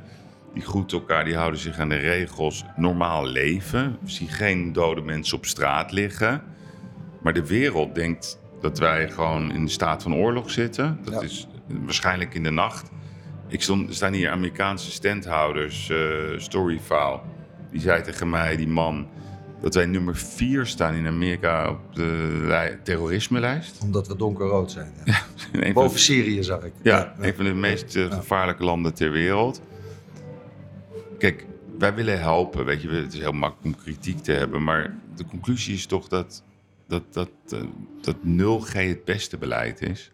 Die 0.54 0.62
groeten 0.62 0.98
elkaar, 0.98 1.24
die 1.24 1.36
houden 1.36 1.60
zich 1.60 1.78
aan 1.78 1.88
de 1.88 1.96
regels. 1.96 2.64
Normaal 2.76 3.26
leven. 3.26 3.96
We 4.02 4.10
zien 4.10 4.28
geen 4.28 4.72
dode 4.72 5.00
mensen 5.00 5.36
op 5.36 5.46
straat 5.46 5.92
liggen. 5.92 6.42
Maar 7.22 7.32
de 7.32 7.46
wereld 7.46 7.94
denkt 7.94 8.40
dat 8.60 8.78
wij 8.78 9.10
gewoon 9.10 9.52
in 9.52 9.64
de 9.64 9.70
staat 9.70 10.02
van 10.02 10.14
oorlog 10.14 10.50
zitten. 10.50 10.98
Dat 11.04 11.14
Ja. 11.14 11.20
is 11.20 11.46
waarschijnlijk 11.66 12.34
in 12.34 12.42
de 12.42 12.50
nacht. 12.50 12.90
Ik 13.48 13.62
stond, 13.62 13.88
er 13.88 13.94
staan 13.94 14.12
hier 14.12 14.30
Amerikaanse 14.30 14.90
standhouders, 14.90 15.90
eh 15.90 15.98
Storyfile. 16.36 17.20
Die 17.70 17.80
zei 17.80 18.02
tegen 18.02 18.30
mij, 18.30 18.56
die 18.56 18.68
man, 18.68 19.08
dat 19.60 19.74
wij 19.74 19.86
nummer 19.86 20.16
4 20.16 20.66
staan 20.66 20.94
in 20.94 21.06
Amerika 21.06 21.70
op 21.70 21.94
de 21.94 22.40
lij- 22.46 22.78
terrorisme-lijst. 22.82 23.78
omdat 23.82 24.08
we 24.08 24.16
donkerrood 24.16 24.70
zijn. 24.70 24.92
Ja. 25.04 25.22
Boven 25.72 25.92
de- 25.96 25.98
Syrië 26.02 26.42
zag 26.42 26.62
ik. 26.64 26.72
ja, 26.82 27.14
een 27.18 27.34
van 27.34 27.44
de 27.44 27.52
meest 27.54 27.96
eh, 27.96 28.12
gevaarlijke 28.12 28.64
landen 28.64 28.94
ter 28.94 29.10
wereld. 29.10 29.60
Kijk, 31.18 31.46
wij 31.78 31.94
willen 31.94 32.20
helpen, 32.20 32.64
weet 32.64 32.82
je. 32.82 32.88
Het 32.88 33.12
is 33.12 33.18
heel 33.20 33.32
makkelijk 33.32 33.76
om 33.76 33.82
kritiek 33.82 34.18
te 34.22 34.32
hebben, 34.32 34.62
maar 34.64 34.94
de 35.16 35.24
conclusie 35.24 35.74
is 35.74 35.86
toch 35.86 36.08
dat, 36.08 36.42
dat, 36.88 37.02
dat, 37.12 37.30
eh, 37.48 37.60
dat 38.00 38.16
0G 38.22 38.72
het 38.72 39.04
beste 39.04 39.38
beleid 39.38 39.80
is. 39.82 40.10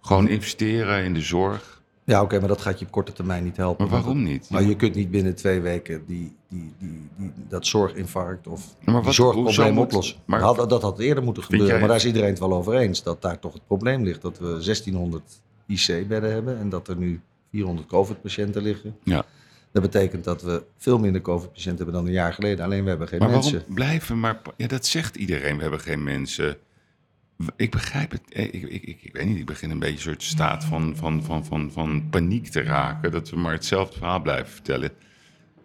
Gewoon 0.00 0.28
investeren 0.28 1.04
in 1.04 1.14
de 1.14 1.20
zorg. 1.20 1.77
Ja, 2.08 2.22
oké, 2.22 2.38
maar 2.38 2.48
dat 2.48 2.60
gaat 2.60 2.78
je 2.78 2.84
op 2.84 2.90
korte 2.90 3.12
termijn 3.12 3.44
niet 3.44 3.56
helpen. 3.56 3.88
Maar 3.88 4.00
waarom 4.00 4.22
niet? 4.22 4.50
Maar 4.50 4.62
je 4.62 4.76
kunt 4.76 4.94
niet 4.94 5.10
binnen 5.10 5.34
twee 5.34 5.60
weken 5.60 6.02
die, 6.06 6.36
die, 6.48 6.72
die, 6.78 7.08
die, 7.16 7.32
dat 7.48 7.66
zorginfarct 7.66 8.46
of 8.46 8.74
Maar 8.84 8.94
die 8.94 9.04
wat- 9.04 9.14
zorgprobleem 9.14 9.78
oplossen. 9.78 10.16
maar- 10.24 10.40
dat, 10.40 10.56
had, 10.56 10.70
dat 10.70 10.82
had 10.82 10.98
eerder 10.98 11.24
moeten 11.24 11.42
gebeuren, 11.42 11.68
jij- 11.68 11.78
maar 11.78 11.88
daar 11.88 11.96
is 11.96 12.04
iedereen 12.06 12.28
het 12.30 12.38
wel 12.38 12.52
over 12.54 12.74
eens. 12.74 13.02
Dat 13.02 13.22
daar 13.22 13.38
toch 13.38 13.52
het 13.52 13.66
probleem 13.66 14.02
ligt 14.04 14.22
dat 14.22 14.38
we 14.38 14.46
1600 14.60 15.22
IC-bedden 15.66 16.32
hebben 16.32 16.58
en 16.58 16.68
dat 16.68 16.88
er 16.88 16.96
nu 16.96 17.20
400 17.50 17.88
COVID-patiënten 17.88 18.62
liggen. 18.62 18.96
Ja. 19.02 19.24
Dat 19.72 19.82
betekent 19.82 20.24
dat 20.24 20.42
we 20.42 20.62
veel 20.76 20.98
minder 20.98 21.20
COVID-patiënten 21.20 21.76
hebben 21.76 21.94
dan 21.94 22.06
een 22.06 22.12
jaar 22.18 22.32
geleden. 22.32 22.64
Alleen 22.64 22.82
we 22.82 22.88
hebben 22.88 23.08
geen 23.08 23.18
Maar 23.18 23.30
mensen. 23.30 23.52
waarom 23.52 23.74
blijven 23.74 24.20
maar... 24.20 24.40
Ja, 24.56 24.66
dat 24.66 24.86
zegt 24.86 25.16
iedereen. 25.16 25.56
We 25.56 25.62
hebben 25.62 25.80
geen 25.80 26.02
mensen. 26.02 26.56
Ik 27.56 27.70
begrijp 27.70 28.10
het. 28.10 28.20
eh, 28.28 28.44
Ik, 28.44 28.52
ik, 28.52 28.82
ik, 28.82 29.02
ik 29.02 29.12
weet 29.12 29.26
niet, 29.26 29.38
ik 29.38 29.46
begin 29.46 29.70
een 29.70 29.78
beetje 29.78 29.94
een 29.94 30.00
soort 30.00 30.22
staat 30.22 30.64
van, 30.64 30.96
van, 30.96 31.22
van, 31.24 31.44
van, 31.44 31.70
van 31.72 32.06
paniek 32.10 32.46
te 32.48 32.62
raken. 32.62 33.10
Dat 33.10 33.30
we 33.30 33.36
maar 33.36 33.52
hetzelfde 33.52 33.96
verhaal 33.98 34.20
blijven 34.22 34.52
vertellen. 34.52 34.90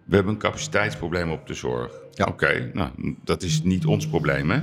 We 0.03 0.15
hebben 0.15 0.33
een 0.33 0.39
capaciteitsprobleem 0.39 1.31
op 1.31 1.47
de 1.47 1.53
zorg. 1.53 1.91
Ja. 2.11 2.25
Oké, 2.25 2.69
nou, 2.73 2.89
dat 3.23 3.43
is 3.43 3.63
niet 3.63 3.85
ons 3.85 4.07
probleem, 4.07 4.49
hè? 4.49 4.59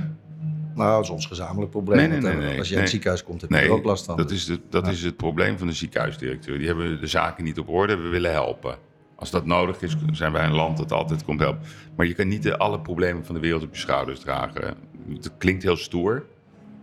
Nou, 0.75 0.91
dat 0.95 1.03
is 1.03 1.09
ons 1.09 1.25
gezamenlijk 1.25 1.71
probleem. 1.71 2.09
Nee, 2.09 2.19
nee, 2.19 2.31
eh, 2.31 2.37
nee, 2.37 2.57
Als 2.59 2.67
je 2.69 2.73
in 2.75 2.79
het 2.81 2.89
ziekenhuis 2.89 3.23
komt, 3.23 3.41
heb 3.41 3.49
je 3.49 3.55
er 3.57 3.69
ook 3.69 3.83
last 3.85 4.05
van. 4.05 4.17
dat, 4.17 4.31
is, 4.31 4.45
de, 4.45 4.59
dat 4.69 4.87
is 4.87 5.03
het 5.03 5.17
probleem 5.17 5.57
van 5.57 5.67
de 5.67 5.73
ziekenhuisdirecteur. 5.73 6.57
Die 6.57 6.67
hebben 6.67 6.99
de 6.99 7.07
zaken 7.07 7.43
niet 7.43 7.59
op 7.59 7.69
orde, 7.69 7.95
we 7.95 8.07
willen 8.07 8.31
helpen. 8.31 8.77
Als 9.15 9.31
dat 9.31 9.45
nodig 9.45 9.81
is, 9.81 9.95
zijn 10.11 10.31
wij 10.31 10.45
een 10.45 10.51
land 10.53 10.77
dat 10.77 10.91
altijd 10.91 11.23
komt 11.23 11.39
helpen. 11.39 11.61
Maar 11.95 12.05
je 12.05 12.13
kan 12.13 12.27
niet 12.27 12.43
de, 12.43 12.57
alle 12.57 12.79
problemen 12.81 13.25
van 13.25 13.35
de 13.35 13.41
wereld 13.41 13.63
op 13.63 13.73
je 13.73 13.79
schouders 13.79 14.19
dragen. 14.19 14.75
Het 15.09 15.31
klinkt 15.37 15.63
heel 15.63 15.77
stoer 15.77 16.25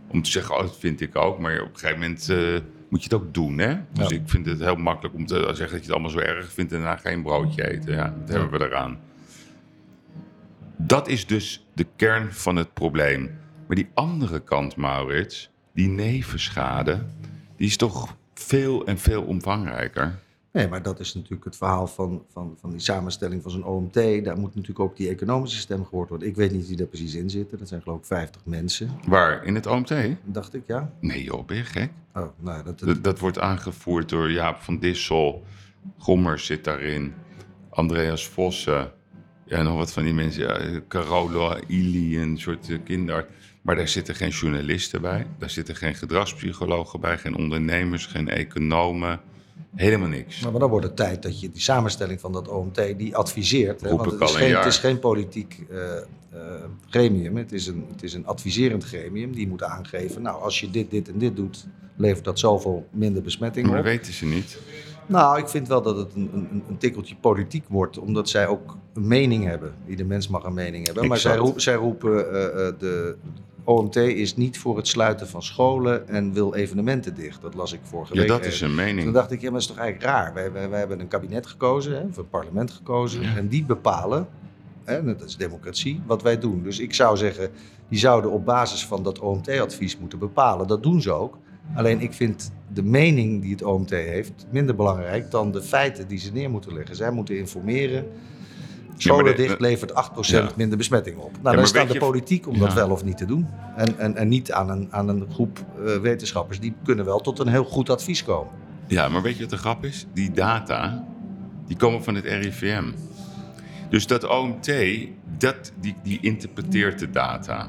om 0.09 0.23
te 0.23 0.31
zeggen, 0.31 0.55
oh, 0.55 0.61
dat 0.61 0.77
vind 0.79 1.01
ik 1.01 1.16
ook. 1.16 1.38
Maar 1.38 1.61
op 1.61 1.68
een 1.73 1.79
gegeven 1.79 2.01
moment 2.01 2.29
eh, 2.29 2.37
moet 2.88 3.03
je 3.05 3.09
het 3.11 3.14
ook 3.14 3.35
doen, 3.35 3.59
hè? 3.59 3.75
Dus 3.92 4.09
Ja. 4.09 4.16
ik 4.16 4.23
vind 4.25 4.47
het 4.47 4.61
heel 4.61 4.77
makkelijk 4.77 5.14
om 5.14 5.27
te 5.27 5.35
zeggen 5.35 5.59
dat 5.59 5.71
je 5.71 5.77
het 5.77 5.90
allemaal 5.90 6.11
zo 6.11 6.18
erg 6.18 6.53
vindt... 6.53 6.73
en 6.73 6.81
daarna 6.81 6.97
geen 6.97 7.23
broodje 7.23 7.71
eten. 7.71 7.94
Ja, 7.94 8.14
dat 8.25 8.29
hebben 8.29 8.59
we 8.59 8.66
eraan. 8.66 8.99
Dat 10.77 11.09
is 11.09 11.27
dus 11.27 11.66
de 11.75 11.87
kern 11.97 12.33
van 12.33 12.57
het 12.57 12.73
probleem. 12.75 13.38
Maar 13.66 13.77
die 13.77 13.88
andere 13.94 14.40
kant, 14.40 14.77
Maurits, 14.77 15.51
die 15.75 15.88
nevenschade, 15.88 17.03
die 17.57 17.66
is 17.66 17.77
toch 17.77 18.16
veel 18.35 18.87
en 18.87 18.99
veel 18.99 19.23
omvangrijker. 19.23 20.18
Nee, 20.59 20.68
maar 20.68 20.83
dat 20.83 21.01
is 21.01 21.14
natuurlijk 21.14 21.44
het 21.44 21.57
verhaal 21.57 21.87
van, 21.87 22.25
van, 22.33 22.57
van 22.61 22.71
die 22.71 22.81
samenstelling 22.81 23.42
van 23.42 23.51
zo'n 23.51 23.64
OMT. 23.64 23.94
Daar 23.94 24.38
moet 24.38 24.55
natuurlijk 24.55 24.81
ook 24.81 24.97
die 24.97 25.09
economische 25.09 25.59
stem 25.59 25.85
gehoord 25.85 26.09
worden. 26.09 26.29
Ik 26.29 26.37
weet 26.37 26.53
niet 26.53 26.68
wie 26.68 26.77
daar 26.77 26.87
precies 26.87 27.14
in 27.14 27.31
zitten. 27.31 27.59
Dat 27.59 27.68
zijn 27.68 27.83
geloof 27.83 27.99
ik 27.99 28.05
50 28.05 28.44
mensen. 28.44 28.90
Waar? 29.07 29.44
In 29.44 29.55
het 29.55 29.66
OMT? 29.66 29.92
Dacht 30.25 30.55
ik, 30.55 30.62
ja. 30.66 30.92
Nee 31.01 31.23
joh, 31.23 31.47
ben 31.47 31.57
je 31.57 31.64
gek? 31.64 31.90
Oh, 32.14 32.27
nou, 32.38 32.64
dat, 32.64 32.79
Dat, 32.79 33.05
dat 33.05 33.18
wordt 33.18 33.38
aangevoerd 33.38 34.09
door 34.09 34.31
Jaap 34.31 34.61
van 34.61 34.79
Dissel. 34.79 35.44
Gommers 35.99 36.47
zit 36.47 36.64
daarin. 36.64 37.14
Andreas 37.71 38.29
Vossen. 38.29 38.92
Ja, 39.44 39.62
nog 39.62 39.77
wat 39.77 39.92
van 39.92 40.03
die 40.03 40.14
mensen. 40.14 40.42
Ja, 40.42 40.81
Carola 40.88 41.59
Ili, 41.66 42.21
een 42.23 42.38
soort 42.38 42.71
eh, 42.71 42.79
kinderarts. 42.85 43.33
Maar 43.62 43.77
daar 43.77 43.88
zitten 43.88 44.14
geen 44.14 44.31
journalisten 44.31 45.01
bij. 45.01 45.27
Daar 45.38 45.51
zitten 45.51 45.77
geen 45.77 45.94
gedragspsychologen 45.94 47.01
bij. 47.01 47.18
Geen 47.18 47.37
ondernemers, 47.37 48.07
geen 48.07 48.29
economen. 48.29 49.21
Helemaal 49.75 50.09
niks. 50.09 50.40
Maar 50.40 50.59
dan 50.59 50.71
wordt 50.71 50.87
het 50.87 50.97
tijd 50.97 51.23
dat 51.23 51.40
je 51.40 51.51
die 51.51 51.61
samenstelling 51.61 52.21
van 52.21 52.33
dat 52.33 52.49
OMT, 52.49 52.94
die 52.97 53.16
adviseert. 53.16 53.81
Hè, 53.81 53.97
want 53.97 54.11
het 54.11 54.21
is, 54.21 54.35
geen, 54.35 54.57
het 54.57 54.66
is 54.66 54.79
geen 54.79 54.99
politiek 54.99 55.66
eh, 55.71 55.97
eh, 55.97 56.03
gremium. 56.88 57.37
Het 57.37 57.53
is, 57.53 57.66
een, 57.66 57.87
het 57.92 58.03
is 58.03 58.14
een 58.14 58.27
adviserend 58.27 58.85
gremium. 58.85 59.33
Die 59.33 59.49
moet 59.49 59.62
aangeven, 59.62 60.23
nou 60.23 60.42
als 60.42 60.61
je 60.61 60.71
dit, 60.71 60.90
dit 60.90 61.09
en 61.09 61.18
dit 61.18 61.37
doet, 61.37 61.66
levert 61.97 62.25
dat 62.25 62.38
zoveel 62.38 62.87
minder 62.90 63.23
besmetting 63.23 63.66
Maar 63.66 63.79
op. 63.79 63.85
dat 63.85 63.92
weten 63.92 64.12
ze 64.12 64.27
niet. 64.27 64.59
Nou, 65.07 65.38
ik 65.38 65.49
vind 65.49 65.68
wel 65.68 65.83
dat 65.83 65.97
het 65.97 66.14
een, 66.14 66.31
een, 66.33 66.62
een 66.68 66.79
tikkeltje 66.79 67.16
politiek 67.16 67.64
wordt, 67.68 67.99
omdat 67.99 68.29
zij 68.29 68.47
ook 68.47 68.77
een 68.94 69.07
mening 69.07 69.44
hebben. 69.44 69.75
Ieder 69.87 70.07
mens 70.07 70.29
mag 70.29 70.44
een 70.44 70.55
mening 70.55 70.87
hebben. 70.87 71.07
Maar 71.07 71.18
zij, 71.57 71.75
roepen, 71.75 72.27
eh, 72.27 72.73
de 72.79 73.16
OMT 73.68 73.96
is 73.96 74.37
niet 74.37 74.59
voor 74.59 74.76
het 74.76 74.88
sluiten 74.88 75.28
van 75.28 75.42
scholen 75.42 76.09
en 76.09 76.33
wil 76.33 76.54
evenementen 76.54 77.14
dicht. 77.14 77.42
Dat 77.42 77.54
las 77.54 77.72
ik 77.72 77.81
vorige 77.83 78.14
Ja, 78.14 78.18
week. 78.20 78.28
dat 78.28 78.38
ergens. 78.38 78.54
is 78.54 78.61
een 78.61 78.66
Toen 78.66 78.76
mening. 78.76 79.12
dacht 79.12 79.31
ik, 79.31 79.40
ja, 79.40 79.50
maar 79.50 79.61
dat 79.61 79.68
is 79.68 79.74
toch 79.74 79.85
eigenlijk 79.85 80.12
raar. 80.12 80.35
Wij, 80.35 80.52
wij, 80.52 80.68
wij 80.68 80.78
hebben 80.78 81.00
een 81.00 81.09
kabinet 81.09 81.46
gekozen, 81.46 81.92
hè, 81.92 82.02
of 82.09 82.16
een 82.16 82.28
parlement 82.28 82.70
gekozen. 82.70 83.22
Ja. 83.22 83.37
En 83.37 83.48
die 83.48 83.64
bepalen, 83.64 84.26
hè, 84.85 85.04
dat 85.04 85.22
is 85.24 85.37
democratie, 85.37 86.00
wat 86.07 86.22
wij 86.22 86.38
doen. 86.38 86.62
Dus 86.62 86.78
ik 86.78 86.94
zou 86.94 87.16
zeggen, 87.16 87.50
die 87.88 87.98
zouden 87.98 88.31
op 88.31 88.44
basis 88.44 88.87
van 88.87 89.02
dat 89.02 89.18
OMT-advies 89.18 89.98
moeten 89.98 90.18
bepalen. 90.18 90.66
Dat 90.66 90.83
doen 90.83 91.02
ze 91.02 91.12
ook. 91.12 91.38
Alleen 91.74 92.00
ik 92.00 92.12
vind 92.12 92.52
de 92.72 92.83
mening 92.83 93.42
die 93.42 93.50
het 93.50 93.62
OMT 93.62 93.90
heeft 93.90 94.46
minder 94.50 94.74
belangrijk 94.74 95.31
dan 95.31 95.52
de 95.52 95.62
feiten 95.62 96.09
die 96.09 96.18
ze 96.18 96.33
neer 96.33 96.50
moeten 96.50 96.72
leggen. 96.74 96.96
Zij 96.96 97.11
moeten 97.11 97.38
informeren. 97.38 98.07
Scholen 99.03 99.37
de- 99.37 99.43
dicht 99.43 99.61
levert 99.61 99.95
8% 99.95 100.49
Ja. 100.49 100.49
minder 100.57 100.79
besmetting 100.79 101.17
op. 101.17 101.31
Nou, 101.43 101.57
dan 101.57 101.67
staat 101.67 101.89
de 101.93 101.99
politiek 101.99 102.49
om 102.49 102.59
dat 102.59 102.73
wel 102.73 102.91
of 102.91 103.05
niet 103.05 103.17
te 103.17 103.25
doen. 103.27 103.47
En, 103.77 103.99
en, 103.99 104.17
en 104.17 104.29
niet 104.29 104.53
aan 104.53 104.71
een, 104.71 104.89
aan 104.91 105.09
een 105.09 105.27
groep 105.33 105.59
eh, 105.87 105.97
wetenschappers. 105.97 106.61
Die 106.61 106.75
kunnen 106.85 107.05
wel 107.05 107.21
tot 107.21 107.39
een 107.39 107.49
heel 107.49 107.65
goed 107.65 107.91
advies 107.91 108.25
komen. 108.25 108.53
Ja, 108.87 109.09
maar 109.09 109.23
weet 109.23 109.35
je 109.35 109.41
wat 109.41 109.51
de 109.51 109.57
grap 109.57 109.85
is? 109.85 110.07
Die 110.15 110.31
data, 110.31 111.05
die 111.67 111.77
komen 111.77 112.05
van 112.05 112.15
het 112.15 112.25
RIVM. 112.25 112.85
Dus 113.91 114.07
dat 114.07 114.27
OMT, 114.29 114.73
dat, 115.39 115.73
die, 115.81 115.95
die 116.03 116.19
interpreteert 116.21 116.99
de 116.99 117.11
data. 117.11 117.69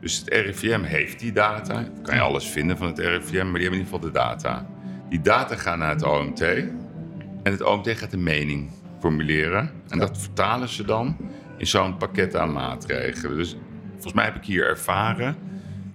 Dus 0.00 0.18
het 0.18 0.28
RIVM 0.28 0.82
heeft 0.82 1.18
die 1.20 1.32
data. 1.32 1.72
Dan 1.74 2.02
kan 2.02 2.14
je 2.14 2.20
alles 2.20 2.46
vinden 2.46 2.76
van 2.76 2.86
het 2.86 2.98
RIVM, 2.98 3.10
maar 3.10 3.30
die 3.32 3.38
hebben 3.40 3.60
in 3.60 3.62
ieder 3.62 3.84
geval 3.84 4.00
de 4.00 4.10
data. 4.10 4.66
Die 5.08 5.20
data 5.20 5.56
gaan 5.56 5.78
naar 5.78 5.90
het 5.90 6.02
OMT. 6.02 6.40
En 6.40 7.52
het 7.52 7.62
OMT 7.62 7.88
gaat 7.88 8.12
een 8.12 8.22
mening 8.22 8.70
formuleren. 9.00 9.70
En 9.88 9.98
dat 9.98 10.18
vertalen 10.18 10.68
ze 10.68 10.84
dan 10.84 11.16
in 11.56 11.66
zo'n 11.66 11.96
pakket 11.96 12.36
aan 12.36 12.52
maatregelen. 12.52 13.36
Dus 13.36 13.56
volgens 13.92 14.12
mij 14.12 14.24
heb 14.24 14.36
ik 14.36 14.44
hier 14.44 14.66
ervaren 14.66 15.36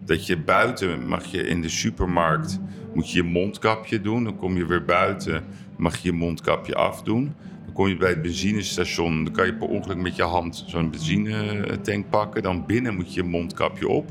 dat 0.06 0.28
je 0.28 0.38
buiten 0.38 1.08
mag 1.08 1.26
je 1.26 1.48
in 1.48 1.62
de 1.62 1.70
supermarkt 1.70 2.60
moet 2.94 3.12
je 3.12 3.18
je 3.18 3.30
mondkapje 3.30 4.02
doen. 4.02 4.24
Dan 4.24 4.38
kom 4.38 4.58
je 4.58 4.66
weer 4.66 4.86
buiten, 4.86 5.44
mag 5.78 5.98
je 5.98 6.12
je 6.12 6.18
mondkapje 6.18 6.76
afdoen. 6.76 7.34
Dan 7.66 7.74
kom 7.74 7.88
je 7.88 7.98
bij 7.98 8.10
het 8.10 8.22
benzinestation, 8.22 9.24
dan 9.24 9.34
kan 9.34 9.46
je 9.46 9.54
per 9.54 9.68
ongeluk 9.68 9.98
met 9.98 10.16
je 10.16 10.24
hand 10.24 10.64
zo'n 10.68 10.92
benzinetank 10.92 12.10
pakken. 12.10 12.44
Dan 12.44 12.66
binnen 12.66 12.96
moet 12.96 13.14
je 13.14 13.22
je 13.24 13.28
mondkapje 13.30 13.88
op. 13.88 14.08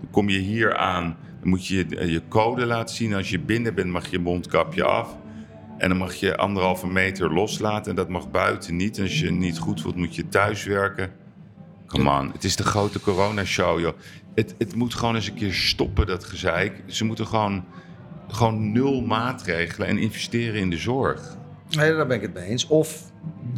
Dan 0.00 0.10
kom 0.10 0.28
je 0.28 0.38
hier 0.38 0.76
aan, 0.76 1.16
dan 1.40 1.48
moet 1.48 1.66
je 1.66 1.76
je- 1.88 2.10
je 2.10 2.22
code 2.28 2.66
laten 2.66 2.94
zien. 2.96 3.14
Als 3.14 3.30
je 3.30 3.38
binnen 3.40 3.74
bent 3.74 3.90
mag 3.90 4.04
je 4.04 4.10
je 4.10 4.18
mondkapje 4.18 4.84
af. 4.84 5.16
En 5.78 5.88
dan 5.88 5.98
mag 5.98 6.14
je 6.14 6.36
anderhalve 6.36 6.86
meter 6.86 7.32
loslaten 7.32 7.90
en 7.90 7.96
dat 7.96 8.08
mag 8.08 8.30
buiten 8.30 8.76
niet. 8.76 8.96
En 8.96 9.02
als 9.02 9.20
je 9.20 9.30
niet 9.30 9.58
goed 9.58 9.80
voelt, 9.80 9.96
moet 9.96 10.14
je 10.14 10.28
thuis 10.28 10.64
werken. 10.64 11.10
Come 11.86 12.10
on, 12.20 12.30
het 12.32 12.44
is 12.44 12.56
de 12.56 12.62
grote 12.64 13.00
coronashow, 13.00 13.80
joh. 13.80 13.92
Het, 14.34 14.54
het 14.58 14.74
moet 14.74 14.94
gewoon 14.94 15.14
eens 15.14 15.28
een 15.28 15.34
keer 15.34 15.52
stoppen, 15.52 16.06
dat 16.06 16.24
gezeik. 16.24 16.82
Ze 16.86 17.04
moeten 17.04 17.26
gewoon, 17.26 17.64
gewoon 18.28 18.72
nul 18.72 19.00
maatregelen 19.00 19.88
en 19.88 19.98
investeren 19.98 20.60
in 20.60 20.70
de 20.70 20.76
zorg. 20.76 21.36
Nee, 21.70 21.94
daar 21.94 22.06
ben 22.06 22.16
ik 22.16 22.22
het 22.22 22.34
mee 22.34 22.44
eens. 22.48 22.66
Of 22.66 23.02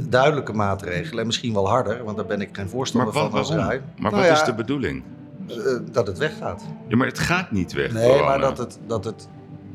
duidelijke 0.08 0.52
maatregelen, 0.52 1.20
en 1.20 1.26
misschien 1.26 1.52
wel 1.52 1.68
harder, 1.68 2.04
want 2.04 2.16
daar 2.16 2.26
ben 2.26 2.40
ik 2.40 2.48
geen 2.52 2.64
Maar 2.64 2.68
voorstander 2.68 3.12
wat, 3.12 3.30
van 3.30 3.38
als 3.38 3.48
waarom? 3.48 3.68
Rij. 3.68 3.78
Maar 3.78 4.10
Nou 4.10 4.14
wat 4.22 4.24
ja, 4.24 4.32
is 4.40 4.44
de 4.44 4.54
bedoeling? 4.54 5.02
eh, 5.48 5.56
dat 5.92 6.06
het 6.06 6.18
weggaat. 6.18 6.64
Ja, 6.88 6.96
maar 6.96 7.06
het 7.06 7.18
gaat 7.18 7.50
niet 7.50 7.72
weg. 7.72 7.92
Nee, 7.92 8.08
corona. 8.08 8.26
maar 8.28 8.38
dat 8.38 8.58
het, 8.58 8.78
dat 8.86 9.04
het 9.04 9.28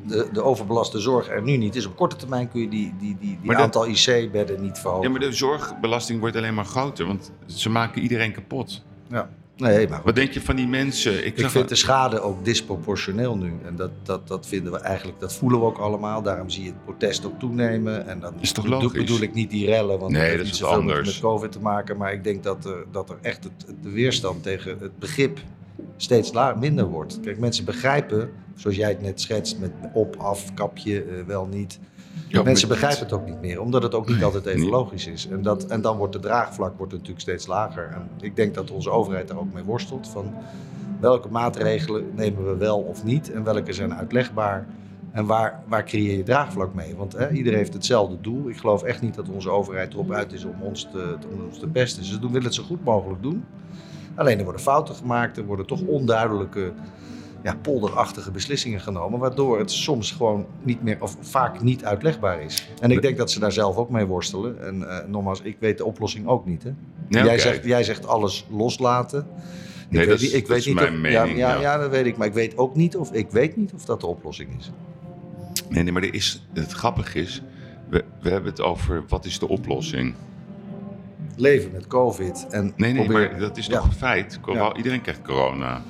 de, 0.08 0.28
de 0.34 0.42
overbelaste 0.44 1.00
zorg 1.00 1.30
er 1.30 1.42
nu 1.42 1.58
niet 1.58 1.76
is. 1.76 1.86
Op 1.86 1.96
korte 1.96 2.16
termijn 2.16 2.50
kun 2.50 2.62
je 2.62 2.70
die, 2.70 2.94
die, 3.00 3.18
die, 3.20 3.38
die 3.42 3.52
dat- 3.52 3.60
aantal 3.62 3.88
IC-bedden 3.88 4.62
niet 4.62 4.78
verhogen. 4.80 5.04
Ja, 5.04 5.10
maar 5.10 5.20
de 5.20 5.32
zorgbelasting 5.32 6.20
wordt 6.20 6.36
alleen 6.36 6.54
maar 6.54 6.66
groter, 6.66 7.06
want 7.06 7.32
ze 7.46 7.70
maken 7.70 8.02
iedereen 8.02 8.32
kapot. 8.32 8.84
Ja. 9.10 9.30
Nee, 9.58 9.88
maar 9.88 9.96
goed. 9.98 10.06
Wat 10.06 10.16
denk 10.16 10.32
je 10.32 10.42
van 10.42 10.56
die 10.56 10.68
mensen? 10.68 11.26
Ik, 11.26 11.38
Ik 11.38 11.50
vind 11.50 11.70
de 11.70 11.76
schade 11.76 12.20
ook 12.20 12.46
disproportioneel 12.46 13.38
nu. 13.38 13.54
En 13.66 13.76
dat, 13.76 13.90
dat, 14.04 14.28
dat 14.28 14.48
vinden 14.48 14.72
we 14.72 14.78
eigenlijk, 14.80 15.20
dat 15.20 15.34
voelen 15.34 15.60
we 15.60 15.66
ook 15.66 15.78
allemaal. 15.78 16.22
Daarom 16.22 16.50
zie 16.50 16.64
je 16.64 16.70
het 16.70 16.84
protest 16.84 17.26
ook 17.26 17.40
toenemen. 17.40 18.08
En 18.08 18.20
dan 18.20 18.34
Is 18.40 18.52
toch 18.52 18.64
bedoel- 18.64 18.82
logisch? 18.82 19.00
bedoel 19.00 19.22
ik 19.22 19.34
niet 19.34 19.50
die 19.50 19.66
rellen, 19.66 20.00
want 20.00 20.12
Nee, 20.12 20.22
dat 20.22 20.30
heeft 20.30 20.38
dat 20.38 20.46
niet 20.46 20.56
zoveel 20.56 21.04
met, 21.04 21.20
COVID 21.20 21.52
te 21.52 21.60
maken. 21.60 21.98
Maar 21.98 22.14
ik 22.14 22.24
denk 22.24 22.44
dat 22.44 22.66
er, 22.66 22.86
dat 22.92 23.10
er 23.10 23.18
echt 23.22 23.44
het, 23.44 23.66
de 23.82 23.90
weerstand 23.92 24.44
tegen 24.44 24.78
het 24.80 25.00
begrip 25.00 25.40
steeds 25.96 26.34
la- 26.34 26.56
minder 26.56 26.86
wordt. 26.86 27.20
Kijk, 27.20 27.40
mensen 27.40 27.66
begrijpen, 27.66 28.30
zoals 28.56 28.76
jij 28.76 28.90
het 28.90 29.02
net 29.02 29.22
schetst, 29.22 29.60
met 29.60 29.72
op, 29.94 30.16
af, 30.16 30.54
kapje, 30.54 31.04
eh, 31.04 31.24
wel 31.26 31.46
niet. 31.46 31.80
Ja, 32.28 32.44
mensen 32.44 32.68
begrijpen 32.68 33.00
het 33.00 33.14
ook 33.14 33.26
niet 33.26 33.42
meer, 33.42 33.62
omdat 33.62 33.84
het 33.84 33.94
ook 33.94 34.08
niet 34.08 34.16
Nee, 34.16 34.26
altijd 34.26 34.46
even 34.46 34.68
logisch 34.70 35.08
is. 35.08 35.28
En, 35.28 35.42
dat, 35.42 35.66
en 35.66 35.82
dan 35.82 35.98
wordt 35.98 36.14
de 36.14 36.20
draagvlak 36.20 36.78
wordt 36.78 36.94
natuurlijk 36.94 37.20
steeds 37.20 37.48
lager. 37.48 37.90
En 37.94 38.10
ik 38.22 38.36
denk 38.36 38.54
dat 38.54 38.72
onze 38.72 38.90
overheid 38.90 39.28
daar 39.28 39.38
ook 39.38 39.54
mee 39.54 39.64
worstelt. 39.64 40.08
Van 40.08 40.34
welke 41.00 41.28
maatregelen 41.28 42.06
nemen 42.16 42.46
we 42.46 42.56
wel 42.58 42.80
of 42.80 43.04
niet 43.04 43.32
en 43.32 43.44
welke 43.44 43.74
zijn 43.74 43.94
uitlegbaar. 43.94 44.68
En 45.12 45.26
waar, 45.26 45.64
waar 45.68 45.84
creëer 45.86 46.18
je 46.18 46.24
draagvlak 46.24 46.74
mee? 46.74 46.96
Want 46.96 47.14
hè, 47.14 47.32
iedereen 47.32 47.58
heeft 47.58 47.74
hetzelfde 47.74 48.18
doel. 48.22 48.50
Ik 48.50 48.58
geloof 48.58 48.84
echt 48.84 49.02
niet 49.02 49.16
dat 49.16 49.30
onze 49.30 49.50
overheid 49.50 49.94
erop 49.94 50.12
uit 50.12 50.34
is 50.34 50.44
om 50.44 50.62
ons 50.62 50.88
te, 50.92 51.18
om 51.34 51.46
ons 51.46 51.60
te 51.60 51.68
pesten. 51.68 52.04
Ze 52.06 52.20
doen, 52.20 52.32
willen 52.32 52.46
het 52.46 52.56
zo 52.56 52.64
goed 52.64 52.84
mogelijk 52.84 53.22
doen. 53.22 53.46
Alleen 54.16 54.38
er 54.38 54.44
worden 54.44 54.62
fouten 54.62 54.96
gemaakt, 54.96 55.38
er 55.38 55.46
worden 55.46 55.66
toch 55.66 55.82
onduidelijke, 55.82 56.72
ja, 57.44 57.56
polderachtige 57.62 58.32
beslissingen 58.32 58.80
genomen. 58.82 59.20
Waardoor 59.20 59.60
het 59.60 59.72
soms 59.72 60.12
gewoon 60.12 60.46
niet 60.62 60.84
meer, 60.84 60.98
of 61.00 61.18
vaak 61.22 61.62
niet 61.62 61.86
uitlegbaar 61.86 62.42
is. 62.42 62.70
En 62.82 62.92
ik 62.92 63.02
denk 63.02 63.18
dat 63.18 63.32
ze 63.32 63.40
daar 63.40 63.52
zelf 63.52 63.76
ook 63.78 63.90
mee 63.90 64.06
worstelen. 64.06 64.66
En 64.66 64.90
eh, 64.90 65.08
nogmaals, 65.08 65.42
ik 65.42 65.58
weet 65.60 65.78
de 65.78 65.86
oplossing 65.86 66.28
ook 66.28 66.46
niet. 66.46 66.64
Hè? 66.64 66.72
Nee, 67.08 67.24
jij, 67.24 67.40
zegt, 67.40 67.64
jij 67.66 67.84
zegt 67.84 68.08
alles 68.08 68.46
loslaten. 68.50 69.28
Nee, 69.90 70.02
ik 70.04 70.10
dat 70.10 70.20
weet, 70.20 70.28
is- 70.30 70.34
ik 70.36 70.40
dat 70.42 70.50
weet 70.50 70.58
is 70.60 70.66
niet 70.66 70.76
mijn 70.76 70.88
of, 70.94 71.00
mening, 71.00 71.38
ja, 71.38 71.48
ja, 71.50 71.56
ja. 71.56 71.62
ja, 71.62 71.78
dat 71.78 71.90
weet 71.90 72.06
ik. 72.06 72.18
Maar 72.18 72.28
ik 72.28 72.34
weet 72.34 72.58
ook 72.58 72.76
niet 72.76 72.98
of, 72.98 73.12
ik 73.12 73.30
weet 73.32 73.56
niet 73.58 73.74
of 73.74 73.86
dat 73.86 74.00
de 74.00 74.08
oplossing 74.08 74.50
is. 74.60 74.72
Nee, 75.70 75.84
nee, 75.84 75.92
maar 75.94 76.04
er 76.04 76.14
is, 76.14 76.46
het 76.54 76.72
grappige 76.72 77.20
is, 77.20 77.42
we, 77.90 78.04
we 78.22 78.30
hebben 78.30 78.50
het 78.52 78.62
over 78.62 79.04
wat 79.08 79.26
is 79.26 79.40
de 79.40 79.48
oplossing. 79.48 80.14
Leven 81.36 81.72
met 81.72 81.88
COVID. 81.88 82.48
En 82.50 82.74
Nee, 82.76 82.94
nee, 82.94 83.10
maar 83.10 83.40
dat 83.40 83.58
is 83.58 83.68
toch 83.68 83.86
een 83.86 83.92
feit. 83.94 84.40
Iedereen 84.76 85.02
krijgt 85.02 85.22
corona. 85.22 85.82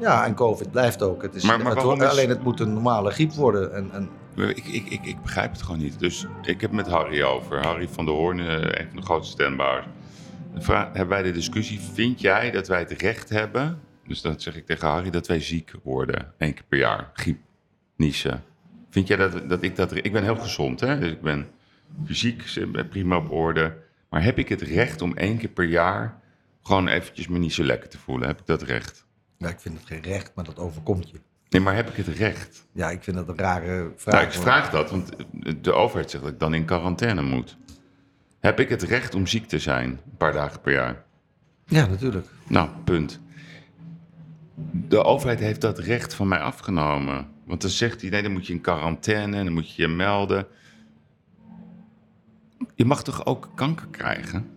Ja, 0.00 0.26
en 0.26 0.34
COVID 0.34 0.70
blijft 0.70 1.02
ook. 1.02 1.22
Het 1.22 1.34
is, 1.34 1.42
Maar- 1.42 1.56
maar 1.56 1.66
het 1.66 1.74
waarom 1.74 1.98
wordt- 1.98 2.12
is- 2.12 2.18
Alleen 2.18 2.28
het 2.30 2.42
moet 2.42 2.60
een 2.60 2.72
normale 2.72 3.10
griep 3.10 3.32
worden. 3.32 3.74
En, 3.74 3.90
en, 3.92 4.08
Ik, 4.48 4.56
ik, 4.66 4.86
ik, 4.88 5.04
ik 5.06 5.22
begrijp 5.22 5.52
het 5.52 5.62
gewoon 5.62 5.80
niet. 5.80 5.98
Dus 5.98 6.26
ik 6.42 6.60
heb 6.60 6.70
met 6.72 6.86
Harry 6.86 7.22
over. 7.22 7.62
Harry 7.62 7.88
van 7.88 8.04
der 8.04 8.14
Hoorn, 8.14 8.40
eh, 8.40 8.46
een 8.80 8.86
van 8.88 8.96
de 8.96 9.02
grootste 9.02 9.44
vra- 10.58 10.90
hebben 10.92 11.08
wij 11.08 11.22
de 11.22 11.30
discussie, 11.32 11.80
vind 11.92 12.20
jij 12.20 12.50
dat 12.50 12.68
wij 12.68 12.78
het 12.78 12.90
recht 12.90 13.28
hebben... 13.28 13.80
Dus 14.06 14.20
dat 14.20 14.42
zeg 14.42 14.56
ik 14.56 14.66
tegen 14.66 14.88
Harry, 14.88 15.10
dat 15.10 15.26
wij 15.26 15.40
ziek 15.40 15.72
worden. 15.82 16.32
één 16.38 16.54
keer 16.54 16.64
per 16.68 16.78
jaar. 16.78 17.10
Griep, 17.12 17.38
niezen. 17.96 18.42
Vind 18.90 19.08
jij 19.08 19.16
dat, 19.16 19.48
dat 19.48 19.62
ik 19.62 19.76
dat... 19.76 19.94
Ik 19.94 20.12
ben 20.12 20.22
heel 20.22 20.36
gezond, 20.36 20.80
hè. 20.80 20.98
Dus 20.98 21.10
ik 21.10 21.20
ben 21.20 21.48
fysiek 22.06 22.42
prima 22.90 23.16
op 23.16 23.30
orde. 23.30 23.76
Maar 24.08 24.22
heb 24.22 24.38
ik 24.38 24.48
het 24.48 24.62
recht 24.62 25.02
om 25.02 25.16
één 25.16 25.38
keer 25.38 25.48
per 25.48 25.64
jaar... 25.64 26.20
gewoon 26.62 26.88
eventjes 26.88 27.28
me 27.28 27.38
niet 27.38 27.52
zo 27.52 27.62
lekker 27.64 27.88
te 27.88 27.98
voelen? 27.98 28.28
Heb 28.28 28.40
ik 28.40 28.46
dat 28.46 28.62
recht? 28.62 29.06
ja, 29.38 29.48
ik 29.48 29.60
vind 29.60 29.78
het 29.78 29.86
geen 29.86 30.02
recht, 30.02 30.32
maar 30.34 30.44
dat 30.44 30.58
overkomt 30.58 31.10
je. 31.10 31.20
Nee, 31.48 31.60
maar 31.60 31.74
heb 31.74 31.88
ik 31.88 32.06
het 32.06 32.16
recht? 32.16 32.66
Ja, 32.72 32.90
ik 32.90 33.02
vind 33.02 33.16
dat 33.16 33.28
een 33.28 33.38
rare 33.38 33.92
vraag. 33.96 34.14
Nou, 34.14 34.26
ik 34.26 34.32
vraag 34.32 34.70
dat, 34.70 34.90
want 34.90 35.10
de 35.60 35.72
overheid 35.72 36.10
zegt 36.10 36.22
dat 36.22 36.32
ik 36.32 36.38
dan 36.38 36.54
in 36.54 36.64
quarantaine 36.64 37.22
moet. 37.22 37.56
Heb 38.40 38.60
ik 38.60 38.68
het 38.68 38.82
recht 38.82 39.14
om 39.14 39.26
ziek 39.26 39.46
te 39.46 39.58
zijn, 39.58 39.90
een 39.90 40.16
paar 40.16 40.32
dagen 40.32 40.60
per 40.60 40.72
jaar? 40.72 41.04
Ja, 41.64 41.86
natuurlijk. 41.86 42.26
Nou, 42.48 42.68
punt. 42.84 43.20
De 44.72 45.04
overheid 45.04 45.40
heeft 45.40 45.60
dat 45.60 45.78
recht 45.78 46.14
van 46.14 46.28
mij 46.28 46.38
afgenomen. 46.38 47.28
Want 47.44 47.60
dan 47.60 47.70
zegt 47.70 48.00
hij, 48.00 48.10
nee, 48.10 48.22
dan 48.22 48.32
moet 48.32 48.46
je 48.46 48.52
in 48.52 48.60
quarantaine, 48.60 49.44
dan 49.44 49.52
moet 49.52 49.74
je 49.74 49.82
je 49.82 49.88
melden. 49.88 50.46
Je 52.74 52.84
mag 52.84 53.02
toch 53.04 53.26
ook 53.26 53.50
kanker 53.54 53.86
krijgen? 53.90 54.50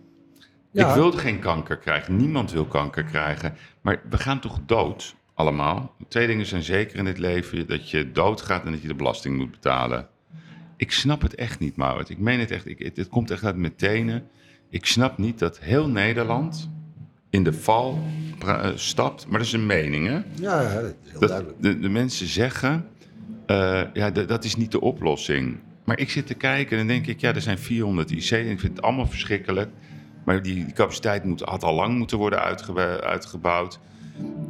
Ja. 0.70 0.88
Ik 0.88 0.94
wil 0.94 1.12
geen 1.12 1.38
kanker 1.38 1.76
krijgen. 1.76 2.16
Niemand 2.16 2.52
wil 2.52 2.64
kanker 2.64 3.04
krijgen. 3.04 3.54
Maar 3.80 4.02
we 4.10 4.18
gaan 4.18 4.40
toch 4.40 4.58
dood, 4.66 5.14
allemaal? 5.34 5.94
Twee 6.08 6.26
dingen 6.26 6.46
zijn 6.46 6.62
zeker 6.62 6.98
in 6.98 7.06
het 7.06 7.18
leven. 7.18 7.66
Dat 7.66 7.90
je 7.90 8.12
doodgaat 8.12 8.64
en 8.64 8.72
dat 8.72 8.82
je 8.82 8.88
de 8.88 8.94
belasting 8.94 9.36
moet 9.36 9.50
betalen. 9.50 10.08
Ik 10.76 10.92
snap 10.92 11.22
het 11.22 11.34
echt 11.34 11.58
niet, 11.58 11.76
Maurit. 11.76 12.08
Ik 12.08 12.18
meen 12.18 12.40
het 12.40 12.50
echt. 12.50 12.66
Ik, 12.66 12.78
het, 12.78 12.96
het 12.96 13.08
komt 13.08 13.30
echt 13.30 13.44
uit 13.44 13.56
mijn 13.56 13.76
tenen. 13.76 14.28
Ik 14.68 14.86
snap 14.86 15.18
niet 15.18 15.38
dat 15.38 15.58
heel 15.58 15.88
Nederland 15.88 16.70
in 17.30 17.44
de 17.44 17.52
val 17.52 17.98
eh, 18.46 18.68
stapt. 18.74 19.26
Maar 19.26 19.38
dat 19.38 19.46
is 19.46 19.52
een 19.52 19.66
mening, 19.66 20.06
hè? 20.06 20.14
Ja, 20.34 20.60
ja, 20.60 20.80
dat 20.80 20.94
is 21.04 21.10
heel 21.10 21.20
Dat 21.20 21.28
duidelijk. 21.28 21.62
de, 21.62 21.78
de 21.78 21.88
mensen 21.88 22.26
zeggen, 22.26 22.86
eh, 23.46 23.82
ja, 23.92 24.10
dat 24.10 24.44
is 24.44 24.56
niet 24.56 24.72
de 24.72 24.80
oplossing. 24.80 25.58
Maar 25.90 25.98
ik 25.98 26.10
zit 26.10 26.26
te 26.26 26.34
kijken 26.34 26.70
en 26.72 26.78
dan 26.78 26.86
denk 26.86 27.06
ik, 27.06 27.20
ja, 27.20 27.34
er 27.34 27.40
zijn 27.40 27.58
400 27.58 28.10
IC 28.10 28.30
en 28.30 28.50
ik 28.50 28.60
vind 28.60 28.76
het 28.76 28.82
allemaal 28.82 29.06
verschrikkelijk. 29.06 29.70
Maar 30.24 30.42
die, 30.42 30.54
die 30.64 30.72
capaciteit 30.72 31.24
moet, 31.24 31.40
had 31.40 31.62
al 31.62 31.74
lang 31.74 31.98
moeten 31.98 32.18
worden 32.18 32.42
uitge- 32.42 33.02
uitgebouwd. 33.02 33.80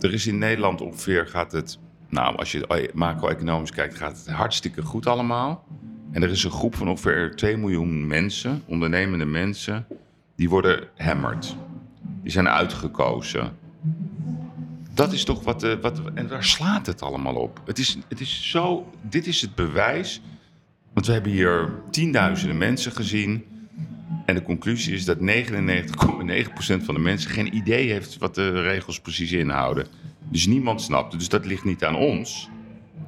Er 0.00 0.12
is 0.12 0.26
in 0.26 0.38
Nederland 0.38 0.80
ongeveer, 0.80 1.26
gaat 1.26 1.52
het, 1.52 1.78
nou, 2.08 2.36
als 2.36 2.52
je 2.52 2.90
macro-economisch 2.94 3.70
kijkt, 3.70 3.94
gaat 3.94 4.16
het 4.16 4.28
hartstikke 4.34 4.82
goed 4.82 5.06
allemaal. 5.06 5.64
En 6.10 6.22
er 6.22 6.30
is 6.30 6.44
een 6.44 6.50
groep 6.50 6.74
van 6.74 6.88
ongeveer 6.88 7.36
2 7.36 7.56
miljoen 7.56 8.06
mensen, 8.06 8.62
ondernemende 8.66 9.24
mensen, 9.24 9.86
die 10.36 10.48
worden 10.48 10.88
hammerd. 10.96 11.56
Die 12.22 12.32
zijn 12.32 12.48
uitgekozen. 12.48 13.56
Dat 14.94 15.12
is 15.12 15.24
toch 15.24 15.44
wat, 15.44 15.62
eh, 15.62 15.74
wat. 15.80 16.00
En 16.14 16.26
daar 16.26 16.44
slaat 16.44 16.86
het 16.86 17.02
allemaal 17.02 17.34
op. 17.34 17.60
Het 17.66 17.78
is, 17.78 17.98
het 18.08 18.20
is 18.20 18.50
zo. 18.50 18.90
Dit 19.02 19.26
is 19.26 19.40
het 19.40 19.54
bewijs. 19.54 20.20
Want 20.92 21.06
we 21.06 21.12
hebben 21.12 21.32
hier 21.32 21.72
tienduizenden 21.90 22.58
mensen 22.58 22.92
gezien. 22.92 23.44
En 24.26 24.34
de 24.34 24.42
conclusie 24.42 24.94
is 24.94 25.04
dat 25.04 25.18
99,9% 25.18 25.24
van 26.82 26.94
de 26.94 27.00
mensen 27.00 27.30
geen 27.30 27.56
idee 27.56 27.90
heeft 27.90 28.18
wat 28.18 28.34
de 28.34 28.62
regels 28.62 29.00
precies 29.00 29.32
inhouden. 29.32 29.86
Dus 30.28 30.46
niemand 30.46 30.82
snapt 30.82 31.10
het. 31.10 31.20
Dus 31.20 31.28
dat 31.28 31.46
ligt 31.46 31.64
niet 31.64 31.84
aan 31.84 31.96
ons. 31.96 32.48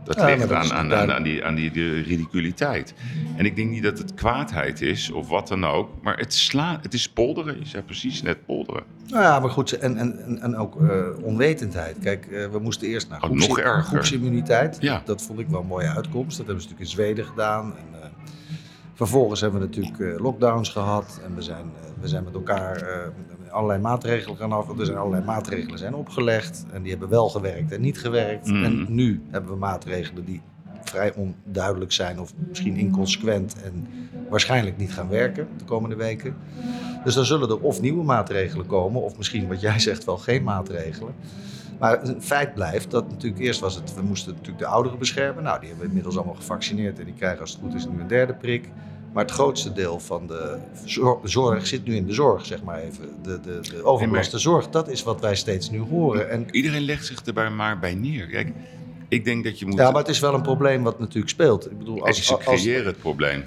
Dat 0.04 0.16
Ja, 0.16 0.26
ligt 0.26 0.52
aan, 0.52 0.72
aan, 0.72 1.12
aan, 1.12 1.22
die, 1.22 1.44
aan 1.44 1.54
die 1.54 1.70
de 1.70 2.00
ridiculiteit. 2.00 2.94
En 3.36 3.44
ik 3.44 3.56
denk 3.56 3.70
niet 3.70 3.82
dat 3.82 3.98
het 3.98 4.14
kwaadheid 4.14 4.80
is 4.80 5.10
of 5.10 5.28
wat 5.28 5.48
dan 5.48 5.64
ook. 5.64 5.90
Maar 6.02 6.16
het, 6.18 6.34
sla, 6.34 6.78
het 6.82 6.94
is 6.94 7.08
polderen. 7.08 7.58
Je 7.58 7.66
zei 7.66 7.82
precies 7.82 8.22
net 8.22 8.46
polderen. 8.46 8.82
Nou 9.08 9.22
ja, 9.22 9.40
maar 9.40 9.50
goed, 9.50 9.72
en, 9.72 9.96
en, 9.96 10.38
en- 10.40 10.56
ook 10.56 10.82
eh, 10.82 10.98
onwetendheid. 11.22 11.98
Kijk, 11.98 12.26
eh, 12.26 12.46
we 12.50 12.58
moesten 12.58 12.88
eerst 12.88 13.08
naar 13.08 13.22
Oh, 13.22 13.30
nog 13.30 13.58
erger. 13.58 13.82
groepsimmuniteit. 13.82 14.76
Ja. 14.80 15.02
Dat 15.04 15.22
vond 15.22 15.38
ik 15.38 15.48
wel 15.48 15.60
een 15.60 15.66
mooie 15.66 15.88
uitkomst. 15.88 16.36
Dat 16.36 16.46
hebben 16.46 16.64
ze 16.64 16.68
natuurlijk 16.70 16.80
in 16.80 17.02
Zweden 17.04 17.24
gedaan. 17.24 17.74
En, 17.76 18.00
eh, 18.02 18.08
vervolgens 18.94 19.40
hebben 19.40 19.60
we 19.60 19.66
natuurlijk 19.66 20.20
lockdowns 20.20 20.68
gehad. 20.68 21.20
En 21.24 21.34
we 21.34 21.42
zijn, 21.42 21.64
we 22.00 22.08
zijn 22.08 22.24
met 22.24 22.34
elkaar 22.34 22.82
allerlei 23.52 23.80
maatregelen 23.80 24.36
gaan 24.36 24.52
af. 24.52 24.78
Er 24.78 24.84
zijn 24.86 24.98
allerlei 24.98 25.24
maatregelen 25.24 25.78
zijn 25.78 25.94
opgelegd. 25.94 26.64
En 26.72 26.82
die 26.82 26.90
hebben 26.90 27.08
wel 27.08 27.28
gewerkt 27.28 27.72
en 27.72 27.80
niet 27.80 27.98
gewerkt. 27.98 28.46
Mhm. 28.46 28.64
En 28.64 28.86
nu 28.88 29.22
hebben 29.30 29.50
we 29.50 29.56
maatregelen 29.56 30.24
die 30.24 30.42
vrij 30.84 31.14
onduidelijk 31.14 31.92
zijn 31.92 32.20
of 32.20 32.32
misschien 32.48 32.76
inconsequent 32.76 33.62
en 33.62 33.86
waarschijnlijk 34.28 34.76
niet 34.76 34.92
gaan 34.92 35.08
werken 35.08 35.48
de 35.56 35.64
komende 35.64 35.96
weken. 35.96 36.36
Dus 37.04 37.14
dan 37.14 37.24
zullen 37.24 37.48
er 37.48 37.60
of 37.60 37.80
nieuwe 37.80 38.04
maatregelen 38.04 38.66
komen, 38.66 39.02
of 39.02 39.16
misschien 39.16 39.48
wat 39.48 39.60
jij 39.60 39.78
zegt 39.78 40.04
wel 40.04 40.18
geen 40.18 40.42
maatregelen. 40.42 41.14
Maar 41.78 42.02
een 42.02 42.22
feit 42.22 42.54
blijft 42.54 42.90
dat 42.90 43.08
natuurlijk 43.08 43.42
eerst 43.42 43.60
was 43.60 43.74
het, 43.74 43.94
we 43.94 44.02
moesten 44.02 44.32
natuurlijk 44.32 44.58
de 44.58 44.66
ouderen 44.66 44.98
beschermen. 44.98 45.42
Nou, 45.42 45.58
die 45.58 45.68
hebben 45.68 45.84
we 45.84 45.88
inmiddels 45.88 46.16
allemaal 46.16 46.34
gevaccineerd 46.34 46.98
en 46.98 47.04
die 47.04 47.14
krijgen 47.14 47.40
als 47.40 47.52
het 47.52 47.60
goed 47.60 47.74
is 47.74 47.86
nu 47.86 48.00
een 48.00 48.06
derde 48.06 48.34
prik. 48.34 48.68
Maar 49.12 49.24
het 49.24 49.32
grootste 49.32 49.72
deel 49.72 50.00
van 50.00 50.26
de 50.26 50.58
zor- 50.84 51.20
zorg 51.22 51.66
zit 51.66 51.84
nu 51.84 51.94
in 51.94 52.06
de 52.06 52.12
zorg, 52.12 52.46
zeg 52.46 52.62
maar 52.62 52.78
even. 52.78 53.08
De, 53.22 53.40
de, 53.40 53.60
de 53.60 53.84
overbelaste 53.84 54.38
zorg, 54.38 54.68
dat 54.70 54.88
is 54.88 55.02
wat 55.02 55.20
wij 55.20 55.36
steeds 55.36 55.70
nu 55.70 55.78
horen. 55.80 56.30
En, 56.30 56.46
Iedereen 56.50 56.82
legt 56.82 57.06
zich 57.06 57.20
er 57.34 57.52
maar 57.52 57.78
bij 57.78 57.94
neer. 57.94 58.26
Kijk, 58.26 58.52
ik 59.08 59.24
denk 59.24 59.44
dat 59.44 59.58
je 59.58 59.66
moet. 59.66 59.78
ja, 59.78 59.90
maar 59.90 60.00
het 60.00 60.10
is 60.10 60.20
wel 60.20 60.34
een 60.34 60.42
probleem 60.42 60.82
wat 60.82 60.98
natuurlijk 60.98 61.28
speelt. 61.28 61.70
Ik 61.70 61.78
bedoel, 61.78 62.06
als, 62.06 62.26
ze 62.26 62.34
als, 62.34 62.44
creëren 62.44 62.86
het 62.86 62.98
probleem. 62.98 63.44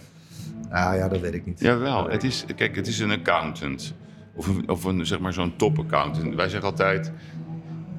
Ah 0.70 0.96
ja, 0.96 1.08
dat 1.08 1.20
weet 1.20 1.34
ik 1.34 1.46
niet. 1.46 1.60
Jawel, 1.60 2.10
het 2.10 2.24
is, 2.24 2.46
kijk, 2.56 2.76
het 2.76 2.88
is 2.88 3.00
een 3.00 3.12
accountant. 3.12 3.94
Of 4.36 4.48
een, 4.48 4.70
of 4.70 4.84
een 4.84 5.06
zeg 5.06 5.20
maar 5.20 5.34
zo'n 5.34 5.56
top-accountant. 5.56 6.36
Wij 6.36 6.50
zeggen 6.50 6.70
altijd, 6.70 7.12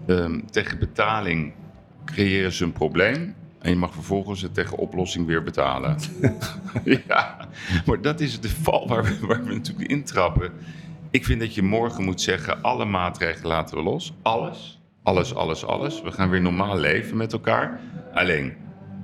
ehm, 0.07 0.41
tegen 0.51 0.79
betaling 0.79 1.53
creëren 2.05 2.53
ze 2.53 2.64
een 2.64 2.73
probleem. 2.73 3.35
En 3.67 3.73
je 3.73 3.79
mag 3.79 3.93
vervolgens 3.93 4.43
het 4.43 4.55
tegen 4.55 4.79
oplossing 4.79 5.27
weer 5.27 5.43
betalen. 5.43 5.97
ja, 7.09 7.49
maar 7.87 8.01
dat 8.01 8.21
is 8.21 8.41
de 8.41 8.49
val 8.49 8.89
waar 8.89 9.05
we, 9.05 9.27
waar 9.27 9.45
we 9.45 9.55
natuurlijk 9.55 9.91
intrappen. 9.91 10.53
Ik 11.11 11.25
vind 11.25 11.41
dat 11.41 11.55
je 11.55 11.62
morgen 11.62 12.05
moet 12.05 12.21
zeggen, 12.21 12.62
alle 12.62 12.85
maatregelen 12.85 13.47
laten 13.47 13.77
we 13.77 13.83
los. 13.83 14.14
Alles, 14.23 14.79
alles, 15.03 15.35
alles, 15.35 15.64
alles. 15.64 16.03
We 16.03 16.12
gaan 16.12 16.31
weer 16.31 16.41
normaal 16.41 16.79
leven 16.79 17.17
met 17.17 17.33
elkaar. 17.33 17.81
Alleen, 18.14 18.55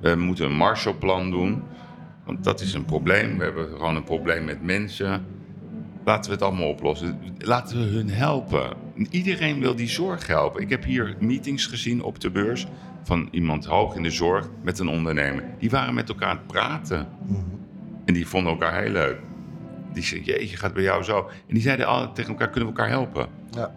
we 0.01 0.15
moeten 0.15 0.45
een 0.45 0.55
Marshallplan 0.55 1.31
doen. 1.31 1.63
Want 2.25 2.43
dat 2.43 2.61
is 2.61 2.73
een 2.73 2.85
probleem. 2.85 3.37
We 3.37 3.43
hebben 3.43 3.69
gewoon 3.69 3.95
een 3.95 4.03
probleem 4.03 4.43
met 4.43 4.61
mensen. 4.61 5.25
Laten 6.05 6.29
we 6.29 6.35
het 6.35 6.45
allemaal 6.45 6.69
oplossen. 6.69 7.19
Laten 7.37 7.79
we 7.79 7.85
hun 7.85 8.09
helpen. 8.09 8.73
Iedereen 9.09 9.59
wil 9.59 9.75
die 9.75 9.89
zorg 9.89 10.27
helpen. 10.27 10.61
Ik 10.61 10.69
heb 10.69 10.83
hier 10.83 11.15
meetings 11.19 11.65
gezien 11.65 12.03
op 12.03 12.19
de 12.19 12.31
beurs 12.31 12.67
van 13.03 13.27
iemand 13.31 13.65
hoog 13.65 13.95
in 13.95 14.03
de 14.03 14.11
zorg 14.11 14.49
met 14.63 14.79
een 14.79 14.87
ondernemer. 14.87 15.43
Die 15.59 15.69
waren 15.69 15.93
met 15.93 16.09
elkaar 16.09 16.29
aan 16.29 16.37
het 16.37 16.47
praten. 16.47 17.07
Mhm. 17.27 17.39
En 18.05 18.13
die 18.13 18.27
vonden 18.27 18.51
elkaar 18.51 18.81
heel 18.81 18.91
leuk. 18.91 19.17
Die 19.93 20.03
zeiden, 20.03 20.33
jeetje, 20.33 20.57
gaat 20.57 20.73
bij 20.73 20.83
jou 20.83 21.03
zo. 21.03 21.29
En 21.47 21.53
die 21.53 21.61
zeiden 21.61 21.87
al 21.87 22.13
tegen 22.13 22.31
elkaar, 22.31 22.49
kunnen 22.49 22.69
we 22.69 22.75
elkaar 22.75 22.91
helpen? 22.91 23.27
Ja. 23.49 23.75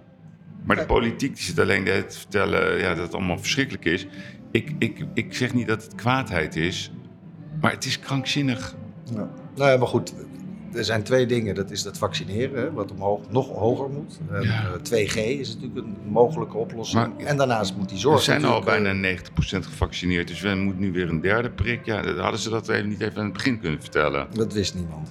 Maar 0.64 0.76
de 0.76 0.86
politiek 0.86 1.34
die 1.34 1.44
zit 1.44 1.58
alleen 1.58 1.84
te 1.84 2.18
vertellen 2.18 2.78
ja, 2.78 2.94
dat 2.94 3.04
het 3.04 3.14
allemaal 3.14 3.38
verschrikkelijk 3.38 3.84
is. 3.84 4.06
Ik, 4.50 4.72
ik, 4.78 5.04
ik 5.14 5.34
zeg 5.34 5.54
niet 5.54 5.66
dat 5.66 5.82
het 5.82 5.94
kwaadheid 5.94 6.56
is, 6.56 6.92
maar 7.60 7.70
het 7.70 7.84
is 7.84 7.98
krankzinnig. 7.98 8.76
Ja. 9.04 9.30
Nou 9.54 9.70
ja, 9.70 9.76
maar 9.76 9.88
goed, 9.88 10.14
er 10.76 10.84
zijn 10.84 11.02
twee 11.02 11.26
dingen. 11.26 11.54
Dat 11.54 11.70
is 11.70 11.82
dat 11.82 11.98
vaccineren, 11.98 12.60
hè, 12.62 12.72
wat 12.72 12.90
omhoog, 12.92 13.20
nog 13.30 13.48
hoger 13.48 13.88
moet. 13.90 14.18
En, 14.32 14.42
Ja. 14.42 14.62
eh, 14.64 14.72
2G 14.82 15.16
is 15.16 15.54
natuurlijk 15.54 15.86
een 15.86 15.96
mogelijke 16.08 16.56
oplossing. 16.56 17.14
Maar- 17.16 17.26
en 17.26 17.36
daarnaast 17.36 17.76
moet 17.76 17.88
die 17.88 17.98
zorg 17.98 18.16
We 18.16 18.22
zijn 18.22 18.44
al 18.44 18.60
bijna 18.60 18.90
eh, 18.90 18.96
90% 18.96 19.66
gevaccineerd, 19.66 20.28
dus 20.28 20.40
we 20.40 20.54
moeten 20.54 20.80
nu 20.82 20.92
weer 20.92 21.08
een 21.08 21.20
derde 21.20 21.50
prik. 21.50 21.84
Ja, 21.84 22.14
hadden 22.14 22.40
ze 22.40 22.50
dat 22.50 22.68
even 22.68 22.88
niet 22.88 23.00
even 23.00 23.16
aan 23.18 23.24
het 23.24 23.32
begin 23.32 23.60
kunnen 23.60 23.80
vertellen. 23.80 24.26
Dat 24.32 24.52
wist 24.52 24.74
niemand. 24.74 25.08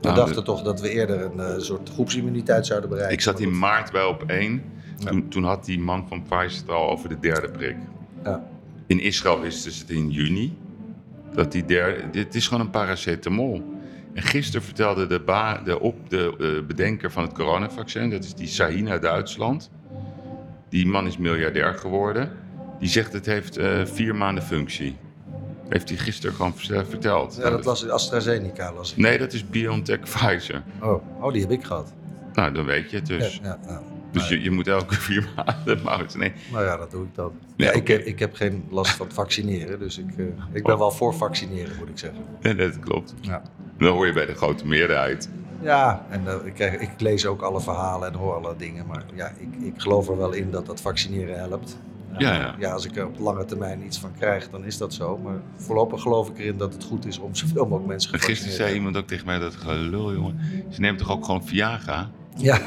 We 0.00 0.12
Nou, 0.12 0.14
dachten 0.16 0.36
de- 0.36 0.42
toch 0.42 0.62
dat 0.62 0.80
we 0.80 0.88
eerder 0.90 1.24
een 1.24 1.40
eh, 1.40 1.58
soort 1.58 1.90
groepsimmuniteit 1.90 2.66
zouden 2.66 2.88
bereiken. 2.88 3.16
Ik 3.16 3.22
zat 3.22 3.40
in 3.40 3.58
maart 3.58 3.92
bij 3.92 4.04
op 4.04 4.22
één. 4.26 4.62
Ja. 4.98 5.10
Toen, 5.10 5.28
toen 5.28 5.44
had 5.44 5.64
die 5.64 5.78
man 5.80 6.04
van 6.08 6.22
Pfizer 6.22 6.60
het 6.60 6.68
al 6.70 6.90
over 6.90 7.08
de 7.08 7.18
derde 7.20 7.48
prik. 7.50 7.76
Ja. 8.24 8.46
In 8.86 9.00
Israël 9.00 9.40
wisten 9.40 9.72
ze 9.72 9.80
het 9.80 9.90
in 9.90 10.10
juni. 10.10 10.56
Dat 11.34 11.52
die 11.52 11.64
derde, 11.64 12.10
dit 12.10 12.34
is 12.34 12.48
gewoon 12.48 12.64
een 12.64 12.70
paracetamol. 12.70 13.62
En 14.16 14.22
gisteren 14.22 14.62
vertelde 14.62 15.06
de, 15.06 15.20
ba, 15.20 15.60
de, 15.64 15.80
op, 15.80 16.10
de 16.10 16.36
eh, 16.40 16.66
bedenker 16.66 17.10
van 17.10 17.22
het 17.22 17.32
coronavaccin, 17.32 18.10
dat 18.10 18.24
is 18.24 18.34
die 18.34 18.46
Sahin 18.46 18.88
uit 18.88 19.02
Duitsland. 19.02 19.70
Die 20.68 20.86
man 20.86 21.06
is 21.06 21.16
miljardair 21.18 21.74
geworden. 21.74 22.32
Die 22.78 22.88
zegt 22.88 23.12
het 23.12 23.26
heeft 23.26 23.56
eh, 23.56 23.84
vier 23.84 24.14
maanden 24.14 24.44
functie. 24.44 24.96
Heeft 25.68 25.88
hij 25.88 25.98
gisteren 25.98 26.34
gewoon 26.36 26.54
vers- 26.56 26.88
verteld. 26.88 27.36
Ja, 27.42 27.50
dat 27.50 27.64
was 27.64 27.88
AstraZeneca. 27.88 28.72
Las 28.72 28.90
ik. 28.90 28.96
Nee, 28.96 29.18
dat 29.18 29.32
is 29.32 29.48
BioNTech 29.48 30.00
Pfizer. 30.00 30.62
Oh, 30.82 31.22
oh, 31.22 31.32
die 31.32 31.40
heb 31.42 31.50
ik 31.50 31.64
gehad. 31.64 31.92
Nou, 32.32 32.52
dan 32.52 32.64
weet 32.64 32.90
je 32.90 32.96
het 32.96 33.06
dus. 33.06 33.40
Ja, 33.42 33.58
ja, 33.66 33.68
ja. 33.68 33.82
Dus 34.18 34.28
je, 34.28 34.42
je 34.42 34.50
moet 34.50 34.66
elke 34.66 34.94
vier 35.06 35.28
maanden. 35.36 35.78
Goed, 35.92 36.16
nee. 36.16 36.32
Nou 36.52 36.64
ja, 36.64 36.76
dat 36.76 36.90
doe 36.90 37.04
ik 37.04 37.14
dan. 37.14 37.32
Ja, 37.56 37.66
Ja, 37.66 37.72
ik, 37.72 37.88
heb, 37.88 38.04
ik 38.04 38.18
heb 38.18 38.34
geen 38.34 38.64
last 38.70 38.90
van 38.90 39.06
het 39.06 39.14
vaccineren, 39.14 39.78
dus 39.78 39.98
ik, 39.98 40.18
eh, 40.18 40.24
ik 40.52 40.62
ben 40.62 40.78
wel 40.78 40.90
voor 40.90 41.14
vaccineren, 41.14 41.76
moet 41.78 41.88
ik 41.88 41.98
zeggen. 41.98 42.24
Nee, 42.40 42.54
dat 42.54 42.78
klopt. 42.78 43.14
Ja. 43.20 43.42
Dan 43.78 43.88
hoor 43.92 44.06
je 44.06 44.12
bij 44.12 44.26
de 44.26 44.34
grote 44.34 44.66
meerderheid. 44.66 45.28
Ja, 45.62 46.06
en 46.10 46.28
eh, 46.28 46.34
ik, 46.44 46.54
krijg, 46.54 46.80
ik 46.80 47.00
lees 47.00 47.26
ook 47.26 47.42
alle 47.42 47.60
verhalen 47.60 48.08
en 48.12 48.14
hoor 48.18 48.34
alle 48.34 48.54
dingen. 48.56 48.86
Maar 48.86 49.04
ja, 49.14 49.32
ik, 49.38 49.66
ik 49.66 49.74
geloof 49.76 50.08
er 50.08 50.16
wel 50.16 50.32
in 50.32 50.50
dat 50.50 50.66
dat 50.66 50.80
vaccineren 50.80 51.38
helpt. 51.38 51.78
Eh, 52.12 52.20
Ja, 52.20 52.54
ja. 52.58 52.70
als 52.70 52.84
ik 52.84 52.96
er 52.96 53.06
op 53.06 53.18
lange 53.18 53.44
termijn 53.44 53.84
iets 53.84 53.98
van 53.98 54.10
krijg, 54.18 54.50
dan 54.50 54.64
is 54.64 54.78
dat 54.78 54.94
zo. 54.94 55.18
Maar 55.18 55.40
voorlopig 55.56 56.02
geloof 56.02 56.28
ik 56.28 56.38
erin 56.38 56.56
dat 56.56 56.72
het 56.72 56.84
goed 56.84 57.06
is 57.06 57.18
om 57.18 57.34
zoveel 57.44 57.64
mogelijk 57.64 57.86
mensen 57.86 58.12
En 58.12 58.18
gevaccineerd 58.18 58.46
gisteren 58.46 58.56
te 58.56 58.62
zei 58.62 58.74
iemand 58.74 58.96
ook 58.96 59.06
tegen 59.06 59.26
mij 59.26 59.38
dat 59.38 59.54
gelul, 59.54 60.12
jongen. 60.12 60.40
Ze 60.70 60.80
neemt 60.80 60.98
toch 60.98 61.10
ook 61.10 61.24
gewoon 61.24 61.44
Viagra? 61.44 62.10
Ja, 62.36 62.58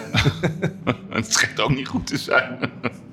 het 1.09 1.33
schijnt 1.33 1.59
ook 1.59 1.69
niet 1.75 1.87
goed 1.87 2.07
te 2.07 2.17
zijn. 2.17 2.57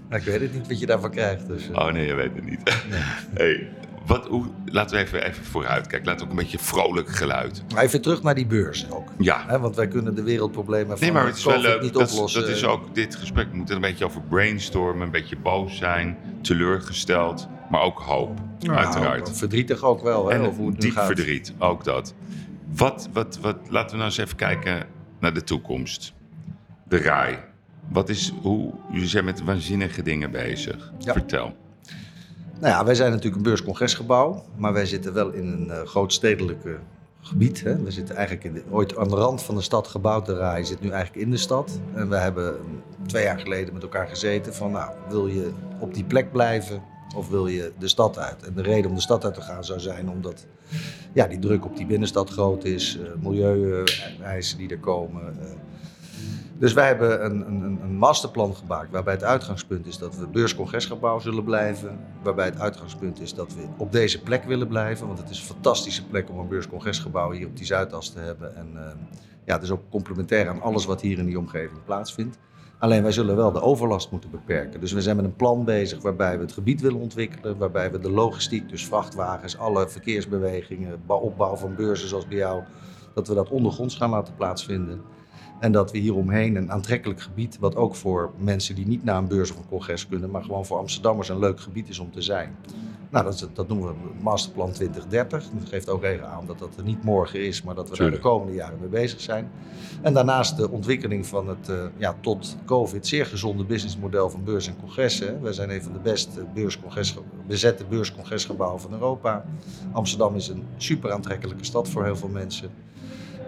maar 0.08 0.18
ik 0.20 0.24
weet 0.24 0.40
het 0.40 0.54
niet 0.54 0.68
wat 0.68 0.80
je 0.80 0.86
daarvan 0.86 1.10
krijgt. 1.10 1.46
Dus, 1.46 1.68
eh, 1.70 1.76
Oh 1.76 1.92
nee, 1.92 2.06
je 2.06 2.14
weet 2.14 2.30
het 2.34 2.44
niet. 2.44 2.60
Hey, 3.34 3.68
wat, 4.06 4.26
hoe, 4.26 4.46
laten 4.64 4.96
we 4.96 5.02
even, 5.02 5.24
even 5.26 5.44
vooruit 5.44 5.86
kijken. 5.86 6.06
Laten 6.08 6.26
we 6.26 6.32
ook 6.32 6.38
een 6.38 6.42
beetje 6.44 6.58
vrolijk 6.58 7.08
geluid. 7.08 7.62
Maar 7.74 7.82
even 7.84 8.00
terug 8.00 8.22
naar 8.22 8.34
die 8.34 8.46
beurs 8.46 8.90
ook. 8.90 9.12
Ja. 9.18 9.58
Want 9.60 9.76
wij 9.76 9.88
kunnen 9.88 10.14
de 10.14 10.22
wereldproblemen 10.22 10.86
van 10.98 10.98
Nee, 11.00 11.12
maar 11.12 11.26
het 11.26 11.36
is 11.36 11.44
wel 11.44 11.54
COVID 11.54 11.70
leuk. 11.70 11.82
niet 11.82 11.92
Dat, 11.92 12.08
is- 12.08 12.12
oplossen. 12.14 12.40
dat 12.40 12.50
is 12.50 12.64
ook 12.64 12.94
dit 12.94 13.14
gesprek. 13.16 13.50
We 13.50 13.56
moeten 13.56 13.76
er 13.76 13.82
een 13.82 13.88
beetje 13.90 14.04
over 14.04 14.20
brainstormen. 14.28 15.02
Een 15.06 15.10
beetje 15.12 15.36
boos 15.36 15.76
zijn. 15.76 16.16
Teleurgesteld. 16.42 17.48
Maar 17.70 17.80
ook 17.82 17.98
hoop. 17.98 18.38
Nou, 18.60 18.78
uiteraard. 18.78 19.36
Verdrietig 19.38 19.82
ook 19.82 20.02
wel, 20.02 20.28
hè, 20.28 20.34
En 20.34 20.40
over 20.40 20.54
hoe 20.60 20.70
het 20.70 20.80
diep 20.80 20.92
gaat. 20.92 21.06
verdriet, 21.06 21.52
ook 21.58 21.84
dat. 21.84 22.14
Wat, 22.76 23.08
wat, 23.12 23.38
wat, 23.40 23.56
laten 23.68 23.90
we 23.90 23.96
nou 23.96 24.04
eens 24.08 24.18
even 24.18 24.36
kijken 24.36 24.86
naar 25.20 25.34
de 25.34 25.44
toekomst. 25.44 26.14
De 26.88 26.96
RAI. 26.96 27.38
Wat 27.88 28.08
is, 28.08 28.32
hoe, 28.42 28.72
jullie 28.92 29.08
zijn 29.08 29.24
met 29.24 29.42
waanzinnige 29.42 30.02
dingen 30.02 30.30
bezig. 30.30 30.92
Ja. 30.98 31.12
Vertel. 31.12 31.56
Nou 32.60 32.72
ja, 32.72 32.84
wij 32.84 32.94
zijn 32.94 33.10
natuurlijk 33.10 33.36
een 33.36 33.42
beurscongresgebouw, 33.42 34.44
maar 34.56 34.72
wij 34.72 34.86
zitten 34.86 35.12
wel 35.12 35.30
in 35.30 35.46
een 35.46 35.66
uh, 35.66 35.82
groot 35.82 36.12
stedelijke 36.12 36.78
gebied. 37.20 37.62
Hè. 37.62 37.82
We 37.82 37.90
zitten 37.90 38.16
eigenlijk 38.16 38.46
in 38.46 38.52
de, 38.52 38.62
ooit 38.70 38.96
aan 38.96 39.08
de 39.08 39.14
rand 39.14 39.42
van 39.42 39.54
de 39.54 39.60
stad 39.60 39.88
gebouwd. 39.88 40.26
De 40.26 40.36
RAI 40.36 40.64
zit 40.64 40.80
nu 40.80 40.90
eigenlijk 40.90 41.24
in 41.24 41.30
de 41.30 41.36
stad. 41.36 41.80
En 41.94 42.08
we 42.08 42.16
hebben 42.16 42.56
twee 43.06 43.24
jaar 43.24 43.38
geleden 43.38 43.74
met 43.74 43.82
elkaar 43.82 44.08
gezeten 44.08 44.54
van, 44.54 44.70
nou, 44.70 44.90
wil 45.08 45.26
je 45.26 45.50
op 45.78 45.94
die 45.94 46.04
plek 46.04 46.32
blijven? 46.32 46.82
of 47.16 47.28
wil 47.28 47.46
je 47.46 47.72
de 47.78 47.88
stad 47.88 48.18
uit? 48.18 48.42
En 48.42 48.54
de 48.54 48.62
reden 48.62 48.90
om 48.90 48.96
de 48.96 49.02
stad 49.02 49.24
uit 49.24 49.34
te 49.34 49.40
gaan 49.40 49.64
zou 49.64 49.80
zijn 49.80 50.10
omdat 50.10 50.46
ja, 51.12 51.26
die 51.26 51.38
druk 51.38 51.64
op 51.64 51.76
die 51.76 51.86
binnenstad 51.86 52.30
groot 52.30 52.64
is, 52.64 52.98
uh, 52.98 53.08
milieueisen 53.20 54.58
die 54.58 54.68
er 54.68 54.78
komen. 54.78 55.38
Uh, 55.42 55.48
dus 56.58 56.72
wij 56.72 56.86
hebben 56.86 57.24
een, 57.24 57.46
een, 57.46 57.78
een, 57.82 57.96
masterplan 57.96 58.54
gemaakt 58.54 58.90
waarbij 58.90 59.12
het 59.14 59.24
uitgangspunt 59.24 59.86
is 59.86 59.98
dat 59.98 60.16
we 60.16 60.26
beurscongresgebouw 60.26 61.18
zullen 61.18 61.44
blijven. 61.44 61.98
Waarbij 62.22 62.44
het 62.44 62.60
uitgangspunt 62.60 63.20
is 63.20 63.34
dat 63.34 63.54
we 63.54 63.66
op 63.76 63.92
deze 63.92 64.22
plek 64.22 64.44
willen 64.44 64.68
blijven. 64.68 65.06
Want 65.06 65.18
het 65.18 65.30
is 65.30 65.38
een 65.38 65.46
fantastische 65.46 66.06
plek 66.06 66.30
om 66.30 66.38
een 66.38 66.48
beurscongresgebouw 66.48 67.30
hier 67.30 67.46
op 67.46 67.56
die 67.56 67.66
Zuidas 67.66 68.08
te 68.08 68.18
hebben. 68.18 68.56
En 68.56 68.70
uh, 68.74 68.80
ja, 69.44 69.54
het 69.54 69.62
is 69.62 69.70
ook 69.70 69.90
complementair 69.90 70.48
aan 70.48 70.62
alles 70.62 70.84
wat 70.84 71.00
hier 71.00 71.18
in 71.18 71.26
die 71.26 71.38
omgeving 71.38 71.84
plaatsvindt. 71.84 72.38
Alleen 72.78 73.02
wij 73.02 73.12
zullen 73.12 73.36
wel 73.36 73.52
de 73.52 73.60
overlast 73.60 74.10
moeten 74.10 74.30
beperken. 74.30 74.80
Dus 74.80 74.92
we 74.92 75.02
zijn 75.02 75.16
met 75.16 75.24
een 75.24 75.36
plan 75.36 75.64
bezig 75.64 76.02
waarbij 76.02 76.36
we 76.36 76.42
het 76.42 76.52
gebied 76.52 76.80
willen 76.80 77.00
ontwikkelen. 77.00 77.58
Waarbij 77.58 77.90
we 77.90 77.98
de 77.98 78.10
logistiek, 78.10 78.68
dus 78.68 78.86
vrachtwagens, 78.86 79.58
alle 79.58 79.88
verkeersbewegingen, 79.88 81.02
opbouw 81.06 81.56
van 81.56 81.74
beurzen 81.74 82.08
zoals 82.08 82.26
bij 82.26 82.36
jou, 82.36 82.62
dat 83.14 83.28
we 83.28 83.34
dat 83.34 83.50
ondergronds 83.50 83.96
gaan 83.96 84.10
laten 84.10 84.34
plaatsvinden. 84.34 85.00
En 85.60 85.72
dat 85.72 85.92
we 85.92 85.98
hieromheen 85.98 86.56
een 86.56 86.72
aantrekkelijk 86.72 87.20
gebied, 87.20 87.58
wat 87.58 87.76
ook 87.76 87.94
voor 87.94 88.32
mensen 88.38 88.74
die 88.74 88.86
niet 88.86 89.04
naar 89.04 89.18
een 89.18 89.28
beurs 89.28 89.50
of 89.50 89.56
een 89.56 89.68
congres 89.68 90.08
kunnen, 90.08 90.30
maar 90.30 90.42
gewoon 90.42 90.66
voor 90.66 90.78
Amsterdammers 90.78 91.28
een 91.28 91.38
leuk 91.38 91.60
gebied 91.60 91.88
is 91.88 91.98
om 91.98 92.10
te 92.12 92.22
zijn. 92.22 92.56
Nou, 93.10 93.24
dat, 93.24 93.48
dat 93.52 93.68
noemen 93.68 93.88
we 93.88 94.22
Masterplan 94.22 94.72
2030. 94.72 95.44
Dat 95.58 95.68
geeft 95.68 95.88
ook 95.88 96.02
even 96.02 96.28
aan 96.28 96.46
dat 96.46 96.58
dat 96.58 96.76
er 96.76 96.82
niet 96.82 97.04
morgen 97.04 97.46
is, 97.46 97.62
maar 97.62 97.74
dat 97.74 97.88
we 97.88 98.04
er 98.04 98.10
de 98.10 98.18
komende 98.18 98.54
jaren 98.54 98.78
mee 98.80 98.88
bezig 98.88 99.20
zijn. 99.20 99.50
En 100.02 100.14
daarnaast 100.14 100.56
de 100.56 100.70
ontwikkeling 100.70 101.26
van 101.26 101.48
het 101.48 101.68
uh, 101.68 101.84
ja, 101.96 102.16
tot 102.20 102.56
COVID 102.64 103.06
zeer 103.06 103.26
gezonde 103.26 103.64
businessmodel 103.64 104.30
van 104.30 104.44
beurs 104.44 104.66
en 104.66 104.76
congressen. 104.80 105.42
We 105.42 105.52
zijn 105.52 105.70
een 105.70 105.82
van 105.82 105.92
de 105.92 105.98
best 105.98 106.28
beurscongres, 106.54 107.16
bezette 107.46 107.84
beurscongresgebouwen 107.84 108.80
van 108.80 108.92
Europa. 108.92 109.44
Amsterdam 109.92 110.34
is 110.34 110.48
een 110.48 110.64
super 110.76 111.12
aantrekkelijke 111.12 111.64
stad 111.64 111.88
voor 111.88 112.04
heel 112.04 112.16
veel 112.16 112.28
mensen. 112.28 112.70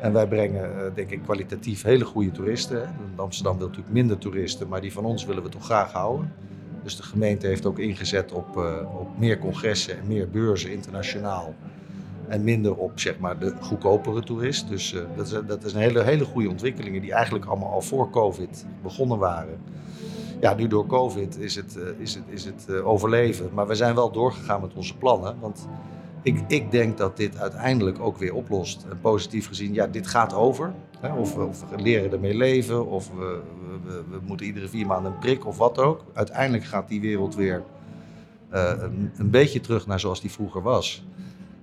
En 0.01 0.13
wij 0.13 0.27
brengen, 0.27 0.71
uh, 0.71 0.95
denk 0.95 1.11
ik, 1.11 1.23
kwalitatief 1.23 1.83
hele 1.83 2.05
goede 2.05 2.31
toeristen. 2.31 2.95
Amsterdam 3.17 3.59
wil 3.59 3.67
natuurlijk 3.67 3.95
minder 3.95 4.19
toeristen, 4.19 4.69
maar 4.69 4.81
die 4.81 4.93
van 4.93 5.05
ons 5.05 5.25
willen 5.25 5.43
we 5.43 5.49
toch 5.49 5.65
graag 5.65 5.93
houden. 5.93 6.33
Dus 6.83 6.97
de 6.97 7.03
gemeente 7.03 7.47
heeft 7.47 7.67
ook 7.67 7.79
ingezet 7.79 8.33
op, 8.33 8.57
uh, 8.57 9.01
op 9.01 9.19
meer 9.19 9.39
congressen 9.39 9.99
en 9.99 10.07
meer 10.07 10.31
beurzen 10.31 10.71
internationaal. 10.71 11.55
En 12.29 12.45
minder 12.45 12.77
op 12.77 13.01
zeg 13.01 13.19
maar, 13.19 13.39
de 13.39 13.53
goedkopere 13.61 14.23
toerist. 14.23 14.69
Dus 14.69 14.93
uh, 14.93 15.01
dat, 15.17 15.27
is, 15.27 15.41
dat 15.47 15.65
is 15.65 15.73
een 15.73 15.81
hele, 15.81 16.03
hele 16.03 16.25
goede 16.25 16.49
ontwikkelingen 16.49 17.01
die 17.01 17.13
eigenlijk 17.13 17.45
allemaal 17.45 17.73
al 17.73 17.81
voor 17.81 18.11
COVID 18.11 18.67
begonnen 18.83 19.19
waren. 19.19 19.59
Ja, 20.41 20.55
nu 20.55 20.67
door 20.67 20.87
COVID 20.87 21.39
is 21.39 21.55
het, 21.55 21.79
is 21.99 22.15
het, 22.15 22.25
is 22.29 22.45
het 22.45 22.81
overleven. 22.81 23.51
Maar 23.55 23.67
we 23.67 23.75
zijn 23.75 23.95
wel 23.95 24.11
doorgegaan 24.11 24.61
met 24.61 24.75
onze 24.75 24.97
plannen. 24.97 25.37
Want 25.41 25.69
ik, 26.29 26.45
ik 26.49 26.71
denk 26.71 26.99
dat 26.99 27.17
dit 27.17 27.39
uiteindelijk 27.39 28.01
ook 28.01 28.19
weer 28.19 28.35
oplost. 28.35 28.87
En 28.91 29.01
positief 29.01 29.47
gezien, 29.47 29.75
ja, 29.75 29.87
dit 29.87 30.07
gaat 30.07 30.35
over. 30.35 30.73
Hè? 31.01 31.13
Of, 31.13 31.35
we, 31.35 31.45
of, 31.45 31.65
leren 31.77 32.13
ermee 32.13 32.35
leven, 32.35 32.87
of 32.87 33.11
we, 33.11 33.41
we, 33.85 34.03
we, 34.11 34.19
moeten 34.23 34.47
iedere 34.47 34.69
vier 34.69 34.87
maanden 34.87 35.13
een 35.13 35.19
prik 35.19 35.47
of 35.47 35.59
wat 35.59 35.79
ook. 35.79 36.05
Uiteindelijk 36.13 36.65
gaat 36.65 36.89
die 36.89 37.01
wereld 37.01 37.35
weer 37.35 37.63
uh, 38.53 38.73
een, 38.79 39.11
een, 39.17 39.31
beetje 39.31 39.61
terug 39.61 39.87
naar 39.87 40.01
zoals 40.01 40.21
die 40.21 40.31
vroeger 40.31 40.63
was. 40.63 41.05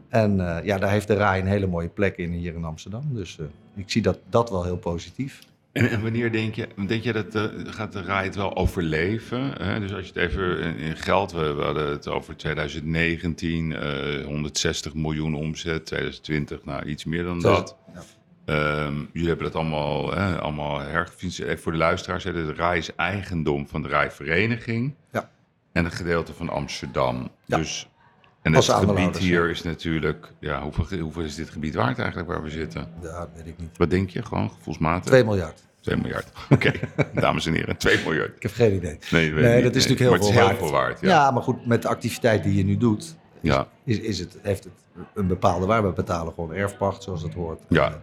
En 0.10 0.38
uh, 0.38 0.58
ja, 0.64 0.78
daar 0.78 0.92
heeft 0.92 1.08
de 1.08 1.14
RAI 1.14 1.42
een 1.42 1.48
hele 1.48 1.68
mooie 1.68 1.90
plek 1.90 2.18
in 2.18 2.32
hier 2.32 2.56
in 2.56 2.64
Amsterdam. 2.64 3.04
Dus 3.14 3.38
uh, 3.38 3.46
ik 3.76 3.92
zie 3.92 4.02
dat, 4.02 4.20
dat 4.30 4.50
wel 4.50 4.64
heel 4.64 4.78
positief. 4.78 5.40
En, 5.76 5.90
en, 5.90 6.02
wanneer 6.02 6.32
denk 6.32 6.56
je, 6.56 6.68
denk 6.88 7.04
je 7.04 7.14
dat 7.14 7.36
uh, 7.36 7.44
gaat 7.66 7.94
de 7.94 8.02
RAI 8.02 8.26
het 8.26 8.36
wel 8.36 8.56
overleven? 8.56 9.54
Hè? 9.64 9.80
Dus 9.80 9.94
als 9.94 10.08
je 10.08 10.12
het 10.14 10.32
even 10.32 10.60
in, 10.60 10.78
in 10.78 10.96
geld, 10.98 11.32
we, 11.32 11.54
we, 11.54 11.62
hadden 11.64 11.90
het 11.90 12.08
over 12.08 12.36
2019, 12.36 13.72
uh, 13.72 14.26
160 14.26 14.94
miljoen 14.94 15.36
omzet, 15.36 15.86
2020, 15.86 16.66
nou 16.66 16.86
iets 16.86 17.06
meer 17.06 17.24
dan 17.24 17.40
dat. 17.40 17.78
Ja. 18.46 18.86
Um, 18.86 19.10
jullie 19.14 19.28
hebben 19.28 19.46
dat 19.46 19.56
allemaal, 19.56 20.14
hè, 20.14 20.40
allemaal 20.40 20.80
hergefinancierd. 20.80 21.62
Voor 21.62 21.72
de 21.72 21.78
luisteraars, 21.78 22.24
hè, 22.24 22.34
de 22.34 22.54
RAI 22.54 22.78
is 22.78 22.96
eigendom 22.96 23.68
van 23.68 23.82
de 23.82 23.88
RAI-vereniging 23.88 24.94
ja. 25.12 25.30
en 25.72 25.86
een 25.86 25.92
gedeelte 25.92 26.34
van 26.34 26.50
Amsterdam. 26.50 27.32
Ja. 27.46 27.58
Dus, 27.58 27.90
en 28.46 28.54
het 28.54 28.66
gebied 28.66 29.18
hier 29.18 29.50
is 29.50 29.64
natuurlijk, 29.64 30.32
ja, 30.40 30.62
hoeveel, 30.62 31.00
hoeveel 31.00 31.24
is 31.24 31.36
dit 31.36 31.50
gebied 31.50 31.76
waard 31.76 32.00
eigenlijk 32.00 32.30
waar 32.30 32.44
we 32.44 32.50
zitten? 32.50 32.88
Ja, 33.02 33.28
weet 33.36 33.48
ik 33.48 33.58
niet. 33.58 33.78
Wat 33.78 33.90
denk 33.90 34.10
je, 34.10 34.24
gewoon 34.24 34.50
gevoelsmatig? 34.50 35.06
2 35.06 35.24
miljard. 35.24 35.64
2 35.82 35.98
miljard. 35.98 36.28
Oké, 36.50 36.72
okay. 36.98 37.12
dames 37.14 37.46
en 37.46 37.54
heren, 37.54 37.78
2 37.78 38.00
miljard. 38.04 38.36
Ik 38.36 38.42
heb 38.42 38.52
geen 38.52 38.74
idee. 38.74 39.00
Nee, 39.12 39.32
nee 39.32 39.64
dat 39.64 39.76
is 39.76 39.88
nee. 39.88 39.98
natuurlijk 39.98 40.00
heel, 40.00 40.10
maar 40.10 40.20
veel, 40.20 40.28
het 40.28 40.36
is 40.36 40.36
heel 40.36 40.46
waard. 40.46 40.58
veel 40.58 40.72
waard. 40.72 41.00
Ja. 41.02 41.10
ja. 41.10 41.32
maar 41.32 41.44
goed, 41.44 41.66
met 41.66 41.82
de 41.82 41.88
activiteit 41.88 42.44
die 42.44 42.56
je 42.56 42.64
nu 42.64 42.78
doet, 42.78 43.02
is, 43.02 43.16
ja. 43.42 43.68
is, 43.84 44.00
is 44.00 44.20
het, 44.20 44.38
heeft 44.42 44.64
het 44.64 44.74
een 45.14 45.28
bepaalde 45.28 45.66
waarde. 45.66 45.88
We 45.88 45.94
betalen 45.94 46.34
gewoon 46.34 46.54
erfpacht, 46.54 47.04
zoals 47.04 47.22
het 47.22 47.34
hoort. 47.34 47.62
Ja. 47.70 47.86
En, 47.86 47.92
uh, 47.92 47.98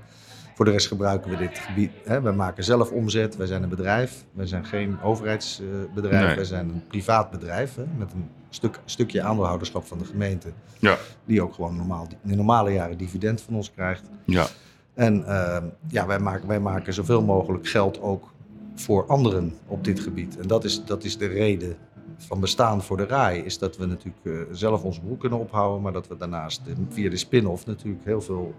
voor 0.54 0.64
de 0.64 0.70
rest 0.70 0.86
gebruiken 0.86 1.30
we 1.30 1.36
dit 1.36 1.58
gebied. 1.58 1.90
Hè. 2.04 2.20
We 2.20 2.32
maken 2.32 2.64
zelf 2.64 2.90
omzet. 2.90 3.36
Wij 3.36 3.46
zijn 3.46 3.62
een 3.62 3.68
bedrijf. 3.68 4.24
Wij 4.32 4.46
zijn 4.46 4.64
geen 4.64 5.00
overheidsbedrijf. 5.02 6.26
Nee. 6.26 6.34
Wij 6.34 6.44
zijn 6.44 6.68
een 6.68 6.84
privaat 6.88 7.30
bedrijf. 7.30 7.74
Hè, 7.74 7.84
met 7.98 8.12
een 8.12 8.30
stuk, 8.54 8.80
stukje 8.84 9.22
aandeelhouderschap 9.22 9.86
van 9.86 9.98
de 9.98 10.04
gemeente. 10.04 10.48
Ja. 10.78 10.98
Die 11.24 11.42
ook 11.42 11.54
gewoon 11.54 11.76
normaal, 11.76 12.06
in 12.22 12.28
de 12.30 12.36
normale 12.36 12.72
jaren 12.72 12.98
dividend 12.98 13.40
van 13.40 13.54
ons 13.54 13.72
krijgt. 13.72 14.02
Ja. 14.24 14.46
En 14.94 15.18
uh, 15.18 15.56
ja, 15.88 16.06
wij 16.06 16.18
maken, 16.18 16.48
wij 16.48 16.60
maken 16.60 16.94
zoveel 16.94 17.22
mogelijk 17.22 17.68
geld 17.68 18.00
ook 18.00 18.32
voor 18.74 19.06
anderen 19.06 19.54
op 19.66 19.84
dit 19.84 20.00
gebied. 20.00 20.38
En 20.38 20.46
dat 20.46 20.64
is, 20.64 20.84
dat 20.84 21.04
is 21.04 21.18
de 21.18 21.26
reden 21.26 21.76
van 22.16 22.40
bestaan 22.40 22.82
voor 22.82 22.96
de 22.96 23.06
RAI. 23.06 23.40
Is 23.40 23.58
dat 23.58 23.76
we 23.76 23.86
natuurlijk 23.86 24.24
uh, 24.24 24.40
zelf 24.52 24.82
onze 24.82 25.00
broek 25.00 25.20
kunnen 25.20 25.38
ophouden. 25.38 25.82
Maar 25.82 25.92
dat 25.92 26.08
we 26.08 26.16
daarnaast 26.16 26.60
uh, 26.66 26.74
via 26.88 27.10
de 27.10 27.16
spin-off 27.16 27.66
natuurlijk 27.66 28.04
heel 28.04 28.20
veel 28.20 28.54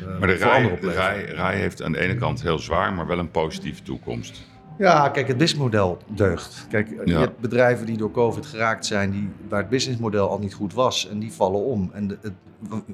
uh, 0.00 0.18
Maar 0.18 0.28
de 0.28 0.36
RAI, 0.36 0.80
de 0.80 0.92
RAI, 0.92 1.24
RAI 1.24 1.58
heeft 1.58 1.82
aan 1.82 1.92
de 1.92 1.98
ene 1.98 2.16
kant 2.16 2.42
heel 2.42 2.58
zwaar, 2.58 2.92
maar 2.92 3.06
wel 3.06 3.18
een 3.18 3.30
positieve 3.30 3.82
toekomst. 3.82 4.42
Ja, 4.78 5.08
kijk, 5.08 5.28
het 5.28 5.36
businessmodel 5.36 5.98
deugt. 6.06 6.66
Kijk, 6.70 6.88
ja. 6.90 7.02
je 7.04 7.14
hebt 7.14 7.38
bedrijven 7.38 7.86
die 7.86 7.96
door 7.96 8.10
COVID 8.10 8.46
geraakt 8.46 8.86
zijn, 8.86 9.10
die, 9.10 9.28
waar 9.48 9.60
het 9.60 9.68
businessmodel 9.68 10.28
al 10.28 10.38
niet 10.38 10.54
goed 10.54 10.74
was, 10.74 11.08
en 11.08 11.18
die 11.18 11.32
vallen 11.32 11.64
om. 11.64 11.90
En 11.92 12.08
de, 12.08 12.18
het, 12.20 12.32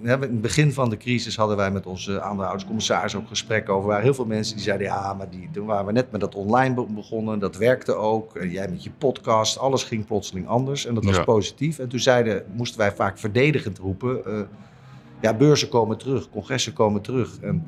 in 0.02 0.08
het 0.08 0.40
begin 0.40 0.72
van 0.72 0.90
de 0.90 0.96
crisis 0.96 1.36
hadden 1.36 1.56
wij 1.56 1.70
met 1.70 1.86
onze 1.86 2.20
aandeelhouderscommissaris 2.20 3.14
ook 3.14 3.28
gesprekken 3.28 3.72
over. 3.72 3.84
Er 3.84 3.88
waren 3.90 4.04
heel 4.04 4.14
veel 4.14 4.24
mensen 4.26 4.54
die 4.54 4.64
zeiden, 4.64 4.86
ja, 4.86 5.14
maar 5.14 5.30
die, 5.30 5.48
toen 5.52 5.66
waren 5.66 5.86
we 5.86 5.92
net 5.92 6.10
met 6.10 6.20
dat 6.20 6.34
online 6.34 6.86
begonnen, 6.88 7.38
dat 7.38 7.56
werkte 7.56 7.94
ook. 7.94 8.36
En 8.36 8.50
jij 8.50 8.68
met 8.68 8.84
je 8.84 8.90
podcast, 8.98 9.58
alles 9.58 9.84
ging 9.84 10.06
plotseling 10.06 10.46
anders 10.46 10.86
en 10.86 10.94
dat 10.94 11.04
was 11.04 11.16
Ja. 11.16 11.24
positief. 11.24 11.78
En 11.78 11.88
toen 11.88 12.00
zeiden, 12.00 12.44
moesten 12.52 12.78
wij 12.78 12.92
vaak 12.92 13.18
verdedigend 13.18 13.78
roepen, 13.78 14.24
eh, 14.26 14.40
ja, 15.20 15.34
beurzen 15.34 15.68
komen 15.68 15.98
terug, 15.98 16.30
congressen 16.30 16.72
komen 16.72 17.00
terug. 17.00 17.38
En 17.40 17.64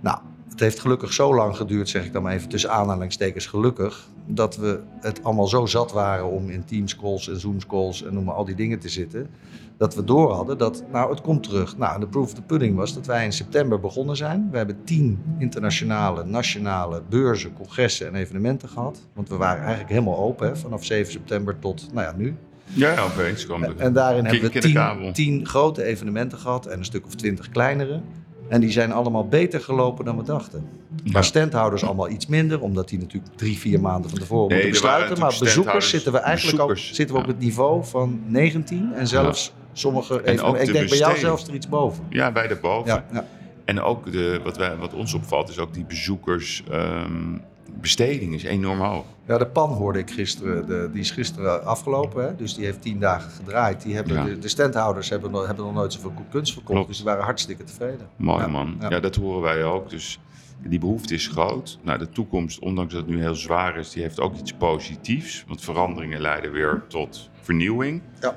nou, 0.00 0.18
het 0.56 0.64
heeft 0.64 0.80
gelukkig 0.80 1.12
zo 1.12 1.34
lang 1.34 1.56
geduurd, 1.56 1.88
zeg 1.88 2.04
ik 2.04 2.12
dan 2.12 2.22
maar 2.22 2.32
even 2.32 2.48
tussen 2.48 2.70
aanhalingstekens 2.70 3.46
gelukkig, 3.46 4.08
dat 4.26 4.56
we 4.56 4.80
het 5.00 5.24
allemaal 5.24 5.46
zo 5.46 5.66
zat 5.66 5.92
waren 5.92 6.30
om 6.30 6.50
in 6.50 6.64
Teams 6.64 6.96
calls 6.96 7.28
en 7.28 7.40
Zooms 7.40 7.66
calls 7.66 8.04
en 8.04 8.14
noem 8.14 8.24
maar 8.24 8.34
al 8.34 8.44
die 8.44 8.54
dingen 8.54 8.78
te 8.78 8.88
zitten, 8.88 9.30
dat 9.78 9.94
we 9.94 10.04
door 10.04 10.32
hadden 10.32 10.58
dat, 10.58 10.84
nou, 10.92 11.10
het 11.10 11.20
komt 11.20 11.42
terug. 11.42 11.76
Nou, 11.76 12.00
de 12.00 12.06
proof 12.06 12.24
of 12.24 12.34
the 12.34 12.42
pudding 12.42 12.76
was 12.76 12.94
dat 12.94 13.06
wij 13.06 13.24
in 13.24 13.32
september 13.32 13.80
begonnen 13.80 14.16
zijn. 14.16 14.48
We 14.50 14.56
hebben 14.56 14.84
tien 14.84 15.22
internationale, 15.38 16.24
nationale 16.24 17.02
beurzen, 17.08 17.52
congressen 17.52 18.06
en 18.06 18.14
evenementen 18.14 18.68
gehad. 18.68 19.00
Want 19.14 19.28
we 19.28 19.36
waren 19.36 19.60
eigenlijk 19.60 19.90
helemaal 19.90 20.18
open, 20.18 20.48
hè, 20.48 20.56
vanaf 20.56 20.84
7 20.84 21.12
september 21.12 21.58
tot, 21.58 21.88
nou 21.92 22.06
ja, 22.06 22.14
nu. 22.16 22.36
Ja, 22.64 23.00
opeens 23.00 23.46
kwam 23.46 23.64
En 23.64 23.92
daarin 23.92 24.24
hebben 24.24 24.52
we 24.52 24.58
tien, 24.58 25.12
tien 25.12 25.46
grote 25.46 25.82
evenementen 25.82 26.38
gehad 26.38 26.66
en 26.66 26.78
een 26.78 26.84
stuk 26.84 27.06
of 27.06 27.14
twintig 27.14 27.48
kleinere. 27.48 28.00
En 28.48 28.60
die 28.60 28.70
zijn 28.70 28.92
allemaal 28.92 29.28
beter 29.28 29.60
gelopen 29.60 30.04
dan 30.04 30.16
we 30.16 30.22
dachten. 30.22 30.68
Ja. 31.04 31.12
Maar 31.12 31.24
standhouders 31.24 31.84
allemaal 31.84 32.08
iets 32.08 32.26
minder, 32.26 32.60
omdat 32.60 32.88
die 32.88 32.98
natuurlijk 32.98 33.36
drie, 33.36 33.58
vier 33.58 33.80
maanden 33.80 34.10
van 34.10 34.18
tevoren 34.18 34.48
Nee, 34.48 34.62
moeten 34.62 34.80
besluiten. 34.80 35.18
Maar 35.18 35.36
bezoekers 35.38 35.88
zitten 35.88 36.12
we 36.12 36.18
eigenlijk 36.18 36.70
ook, 36.70 36.78
zitten 36.78 37.14
we 37.14 37.20
op 37.20 37.26
ja. 37.26 37.32
het 37.32 37.42
niveau 37.42 37.84
van 37.84 38.20
19 38.26 38.92
en 38.94 39.06
zelfs 39.06 39.52
sommige. 39.72 40.14
Ik 40.22 40.24
de 40.24 40.72
denk 40.72 40.88
bij 40.88 40.98
jou 40.98 41.18
zelfs 41.18 41.48
er 41.48 41.54
iets 41.54 41.68
boven. 41.68 42.04
Ja, 42.08 42.32
bij 42.32 42.46
de 42.46 42.56
boven. 42.56 42.92
Ja, 42.92 43.04
ja. 43.12 43.26
En 43.64 43.80
ook 43.80 44.12
de, 44.12 44.40
wat, 44.44 44.56
wij, 44.56 44.76
wat 44.76 44.94
ons 44.94 45.14
opvalt 45.14 45.48
is 45.48 45.58
ook 45.58 45.74
die 45.74 45.84
bezoekers. 45.84 46.62
ehm, 46.70 47.38
besteding 47.80 48.34
is 48.34 48.42
enorm 48.42 48.80
hoog. 48.80 49.04
ja, 49.26 49.38
de 49.38 49.46
pan 49.46 49.70
hoorde 49.70 49.98
ik 49.98 50.10
gisteren, 50.10 50.66
de, 50.66 50.88
die 50.92 51.00
is 51.00 51.10
gisteren 51.10 51.64
afgelopen, 51.64 52.24
hè? 52.26 52.36
dus 52.36 52.54
die 52.54 52.64
heeft 52.64 52.82
tien 52.82 52.98
dagen 52.98 53.30
gedraaid. 53.30 53.82
Die 53.82 53.94
hebben, 53.94 54.14
Ja. 54.14 54.24
de, 54.24 54.38
de 54.38 54.48
standhouders 54.48 55.08
hebben, 55.08 55.30
nog- 55.30 55.46
hebben 55.46 55.64
nog 55.64 55.74
nooit 55.74 55.92
zoveel 55.92 56.12
kunst 56.30 56.52
verkocht, 56.52 56.72
Klopt. 56.72 56.88
dus 56.88 56.96
die 56.96 57.06
waren 57.06 57.24
hartstikke 57.24 57.64
tevreden. 57.64 58.08
Mooi 58.16 58.40
Ja, 58.40 58.46
man. 58.48 58.76
Ja. 58.80 58.90
ja. 58.90 59.00
dat 59.00 59.16
horen 59.16 59.42
wij 59.42 59.64
ook. 59.64 59.90
Dus 59.90 60.18
die 60.62 60.78
behoefte 60.78 61.14
is 61.14 61.26
groot. 61.28 61.78
Nou, 61.82 61.98
de 61.98 62.08
toekomst, 62.08 62.58
ondanks 62.58 62.92
dat 62.94 63.02
het 63.02 63.10
nu 63.14 63.20
heel 63.20 63.34
zwaar 63.34 63.76
is, 63.78 63.90
die 63.90 64.02
heeft 64.02 64.20
ook 64.20 64.36
iets 64.36 64.52
positiefs. 64.52 65.44
Want 65.48 65.60
veranderingen 65.60 66.20
leiden 66.20 66.52
weer 66.52 66.82
tot 66.88 67.30
vernieuwing. 67.46 68.02
Ja. 68.20 68.34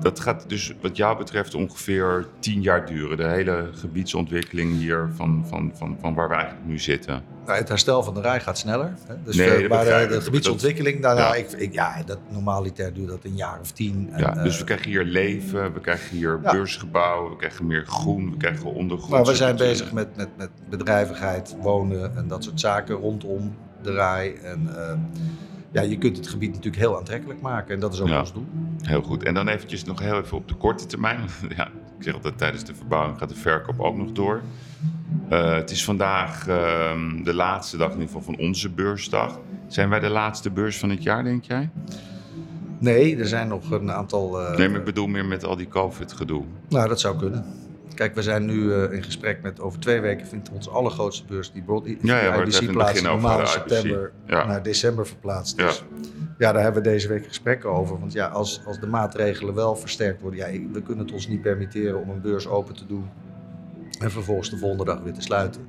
Dat 0.00 0.20
gaat 0.20 0.44
dus 0.48 0.74
wat 0.80 0.96
jou 0.96 1.16
betreft 1.18 1.54
ongeveer 1.54 2.26
tien 2.38 2.62
jaar 2.62 2.86
duren. 2.86 3.16
De 3.16 3.26
hele 3.26 3.68
gebiedsontwikkeling 3.72 4.78
hier 4.78 5.08
van, 5.14 5.44
van, 5.48 5.72
van, 5.74 5.96
van 6.00 6.14
waar 6.14 6.28
we 6.28 6.34
eigenlijk 6.34 6.66
nu 6.66 6.78
zitten. 6.78 7.22
Nou, 7.46 7.58
het 7.58 7.68
herstel 7.68 8.02
van 8.02 8.14
de 8.14 8.20
rij 8.20 8.40
gaat 8.40 8.58
sneller. 8.58 8.94
Hè? 9.06 9.14
Dus 9.24 9.36
Nee, 9.36 9.50
eh, 9.50 9.60
dat 9.60 9.68
maar 9.68 9.78
begrijp 9.78 10.08
de, 10.08 10.14
de 10.14 10.20
gebiedsontwikkeling, 10.20 11.00
nou, 11.00 11.18
nou, 11.18 11.36
Ja. 11.36 11.40
ik, 11.42 11.52
ik, 11.52 11.72
ja, 11.72 12.02
dat 12.06 12.18
normaliter 12.28 12.94
duurt 12.94 13.08
dat 13.08 13.24
een 13.24 13.36
jaar 13.36 13.60
of 13.60 13.70
tien. 13.72 14.08
En, 14.12 14.20
Ja, 14.20 14.42
dus 14.42 14.52
eh, 14.52 14.58
we 14.58 14.64
krijgen 14.64 14.90
hier 14.90 15.04
leven, 15.04 15.72
we 15.72 15.80
krijgen 15.80 16.16
hier 16.16 16.38
Ja. 16.42 16.52
beursgebouwen, 16.52 17.30
we 17.30 17.36
krijgen 17.36 17.66
meer 17.66 17.86
groen, 17.86 18.30
we 18.30 18.36
krijgen 18.36 18.72
ondergrond. 18.74 19.10
maar 19.12 19.24
we 19.24 19.34
zijn 19.34 19.56
bezig 19.56 19.92
met, 19.92 20.16
met, 20.16 20.28
met 20.36 20.50
bedrijvigheid, 20.70 21.56
wonen 21.60 22.16
en 22.16 22.28
dat 22.28 22.44
soort 22.44 22.60
zaken 22.60 22.94
rondom 22.94 23.56
de 23.82 23.92
rij. 23.92 24.36
En 24.42 24.68
eh, 24.76 24.92
ja, 25.72 25.82
je 25.82 25.98
kunt 25.98 26.16
het 26.16 26.28
gebied 26.28 26.48
natuurlijk 26.48 26.82
heel 26.82 26.96
aantrekkelijk 26.98 27.40
maken. 27.40 27.74
En 27.74 27.80
dat 27.80 27.92
is 27.92 28.00
ook 28.00 28.08
Ja. 28.08 28.20
ons 28.20 28.32
doel. 28.32 28.46
Heel 28.82 29.02
goed. 29.02 29.22
En 29.22 29.34
dan 29.34 29.48
eventjes 29.48 29.84
nog 29.84 29.98
heel 30.00 30.20
even 30.20 30.36
op 30.36 30.48
de 30.48 30.54
korte 30.54 30.86
termijn. 30.86 31.20
Ja, 31.56 31.66
ik 31.66 32.02
zeg 32.02 32.14
altijd 32.14 32.38
tijdens 32.38 32.64
de 32.64 32.74
verbouwing 32.74 33.18
gaat 33.18 33.28
de 33.28 33.34
verkoop 33.34 33.80
ook 33.80 33.96
nog 33.96 34.12
door. 34.12 34.40
Eh, 35.28 35.54
het 35.54 35.70
is 35.70 35.84
vandaag 35.84 36.48
ehm, 36.48 37.22
de 37.22 37.34
laatste 37.34 37.76
dag 37.76 37.86
in 37.86 37.92
ieder 38.00 38.06
geval 38.14 38.34
van 38.34 38.38
onze 38.38 38.70
beursdag. 38.70 39.38
Zijn 39.66 39.88
wij 39.88 40.00
de 40.00 40.08
laatste 40.08 40.50
beurs 40.50 40.78
van 40.78 40.90
het 40.90 41.02
jaar, 41.02 41.24
denk 41.24 41.44
jij? 41.44 41.70
Nee, 42.78 43.16
er 43.16 43.26
zijn 43.26 43.48
nog 43.48 43.70
een 43.70 43.90
aantal... 43.90 44.40
eh, 44.40 44.56
nee, 44.58 44.68
maar 44.68 44.78
ik 44.78 44.84
bedoel 44.84 45.06
meer 45.06 45.24
met 45.24 45.44
al 45.44 45.56
die 45.56 45.68
COVID-gedoe. 45.68 46.42
Nou, 46.68 46.88
dat 46.88 47.00
zou 47.00 47.16
kunnen. 47.18 47.44
Kijk, 47.96 48.14
we 48.14 48.22
zijn 48.22 48.44
nu 48.44 48.72
eh, 48.72 48.92
in 48.92 49.02
gesprek 49.02 49.42
met 49.42 49.60
over 49.60 49.80
twee 49.80 50.00
weken 50.00 50.26
vindt 50.26 50.50
onze 50.50 50.70
allergrootste 50.70 51.24
beurs 51.28 51.52
die 51.52 51.62
broad 51.62 51.86
Ja, 52.02 52.22
ja, 52.22 52.34
in 52.34 52.46
IBC 52.48 52.72
plaats 52.72 53.02
normaal 53.02 53.46
september 53.46 54.12
Ja. 54.26 54.46
naar 54.46 54.62
december 54.62 55.06
verplaatst. 55.06 55.56
Dus 55.56 55.84
ja. 56.38 56.52
daar 56.52 56.62
hebben 56.62 56.82
we 56.82 56.88
deze 56.88 57.08
week 57.08 57.26
gesprekken 57.26 57.70
over. 57.70 57.98
Want 58.00 58.12
ja, 58.12 58.26
als, 58.26 58.60
als 58.66 58.80
de 58.80 58.86
maatregelen 58.86 59.54
wel 59.54 59.76
versterkt 59.76 60.20
worden, 60.20 60.38
ja, 60.40 60.60
we 60.72 60.82
kunnen 60.82 61.04
het 61.04 61.14
ons 61.14 61.28
niet 61.28 61.42
permitteren 61.42 62.00
om 62.02 62.10
een 62.10 62.20
beurs 62.20 62.46
open 62.46 62.74
te 62.74 62.86
doen 62.86 63.08
en 64.00 64.10
vervolgens 64.10 64.50
de 64.50 64.56
volgende 64.58 64.84
dag 64.84 65.00
weer 65.00 65.12
te 65.12 65.20
sluiten. 65.22 65.68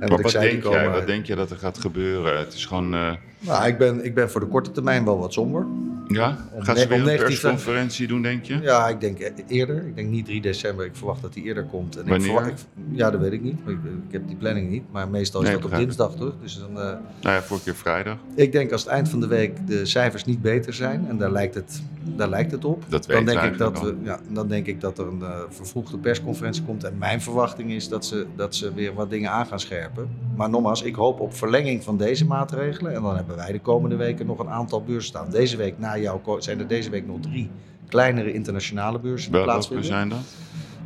En 0.00 0.08
wat 0.08 0.30
zei, 0.30 0.50
denk 0.50 0.62
jij? 0.64 0.90
Wat 0.90 1.06
denk 1.06 1.26
je 1.26 1.34
dat 1.34 1.50
er 1.50 1.56
gaat 1.56 1.78
gebeuren? 1.78 2.38
Het 2.38 2.52
is 2.54 2.66
gewoon... 2.66 2.94
eh, 2.94 3.12
Nou, 3.38 3.66
ik 3.66 3.78
ben, 3.78 4.04
ik 4.04 4.14
ben 4.14 4.30
voor 4.30 4.40
de 4.40 4.46
korte 4.46 4.70
termijn 4.70 5.04
wel 5.04 5.18
wat 5.18 5.32
somber. 5.32 5.66
Ja? 6.08 6.36
Om 6.52 6.62
Gaan 6.62 6.76
ze 6.76 6.88
weer 6.88 6.98
een 7.08 7.16
persconferentie 7.16 8.06
doen, 8.06 8.22
denk 8.22 8.44
je? 8.44 8.58
Ja, 8.60 8.88
ik 8.88 9.00
denk 9.00 9.18
e- 9.18 9.32
eerder. 9.48 9.86
Ik 9.86 9.96
denk 9.96 10.08
niet 10.08 10.24
3 10.24 10.40
december. 10.40 10.84
Ik 10.86 10.96
verwacht 10.96 11.22
dat 11.22 11.32
die 11.32 11.42
eerder 11.44 11.64
komt. 11.64 11.96
En 11.96 12.08
Wanneer? 12.08 12.16
Ik 12.28 12.32
verwacht, 12.34 12.48
ik- 12.50 12.96
ja, 12.98 13.10
dat 13.10 13.20
weet 13.20 13.32
ik 13.32 13.42
niet. 13.42 13.58
Ik, 13.66 13.76
ik 14.06 14.12
heb 14.12 14.26
die 14.26 14.36
planning 14.36 14.70
niet. 14.70 14.82
Maar 14.90 15.08
meestal 15.08 15.40
is 15.42 15.48
Nee, 15.48 15.56
dat 15.56 15.64
op 15.64 15.76
dinsdag 15.76 16.14
toch? 16.14 16.32
Dus 16.42 16.58
dan, 16.58 16.68
eh, 16.68 16.74
Nou 16.84 16.98
ja, 17.34 17.42
vorige 17.42 17.64
keer 17.64 17.74
vrijdag. 17.74 18.16
ik 18.34 18.52
denk 18.52 18.72
als 18.72 18.82
het 18.82 18.90
eind 18.90 19.08
van 19.08 19.20
de 19.20 19.26
week 19.26 19.66
de 19.66 19.86
cijfers 19.86 20.24
niet 20.24 20.42
beter 20.42 20.74
zijn. 20.74 21.06
En 21.08 21.18
daar 21.18 21.32
lijkt 21.32 21.54
het, 21.54 21.82
daar 22.16 22.28
lijkt 22.28 22.50
het 22.50 22.64
op. 22.64 22.84
Dat 22.88 23.06
dan 23.06 23.24
denk, 23.24 23.40
ik 23.42 23.58
dat 23.58 23.80
we, 23.80 23.96
ja, 24.02 24.18
dan 24.32 24.48
denk 24.48 24.66
ik 24.66 24.80
dat 24.80 24.98
er 24.98 25.06
een 25.06 25.22
eh, 25.22 25.38
vervroegde 25.48 25.98
persconferentie 25.98 26.62
komt. 26.62 26.84
En 26.84 26.98
mijn 26.98 27.20
verwachting 27.20 27.70
is 27.72 27.88
dat 27.88 28.04
ze, 28.06 28.26
dat 28.36 28.54
ze 28.54 28.74
weer 28.74 28.94
wat 28.94 29.10
dingen 29.10 29.30
aan 29.30 29.46
gaan 29.46 29.60
scherpen. 29.60 30.08
Maar 30.36 30.50
nogmaals, 30.50 30.82
ik 30.82 30.94
hoop 30.94 31.20
op 31.20 31.34
verlenging 31.36 31.82
van 31.84 31.96
deze 31.96 32.26
maatregelen. 32.26 32.94
En 32.94 33.02
dan 33.02 33.16
hebben 33.16 33.36
wij 33.36 33.52
de 33.52 33.60
komende 33.60 33.96
weken 33.96 34.26
nog 34.26 34.38
een 34.38 34.48
aantal 34.48 34.82
beurzen 34.82 35.08
staan. 35.08 35.30
Deze 35.30 35.56
week 35.56 35.78
na 35.78 35.93
jou 36.00 36.42
zijn 36.42 36.58
er 36.58 36.66
deze 36.66 36.90
week 36.90 37.06
nog 37.06 37.20
drie 37.20 37.50
kleinere 37.88 38.32
internationale 38.32 38.98
beurzen 38.98 39.30
die 39.32 39.40
Welke 39.40 39.52
plaatsvinden. 39.52 39.86
zijn 39.86 40.08
dat? 40.08 40.18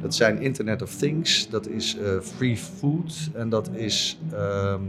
Dat 0.03 0.15
zijn 0.15 0.41
Internet 0.41 0.83
of 0.83 0.95
Things, 0.95 1.49
dat 1.51 1.67
is 1.69 1.97
eh, 1.97 2.21
Free 2.21 2.57
Food 2.57 3.31
en 3.35 3.49
dat 3.49 3.71
is. 3.73 4.19
dan 4.31 4.81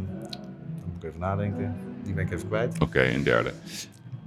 moet 0.86 1.04
ik 1.04 1.04
even 1.04 1.20
nadenken, 1.20 1.76
die 2.04 2.14
ben 2.14 2.26
ik 2.26 2.32
even 2.32 2.48
kwijt. 2.48 2.80
Oké, 2.80 3.02
een 3.04 3.24
derde. 3.24 3.52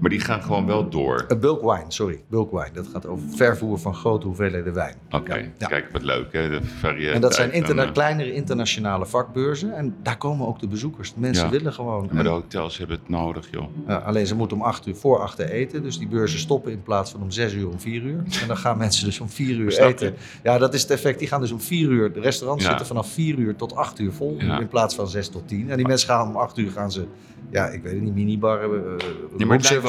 Maar 0.03 0.11
die 0.11 0.21
gaan 0.21 0.43
gewoon 0.43 0.67
wel 0.67 0.89
door. 0.89 1.25
Uh, 1.29 1.39
bulk 1.39 1.61
wine, 1.63 1.85
sorry, 1.89 2.21
bulk 2.29 2.51
wine. 2.51 2.71
Dat 2.73 2.87
gaat 2.93 3.07
over 3.07 3.25
vervoer 3.37 3.79
van 3.79 3.95
grote 3.95 4.27
hoeveelheden 4.27 4.75
wijn. 4.75 4.95
Oké, 5.11 5.35
ja. 5.59 5.67
kijk 5.67 5.89
wat 5.93 6.03
leuk 6.03 6.33
hè, 6.33 6.49
de 6.49 6.61
variëteit. 6.81 7.15
En 7.15 7.21
dat 7.21 7.35
zijn 7.35 7.53
interna- 7.53 7.83
en, 7.83 7.89
eh, 7.89 7.95
kleinere 7.95 8.33
internationale 8.33 9.07
vakbeurzen 9.07 9.75
en 9.77 9.95
daar 10.03 10.17
komen 10.19 10.47
ook 10.47 10.59
de 10.61 10.67
bezoekers. 10.67 11.15
De 11.15 11.21
mensen 11.21 11.45
Ja. 11.45 11.51
willen 11.51 11.73
gewoon. 11.73 12.09
Maar 12.13 12.23
de 12.23 12.29
hotels 12.29 12.79
hebben 12.79 12.97
het 12.99 13.09
nodig, 13.09 13.49
joh. 13.51 13.65
ja, 13.87 13.97
alleen 13.97 14.27
ze 14.27 14.35
moeten 14.35 14.57
om 14.57 14.63
acht 14.63 14.87
uur 14.87 14.95
voor 14.97 15.19
achter 15.21 15.51
eten, 15.51 15.83
dus 15.83 15.99
die 15.99 16.09
beurzen 16.09 16.39
stoppen 16.39 16.73
in 16.73 16.83
plaats 16.83 17.11
van 17.11 17.23
om 17.23 17.31
zes 17.31 17.55
uur 17.55 17.69
om 17.69 17.81
vier 17.81 18.03
uur. 18.03 18.23
En 18.43 18.47
dan 18.47 18.57
gaan 18.57 18.79
mensen 18.87 19.05
dus 19.05 19.21
om 19.21 19.29
vier 19.29 19.57
uur 19.57 19.79
eten. 19.79 20.15
Ja, 20.43 20.59
dat 20.59 20.75
is 20.75 20.83
het 20.83 20.91
effect. 20.91 21.19
Die 21.19 21.29
gaan 21.29 21.41
dus 21.41 21.53
om 21.53 21.61
vier 21.61 21.89
uur. 21.89 22.13
De 22.13 22.21
restaurants 22.21 22.65
zitten 22.65 22.87
vanaf 22.87 23.09
vier 23.13 23.39
uur 23.39 23.57
tot 23.57 23.75
acht 23.75 23.99
uur 23.99 24.13
vol 24.13 24.37
in 24.61 24.69
plaats 24.69 24.95
van 24.95 25.09
zes 25.09 25.29
tot 25.29 25.49
tien. 25.49 25.71
En 25.71 25.77
die 25.77 25.87
mensen 25.87 26.09
gaan 26.09 26.29
om 26.29 26.37
acht 26.37 26.59
uur 26.59 26.71
gaan 26.71 26.93
ze, 26.93 27.05
ja, 27.51 27.67
ik 27.67 27.83
weet 27.83 27.93
het 27.93 28.03
niet, 28.03 28.15
minibarren. 28.15 28.71
Uh, 28.71 28.95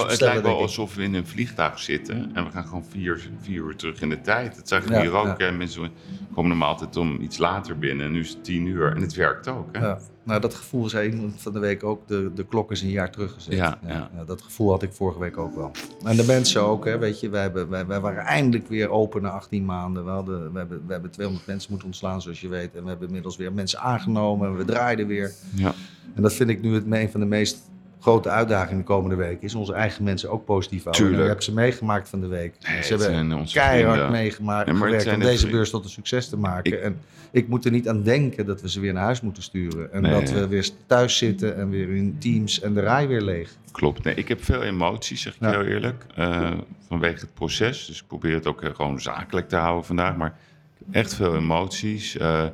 Het 0.10 0.20
lijkt 0.20 0.20
wel, 0.20 0.34
het 0.34 0.44
lijkt 0.44 0.58
wel 0.58 0.62
alsof 0.68 0.96
we 0.96 1.04
in 1.04 1.14
een 1.14 1.28
vliegtuig 1.28 1.80
zitten 1.80 2.32
en 2.34 2.46
we 2.46 2.52
gaan 2.52 2.66
gewoon 2.66 2.86
vier, 2.90 3.30
vier 3.42 3.64
uur 3.64 3.76
terug 3.76 4.02
in 4.02 4.10
de 4.10 4.22
tijd. 4.22 4.56
Dat 4.56 4.68
zag 4.68 4.84
ik 4.84 4.90
Ja, 4.90 5.02
hier 5.02 5.12
ook. 5.14 5.40
ja. 5.40 5.52
Mensen 5.52 5.92
komen 6.34 6.50
normaal 6.50 6.70
altijd 6.70 6.98
om 6.98 7.22
iets 7.22 7.38
later 7.38 7.78
binnen 7.78 8.06
en 8.06 8.12
nu 8.12 8.20
is 8.20 8.30
het 8.30 8.44
tien 8.44 8.66
uur. 8.66 8.96
En 8.96 9.02
het 9.02 9.14
werkt 9.14 9.48
ook, 9.48 9.68
hè? 9.72 9.86
Ja. 9.86 10.00
Nou, 10.26 10.42
dat 10.42 10.54
gevoel 10.54 10.90
zei 10.90 11.10
iemand 11.10 11.42
van 11.42 11.54
de 11.54 11.60
week 11.60 11.84
ook. 11.84 12.08
De, 12.08 12.32
de 12.36 12.46
klok 12.46 12.72
is 12.72 12.82
een 12.82 12.90
jaar 12.90 13.12
teruggezet. 13.12 13.54
Ja, 13.54 13.80
ja. 13.88 14.10
dat 14.26 14.42
gevoel 14.42 14.70
had 14.70 14.84
ik 14.84 14.94
vorige 14.94 15.20
week 15.20 15.38
ook 15.38 15.56
wel. 15.56 15.72
En 16.04 16.16
de 16.16 16.26
mensen 16.26 16.62
ook, 16.62 16.86
hè, 16.86 16.98
weet 16.98 17.20
je. 17.20 17.30
Wij, 17.30 17.42
hebben, 17.42 17.70
wij, 17.70 17.86
wij 17.86 18.00
waren 18.00 18.24
eindelijk 18.24 18.68
weer 18.68 18.90
open 18.90 19.22
na 19.22 19.30
18 19.30 19.66
maanden. 19.66 20.06
We, 20.06 20.10
hadden, 20.10 20.52
we, 20.52 20.58
hebben, 20.58 20.84
we 20.86 20.92
hebben 20.92 21.12
200 21.12 21.48
mensen 21.48 21.70
moeten 21.70 21.88
ontslaan, 21.88 22.22
zoals 22.22 22.42
je 22.42 22.48
weet. 22.48 22.76
En 22.76 22.84
we 22.84 22.90
hebben 22.90 23.08
inmiddels 23.08 23.38
weer 23.38 23.54
mensen 23.54 23.80
aangenomen. 23.80 24.48
En 24.48 24.58
we 24.58 24.66
draaiden 24.66 25.08
weer. 25.08 25.32
Ja. 25.56 25.74
En 26.16 26.22
dat 26.22 26.34
vind 26.34 26.50
ik 26.50 26.62
nu 26.62 26.74
het, 26.74 26.84
een 26.90 27.10
van 27.12 27.20
de 27.20 27.26
meest 27.26 27.72
grote 28.04 28.30
uitdagingen 28.30 28.78
de 28.78 28.84
komende 28.84 29.16
week. 29.16 29.42
Is 29.42 29.56
onze 29.56 29.74
eigen 29.74 30.04
mensen 30.04 30.30
ook 30.32 30.46
positief 30.46 30.84
houden. 30.84 31.02
Tuurlijk. 31.04 31.22
En 31.24 31.28
Ik 31.30 31.34
heb 31.34 31.44
ze 31.44 31.54
meegemaakt 31.54 32.10
van 32.10 32.22
de 32.22 32.28
week. 32.28 32.56
Nee, 32.68 32.84
ze 32.84 32.90
hebben 32.96 33.46
keihard 33.54 33.90
vrienden. 33.94 34.12
meegemaakt 34.12 34.68
het 34.68 34.78
gewerkt 34.78 35.06
om 35.06 35.12
de 35.14 35.20
deze 35.20 35.32
vrienden. 35.38 35.52
beurs 35.58 35.70
tot 35.70 35.84
een 35.84 35.90
succes 35.90 36.30
te 36.30 36.38
maken. 36.38 36.74
Ik- 36.74 36.80
en 36.80 36.98
ik 37.32 37.48
moet 37.48 37.66
er 37.66 37.72
niet 37.72 37.90
aan 37.90 38.04
denken 38.04 38.46
dat 38.46 38.62
we 38.62 38.70
ze 38.70 38.80
weer 38.80 38.94
naar 38.94 39.04
huis 39.04 39.22
moeten 39.22 39.44
sturen. 39.44 39.94
En 39.94 40.02
Nee. 40.02 40.12
dat 40.12 40.30
we 40.32 40.48
weer 40.48 40.70
thuis 40.88 41.18
zitten 41.18 41.58
en 41.58 41.70
weer 41.70 41.90
in 41.96 42.16
teams 42.20 42.62
en 42.62 42.74
de 42.74 42.80
rij 42.82 43.08
weer 43.08 43.22
leeg. 43.22 43.56
Klopt. 43.72 44.04
Nee, 44.04 44.16
ik 44.16 44.28
heb 44.28 44.44
veel 44.44 44.64
emoties, 44.64 45.22
zeg 45.22 45.34
ik 45.36 45.42
Ja. 45.42 45.50
heel 45.50 45.64
eerlijk. 45.64 46.06
eh, 46.16 46.52
vanwege 46.88 47.20
het 47.20 47.34
proces. 47.34 47.86
Dus 47.86 48.02
ik 48.02 48.08
probeer 48.08 48.34
het 48.34 48.48
ook 48.48 48.62
eh, 48.62 48.76
gewoon 48.76 49.02
zakelijk 49.02 49.50
te 49.50 49.56
houden 49.56 49.86
vandaag. 49.86 50.16
Maar 50.16 50.38
echt 50.92 51.14
veel 51.16 51.36
emoties. 51.36 52.18
eh, 52.18 52.46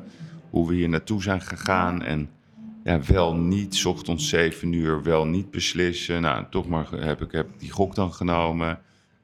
hoe 0.50 0.68
we 0.68 0.76
hier 0.76 0.89
naartoe 0.89 1.22
zijn 1.22 1.41
gegaan. 1.41 2.04
En 2.04 2.30
ja, 2.84 2.99
wel 3.07 3.36
niet, 3.36 3.86
ochtends 3.86 4.30
7 4.30 4.73
uur, 4.73 5.03
wel 5.03 5.25
niet 5.25 5.51
beslissen. 5.51 6.21
Nou, 6.21 6.45
toch 6.49 6.67
maar 6.67 6.88
heb 6.91 7.21
ik 7.21 7.32
heb 7.32 7.47
die 7.57 7.71
gok 7.71 7.95
dan 7.95 8.13
genomen. 8.13 8.80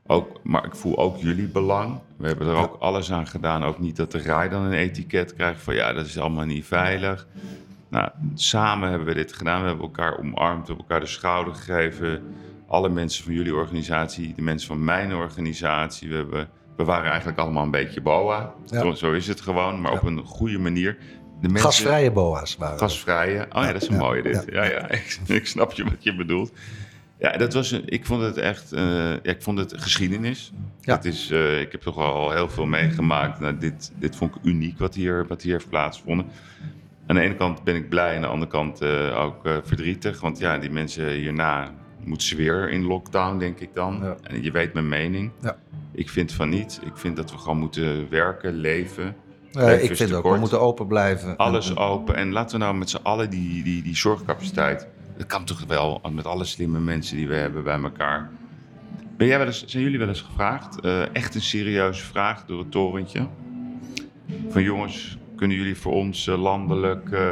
Ook, 0.08 0.40
maar 0.44 0.66
ik 0.66 0.76
voel 0.76 0.98
ook 0.98 1.18
jullie 1.18 1.48
belang. 1.48 2.00
We 2.18 2.28
hebben 2.28 2.48
er 2.48 2.56
ook 2.56 2.76
alles 2.80 3.12
aan 3.12 3.28
gedaan. 3.28 3.64
Ook 3.64 3.80
niet 3.80 3.96
dat 3.96 4.12
de 4.12 4.18
rij 4.18 4.50
dan 4.50 4.62
een 4.62 4.74
etiket 4.74 5.34
krijgt 5.34 5.62
van 5.62 5.76
ja, 5.76 5.94
dat 5.94 6.06
is 6.06 6.20
allemaal 6.20 6.46
niet 6.46 6.66
veilig. 6.66 7.28
Nou, 7.90 8.10
samen 8.34 8.90
hebben 8.90 9.08
we 9.08 9.14
dit 9.14 9.34
gedaan. 9.34 9.62
We 9.62 9.68
hebben 9.68 9.86
elkaar 9.86 10.18
omarmd, 10.20 10.62
we 10.62 10.68
hebben 10.68 10.78
elkaar 10.78 11.00
de 11.00 11.06
schouder 11.06 11.56
gegeven. 11.56 12.24
Alle 12.68 12.90
mensen 12.90 13.24
van 13.24 13.34
jullie 13.34 13.56
organisatie, 13.56 14.34
de 14.36 14.42
mensen 14.42 14.68
van 14.68 14.84
mijn 14.84 15.14
organisatie. 15.14 16.10
We, 16.10 16.16
hebben, 16.16 16.50
we 16.78 16.84
waren 16.84 17.10
eigenlijk 17.10 17.40
allemaal 17.40 17.64
een 17.64 17.72
beetje 17.72 18.02
boa. 18.02 18.54
Ja. 18.66 18.80
Zo, 18.82 18.92
zo 18.92 19.12
is 19.12 19.28
het 19.28 19.42
gewoon, 19.42 19.82
maar 19.82 19.92
Ja. 19.92 19.98
op 19.98 20.04
een 20.04 20.24
goede 20.26 20.60
manier. 20.60 20.98
De 21.46 21.52
mensen, 21.52 21.70
Gasvrije 21.70 22.12
boa's 22.12 22.56
waren. 22.56 22.78
Gasvrije. 22.80 23.46
Oh 23.50 23.64
ja, 23.64 23.72
dat 23.74 23.82
is 23.82 23.88
een 23.88 23.98
mooie 23.98 24.22
dit. 24.22 24.46
Ja, 24.50 24.64
ja. 24.64 24.90
ik, 25.00 25.20
ik 25.28 25.48
snap 25.48 25.72
je 25.72 25.84
wat 25.84 26.04
je 26.04 26.16
bedoelt. 26.16 26.52
Ja, 27.20 27.38
dat 27.38 27.54
was 27.54 27.72
een, 27.72 27.84
ik 27.86 28.06
vond 28.06 28.22
het 28.22 28.38
echt, 28.38 28.72
eh, 28.72 28.84
ja, 29.12 29.20
ik 29.24 29.42
vond 29.42 29.58
het 29.58 29.74
geschiedenis. 29.78 30.52
Ja. 30.82 30.96
Het 30.96 31.06
is, 31.06 31.32
eh, 31.32 31.62
ik 31.62 31.72
heb 31.72 31.82
toch 31.82 31.98
al 31.98 32.32
heel 32.32 32.50
veel 32.50 32.66
meegemaakt. 32.66 33.40
Nou, 33.40 33.58
dit, 33.58 33.92
dit 33.96 34.16
vond 34.16 34.36
ik 34.36 34.42
uniek 34.44 34.80
wat 34.80 34.96
hier, 34.96 35.28
wat 35.28 35.42
hier 35.42 35.54
heeft 35.54 35.70
plaatsgevonden. 35.70 36.26
Aan 37.06 37.16
de 37.16 37.22
ene 37.22 37.36
kant 37.36 37.64
ben 37.64 37.76
ik 37.76 37.90
blij, 37.90 38.16
aan 38.16 38.22
de 38.22 38.28
andere 38.28 38.52
kant 38.52 38.82
eh, 38.82 39.24
ook 39.24 39.42
verdrietig. 39.64 40.22
Want 40.22 40.38
ja, 40.38 40.58
die 40.58 40.72
mensen 40.72 41.10
hierna 41.10 41.72
moeten 42.04 42.28
ze 42.28 42.36
weer 42.36 42.70
in 42.70 42.84
lockdown, 42.84 43.38
denk 43.38 43.60
ik 43.60 43.70
dan. 43.74 44.00
Ja. 44.02 44.16
En 44.24 44.44
je 44.44 44.52
weet 44.52 44.74
mijn 44.74 44.88
mening. 44.88 45.32
Ja. 45.42 45.58
Ik 45.92 46.10
vind 46.10 46.32
van 46.32 46.50
niet. 46.50 46.80
Ik 46.86 46.98
vind 46.98 47.16
dat 47.16 47.32
we 47.32 47.38
gewoon 47.38 47.58
moeten 47.58 48.10
werken, 48.10 48.54
leven. 48.54 49.16
Eh, 49.56 49.84
ik 49.84 49.96
vind 49.96 50.14
ook, 50.14 50.24
we 50.24 50.38
moeten 50.40 50.60
open 50.62 50.88
blijven. 50.88 51.38
Alles 51.38 51.70
En- 51.70 51.78
open. 51.78 52.16
En 52.16 52.32
laten 52.32 52.60
we 52.60 52.64
nou 52.66 52.78
met 52.78 52.90
z'n 52.90 53.00
allen 53.04 53.30
die, 53.30 53.64
die, 53.64 53.84
die 53.84 53.96
zorgcapaciteit. 53.96 54.88
Dat 55.18 55.26
kan 55.28 55.46
toch 55.46 55.64
wel 55.68 56.02
met 56.14 56.26
alle 56.26 56.44
slimme 56.46 56.80
mensen 56.80 57.18
die 57.18 57.28
we 57.28 57.36
hebben 57.36 57.64
bij 57.64 57.80
elkaar. 57.82 58.30
Ben 59.18 59.28
jij 59.28 59.38
wel 59.38 59.48
eens, 59.48 59.66
zijn 59.66 59.84
jullie 59.84 60.00
wel 60.00 60.08
eens 60.08 60.22
gevraagd? 60.22 60.80
eh, 60.80 61.16
echt 61.16 61.36
een 61.36 61.42
serieuze 61.42 62.04
vraag 62.06 62.46
door 62.46 62.60
het 62.60 62.72
torentje. 62.72 63.28
Van 64.50 64.64
jongens, 64.64 65.18
kunnen 65.36 65.58
jullie 65.58 65.76
voor 65.78 65.94
ons 65.94 66.28
eh, 66.28 66.42
landelijk. 66.42 67.12
eh 67.12 67.32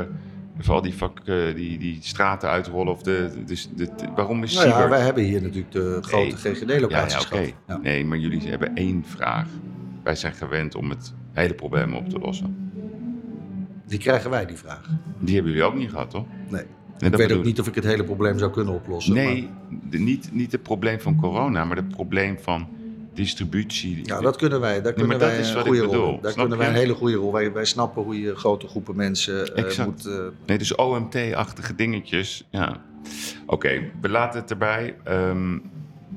even 0.60 0.74
al 0.74 0.82
die, 0.82 0.94
vak, 0.94 1.26
die, 1.56 1.78
die 1.78 1.98
straten 2.02 2.50
uitrollen? 2.50 2.94
Of 2.94 3.02
de, 3.02 3.30
de, 3.46 3.64
de, 3.76 3.86
de- 3.86 4.08
waarom 4.16 4.44
is 4.44 4.54
Nou 4.54 4.68
ja, 4.68 4.90
wij 4.90 5.02
hebben 5.02 5.24
hier 5.24 5.42
natuurlijk 5.42 5.72
de 5.72 5.98
grote 6.02 6.36
Nee. 6.44 6.56
GGD-locaties 6.56 7.28
ja. 7.32 7.42
Ja. 7.68 7.78
Nee, 7.78 8.06
maar 8.06 8.18
jullie 8.18 8.50
hebben 8.50 8.76
één 8.76 9.04
vraag. 9.08 9.48
Wij 10.04 10.16
zijn 10.16 10.34
gewend 10.34 10.76
om 10.76 10.90
het 10.90 11.14
hele 11.34 11.54
probleem 11.54 11.94
op 11.94 12.10
te 12.10 12.20
lossen. 12.20 12.72
Die 13.88 14.00
krijgen 14.00 14.30
wij, 14.30 14.46
die 14.46 14.58
vraag. 14.58 14.90
Die 15.20 15.34
hebben 15.36 15.52
jullie 15.54 15.68
ook 15.68 15.76
niet 15.76 15.90
gehad, 15.90 16.10
toch? 16.10 16.26
Nee. 16.50 16.64
Nee, 17.00 17.12
ik 17.12 17.18
weet 17.18 17.28
bedoel 17.28 17.38
ook 17.38 17.46
niet 17.46 17.60
of 17.60 17.68
ik 17.68 17.76
het 17.76 17.84
hele 17.84 18.04
probleem 18.04 18.38
zou 18.40 18.52
kunnen 18.52 18.74
oplossen. 18.74 19.14
Nee, 19.14 19.50
de- 19.90 19.98
niet, 19.98 20.30
niet 20.34 20.52
het 20.52 20.64
probleem 20.64 21.00
van 21.00 21.16
corona, 21.16 21.66
maar 21.66 21.78
het 21.78 21.90
probleem 21.90 22.38
van 22.40 22.68
distributie. 23.14 24.00
Ja, 24.04 24.22
dat 24.22 24.36
kunnen 24.38 24.60
wij. 24.60 24.82
Daar 24.82 24.94
kunnen 24.94 25.20
wij 25.20 25.40
is 25.40 25.50
een 25.50 25.56
wat 25.56 25.64
goede 25.66 25.82
ik 25.84 25.90
bedoel. 25.90 26.04
rol. 26.06 26.12
Daar 26.22 26.32
Snap 26.32 26.36
kunnen 26.48 26.58
wij 26.58 26.68
een 26.68 26.80
hele 26.82 26.94
goede 26.94 27.16
rol. 27.16 27.32
Wij, 27.32 27.52
wij 27.52 27.66
snappen 27.66 28.04
hoe 28.04 28.20
je 28.22 28.36
grote 28.36 28.68
groepen 28.68 28.96
mensen 28.96 29.56
Exact. 29.56 29.90
moet. 29.90 30.06
eh, 30.06 30.14
Nee, 30.46 30.58
dus 30.58 30.76
OMT-achtige 30.76 31.76
dingetjes. 31.76 32.48
Ja. 32.50 32.82
Oké, 33.46 33.82
we 34.02 34.10
laten 34.10 34.40
het 34.42 34.52
erbij. 34.52 34.96
Ehm 35.04 35.58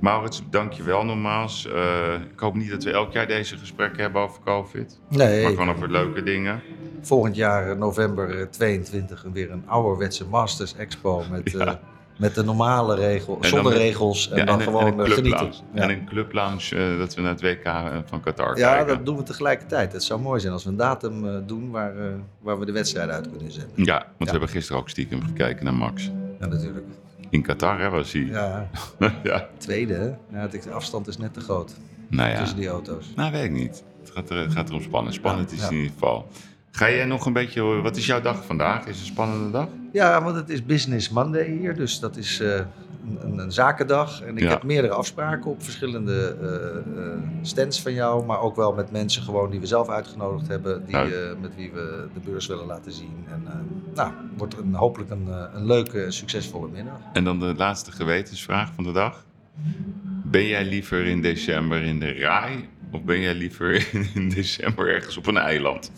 Maurits, 0.00 0.42
dank 0.50 0.72
je 0.72 0.82
wel 0.82 1.04
nogmaals. 1.04 1.66
Eh, 1.66 2.14
ik 2.32 2.38
hoop 2.40 2.54
niet 2.54 2.70
dat 2.70 2.84
we 2.84 2.90
elk 2.90 3.12
jaar 3.12 3.26
deze 3.26 3.56
gesprekken 3.56 4.02
hebben 4.02 4.22
over 4.22 4.42
COVID. 4.44 5.00
nee, 5.08 5.42
Maar 5.42 5.50
gewoon 5.52 5.70
over 5.70 5.90
leuke 5.90 6.22
dingen. 6.22 6.60
volgend 7.02 7.36
jaar 7.36 7.70
eh, 7.70 7.76
november 7.76 8.38
eh, 8.40 8.46
22 8.46 9.24
weer 9.32 9.50
een 9.50 9.62
ouderwetse 9.66 10.24
Masters 10.26 10.76
Expo 10.76 11.22
met, 11.30 11.54
eh, 11.56 11.72
met 12.18 12.34
de 12.34 12.44
normale 12.44 12.94
regels, 12.94 13.48
zonder 13.48 13.72
de- 13.72 13.78
regels 13.78 14.30
en 14.30 14.36
Ja, 14.36 14.44
dan 14.44 14.60
gewoon 14.60 15.04
eh, 15.04 15.10
genieten. 15.10 15.52
Ja. 15.74 15.82
En 15.82 15.90
een 15.90 16.06
clublounge 16.06 16.76
eh, 16.76 16.98
dat 16.98 17.14
we 17.14 17.20
naar 17.20 17.30
het 17.30 17.40
WK 17.42 17.72
van 18.08 18.20
Qatar 18.20 18.58
Ja, 18.58 18.74
kijken. 18.74 18.96
dat 18.96 19.06
doen 19.06 19.16
we 19.16 19.22
tegelijkertijd. 19.22 19.92
Het 19.92 20.02
zou 20.04 20.20
mooi 20.20 20.40
zijn 20.40 20.52
als 20.52 20.64
we 20.64 20.70
een 20.70 20.76
datum 20.76 21.28
eh, 21.28 21.34
doen 21.46 21.70
waar, 21.70 21.96
eh, 21.96 22.04
waar 22.40 22.58
we 22.58 22.64
de 22.66 22.72
wedstrijd 22.72 23.10
uit 23.10 23.30
kunnen 23.30 23.52
zetten. 23.52 23.84
Ja, 23.84 23.96
want 23.98 24.14
we 24.24 24.30
hebben 24.30 24.48
gisteren 24.48 24.80
ook 24.80 24.88
stiekem 24.88 25.22
gekeken 25.22 25.64
naar 25.64 25.74
Max. 25.74 26.10
Ja, 26.40 26.46
natuurlijk. 26.46 26.84
In 27.30 27.42
Qatar 27.42 27.80
hè, 27.80 27.90
was 27.90 28.12
hij. 28.12 28.22
Ja, 28.22 28.68
ja. 29.22 29.48
tweede, 29.58 29.94
hè? 29.94 30.38
Ja, 30.38 30.46
de 30.46 30.70
afstand 30.70 31.06
is 31.08 31.16
net 31.18 31.34
te 31.34 31.40
groot 31.40 31.74
Nou 32.08 32.30
ja, 32.30 32.38
tussen 32.38 32.56
die 32.58 32.68
auto's. 32.68 33.12
nou 33.16 33.32
weet 33.32 33.44
ik 33.44 33.50
niet. 33.50 33.84
Het 34.00 34.10
gaat, 34.10 34.30
er, 34.30 34.36
het 34.36 34.52
gaat 34.52 34.68
erom 34.68 34.82
spannen. 34.82 35.12
Spannend 35.12 35.50
Ja, 35.50 35.56
is 35.56 35.68
in 35.70 35.76
ieder 35.76 35.90
geval. 35.92 36.28
Ga 36.76 36.90
jij 36.90 37.04
nog 37.04 37.26
een 37.26 37.32
beetje, 37.32 37.62
wat 37.62 37.96
is 37.96 38.06
jouw 38.06 38.20
dag 38.20 38.44
vandaag? 38.44 38.80
Is 38.80 38.86
het 38.86 38.98
een 38.98 39.12
spannende 39.12 39.50
dag? 39.50 39.68
Ja, 39.92 40.22
want 40.22 40.36
het 40.36 40.48
is 40.48 40.64
Business 40.64 41.08
Monday 41.10 41.50
hier, 41.50 41.74
dus 41.74 42.00
dat 42.00 42.16
is 42.16 42.40
eh, 42.40 42.54
een, 43.20 43.38
een, 43.38 43.52
zakendag. 43.52 44.22
En 44.22 44.36
ik 44.36 44.42
Ja. 44.42 44.48
heb 44.48 44.62
meerdere 44.62 44.92
afspraken 44.94 45.50
op 45.50 45.62
verschillende 45.62 46.36
eh, 46.40 47.02
eh, 47.02 47.18
stands 47.42 47.82
van 47.82 47.92
jou, 47.92 48.24
maar 48.26 48.40
ook 48.40 48.56
wel 48.56 48.72
met 48.72 48.90
mensen 48.90 49.22
gewoon 49.22 49.50
die 49.50 49.60
we 49.60 49.66
zelf 49.66 49.88
uitgenodigd 49.88 50.48
hebben, 50.48 50.86
die, 50.86 50.96
eh, 50.96 51.36
met 51.40 51.54
wie 51.56 51.70
we 51.72 52.08
de 52.14 52.20
beurs 52.30 52.46
willen 52.46 52.66
laten 52.66 52.92
zien. 52.92 53.24
En 53.30 53.42
nou, 53.94 54.12
wordt 54.36 54.58
een, 54.58 54.74
hopelijk 54.74 55.10
een, 55.10 55.28
een 55.54 55.66
leuke, 55.66 56.02
en 56.02 56.12
succesvolle 56.12 56.68
middag. 56.68 56.98
En 57.12 57.24
dan 57.24 57.40
de 57.40 57.54
laatste 57.56 57.92
gewetensvraag 57.92 58.72
van 58.74 58.84
de 58.84 58.92
dag. 58.92 59.24
Ben 60.24 60.46
jij 60.46 60.64
liever 60.64 61.04
in 61.06 61.22
december 61.22 61.82
in 61.82 62.00
de 62.00 62.12
RAI 62.12 62.68
of 62.90 63.02
ben 63.02 63.20
jij 63.20 63.34
liever 63.34 63.88
in 64.14 64.28
december 64.28 64.88
ergens 64.88 65.16
op 65.16 65.26
een 65.26 65.36
eiland? 65.36 65.90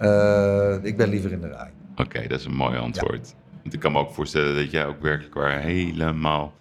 Eh, 0.00 0.74
ik 0.82 0.96
ben 0.96 1.08
liever 1.08 1.32
in 1.32 1.40
de 1.40 1.48
rij. 1.48 1.70
Oké, 1.96 2.26
dat 2.28 2.38
is 2.38 2.44
een 2.44 2.54
mooi 2.54 2.78
antwoord. 2.78 3.34
Want 3.62 3.74
ik 3.74 3.80
kan 3.80 3.92
me 3.92 3.98
ook 3.98 4.12
voorstellen 4.14 4.54
dat 4.56 4.70
jij 4.70 4.86
ook 4.86 5.02
werkelijk 5.02 5.34
waar 5.34 5.58
helemaal 5.60 6.52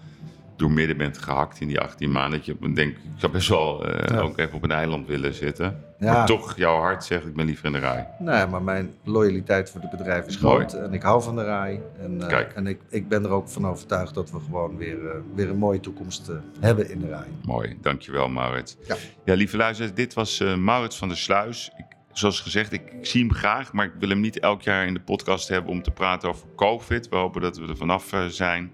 door 0.55 0.71
midden 0.71 0.97
bent 0.97 1.17
gehakt 1.17 1.59
in 1.61 1.67
die 1.67 1.79
18 1.79 2.11
maanden. 2.11 2.37
Dat 2.37 2.45
je 2.45 2.51
op 2.53 2.63
een- 2.63 2.73
denk, 2.73 2.91
ik 2.97 3.01
zou 3.17 3.31
best 3.31 3.47
wel 3.49 3.85
eh, 3.87 4.07
Ja. 4.15 4.19
ook 4.19 4.37
even 4.37 4.53
op 4.55 4.63
een 4.63 4.71
eiland 4.71 5.07
willen 5.07 5.33
zitten. 5.33 5.83
Ja. 5.99 6.13
Maar 6.13 6.25
toch, 6.25 6.57
jouw 6.57 6.77
hart 6.79 7.03
zegt 7.03 7.25
ik 7.25 7.33
ben 7.35 7.45
liever 7.45 7.65
in 7.65 7.71
de 7.71 7.79
RAI. 7.79 8.05
Nee, 8.19 8.45
maar 8.45 8.61
mijn 8.61 8.93
loyaliteit 9.03 9.69
voor 9.69 9.81
het 9.81 9.89
bedrijf 9.89 10.25
is 10.27 10.39
Mooi. 10.39 10.55
groot 10.67 10.73
en 10.83 10.93
ik 10.93 11.01
hou 11.01 11.23
van 11.23 11.35
de 11.35 11.43
rij. 11.43 11.81
En, 11.99 12.21
eh, 12.21 12.27
Kijk. 12.27 12.53
en 12.53 12.67
ik, 12.67 12.81
ik 12.89 13.07
ben 13.07 13.23
er 13.23 13.29
ook 13.29 13.49
van 13.49 13.67
overtuigd 13.67 14.13
dat 14.13 14.31
we 14.31 14.39
gewoon 14.39 14.77
weer, 14.77 14.97
weer 15.35 15.49
een 15.49 15.57
mooie 15.57 15.79
toekomst 15.79 16.31
hebben 16.59 16.89
in 16.89 16.99
de 16.99 17.07
rij. 17.07 17.27
Mooi, 17.45 17.77
dankjewel 17.81 18.29
Maurits. 18.29 18.77
Ja. 18.87 18.95
Ja, 19.25 19.33
lieve 19.33 19.57
luisteraars, 19.57 19.93
dit 19.95 20.13
was 20.13 20.43
Maurits 20.57 20.97
van 20.97 21.07
der 21.07 21.17
Sluis. 21.17 21.71
Ik, 21.77 21.85
zoals 22.19 22.41
gezegd, 22.41 22.71
ik, 22.71 22.91
ik 22.91 23.05
zie 23.05 23.21
hem 23.21 23.33
graag, 23.33 23.73
maar 23.73 23.85
ik 23.85 23.91
wil 23.99 24.09
hem 24.09 24.19
niet 24.19 24.39
elk 24.39 24.61
jaar 24.61 24.85
in 24.85 24.93
de 24.93 24.99
podcast 24.99 25.47
hebben 25.47 25.71
om 25.71 25.81
te 25.81 25.91
praten 25.91 26.29
over 26.29 26.47
COVID. 26.55 27.09
We 27.09 27.15
hopen 27.15 27.41
dat 27.41 27.57
we 27.57 27.67
er 27.67 27.77
vanaf 27.77 28.13
eh, 28.13 28.25
zijn. 28.25 28.71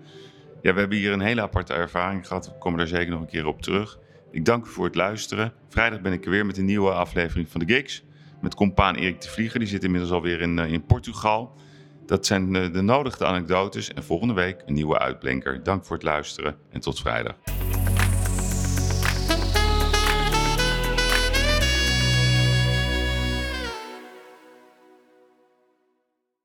Ja, 0.61 0.73
we 0.73 0.79
hebben 0.79 0.97
hier 0.97 1.11
een 1.11 1.19
hele 1.19 1.41
aparte 1.41 1.73
ervaring 1.73 2.27
gehad. 2.27 2.47
We 2.47 2.57
komen 2.57 2.77
daar 2.77 2.87
zeker 2.87 3.09
nog 3.09 3.19
een 3.19 3.27
keer 3.27 3.45
op 3.45 3.61
terug. 3.61 3.99
Ik 4.31 4.45
dank 4.45 4.65
u 4.65 4.69
voor 4.69 4.85
het 4.85 4.95
luisteren. 4.95 5.53
Vrijdag 5.69 6.01
ben 6.01 6.13
ik 6.13 6.25
er 6.25 6.31
weer 6.31 6.45
met 6.45 6.57
een 6.57 6.65
nieuwe 6.65 6.91
aflevering 6.91 7.49
van 7.49 7.59
de 7.59 7.73
Gigs. 7.73 8.03
Met 8.41 8.55
compaan 8.55 8.95
Erik 8.95 9.21
de 9.21 9.29
Vlieger, 9.29 9.59
die 9.59 9.67
zit 9.67 9.83
inmiddels 9.83 10.11
alweer 10.11 10.41
in, 10.41 10.59
eh, 10.59 10.71
in 10.71 10.85
Portugal. 10.85 11.55
Dat 12.05 12.25
zijn 12.25 12.55
eh, 12.55 12.73
de 12.73 12.81
nodige 12.81 13.25
anekdotes. 13.25 13.93
En 13.93 14.03
volgende 14.03 14.33
week 14.33 14.63
een 14.65 14.73
nieuwe 14.73 14.99
uitblinker. 14.99 15.63
Dank 15.63 15.85
voor 15.85 15.95
het 15.95 16.05
luisteren 16.05 16.55
en 16.71 16.79
tot 16.79 16.99
vrijdag. 16.99 17.35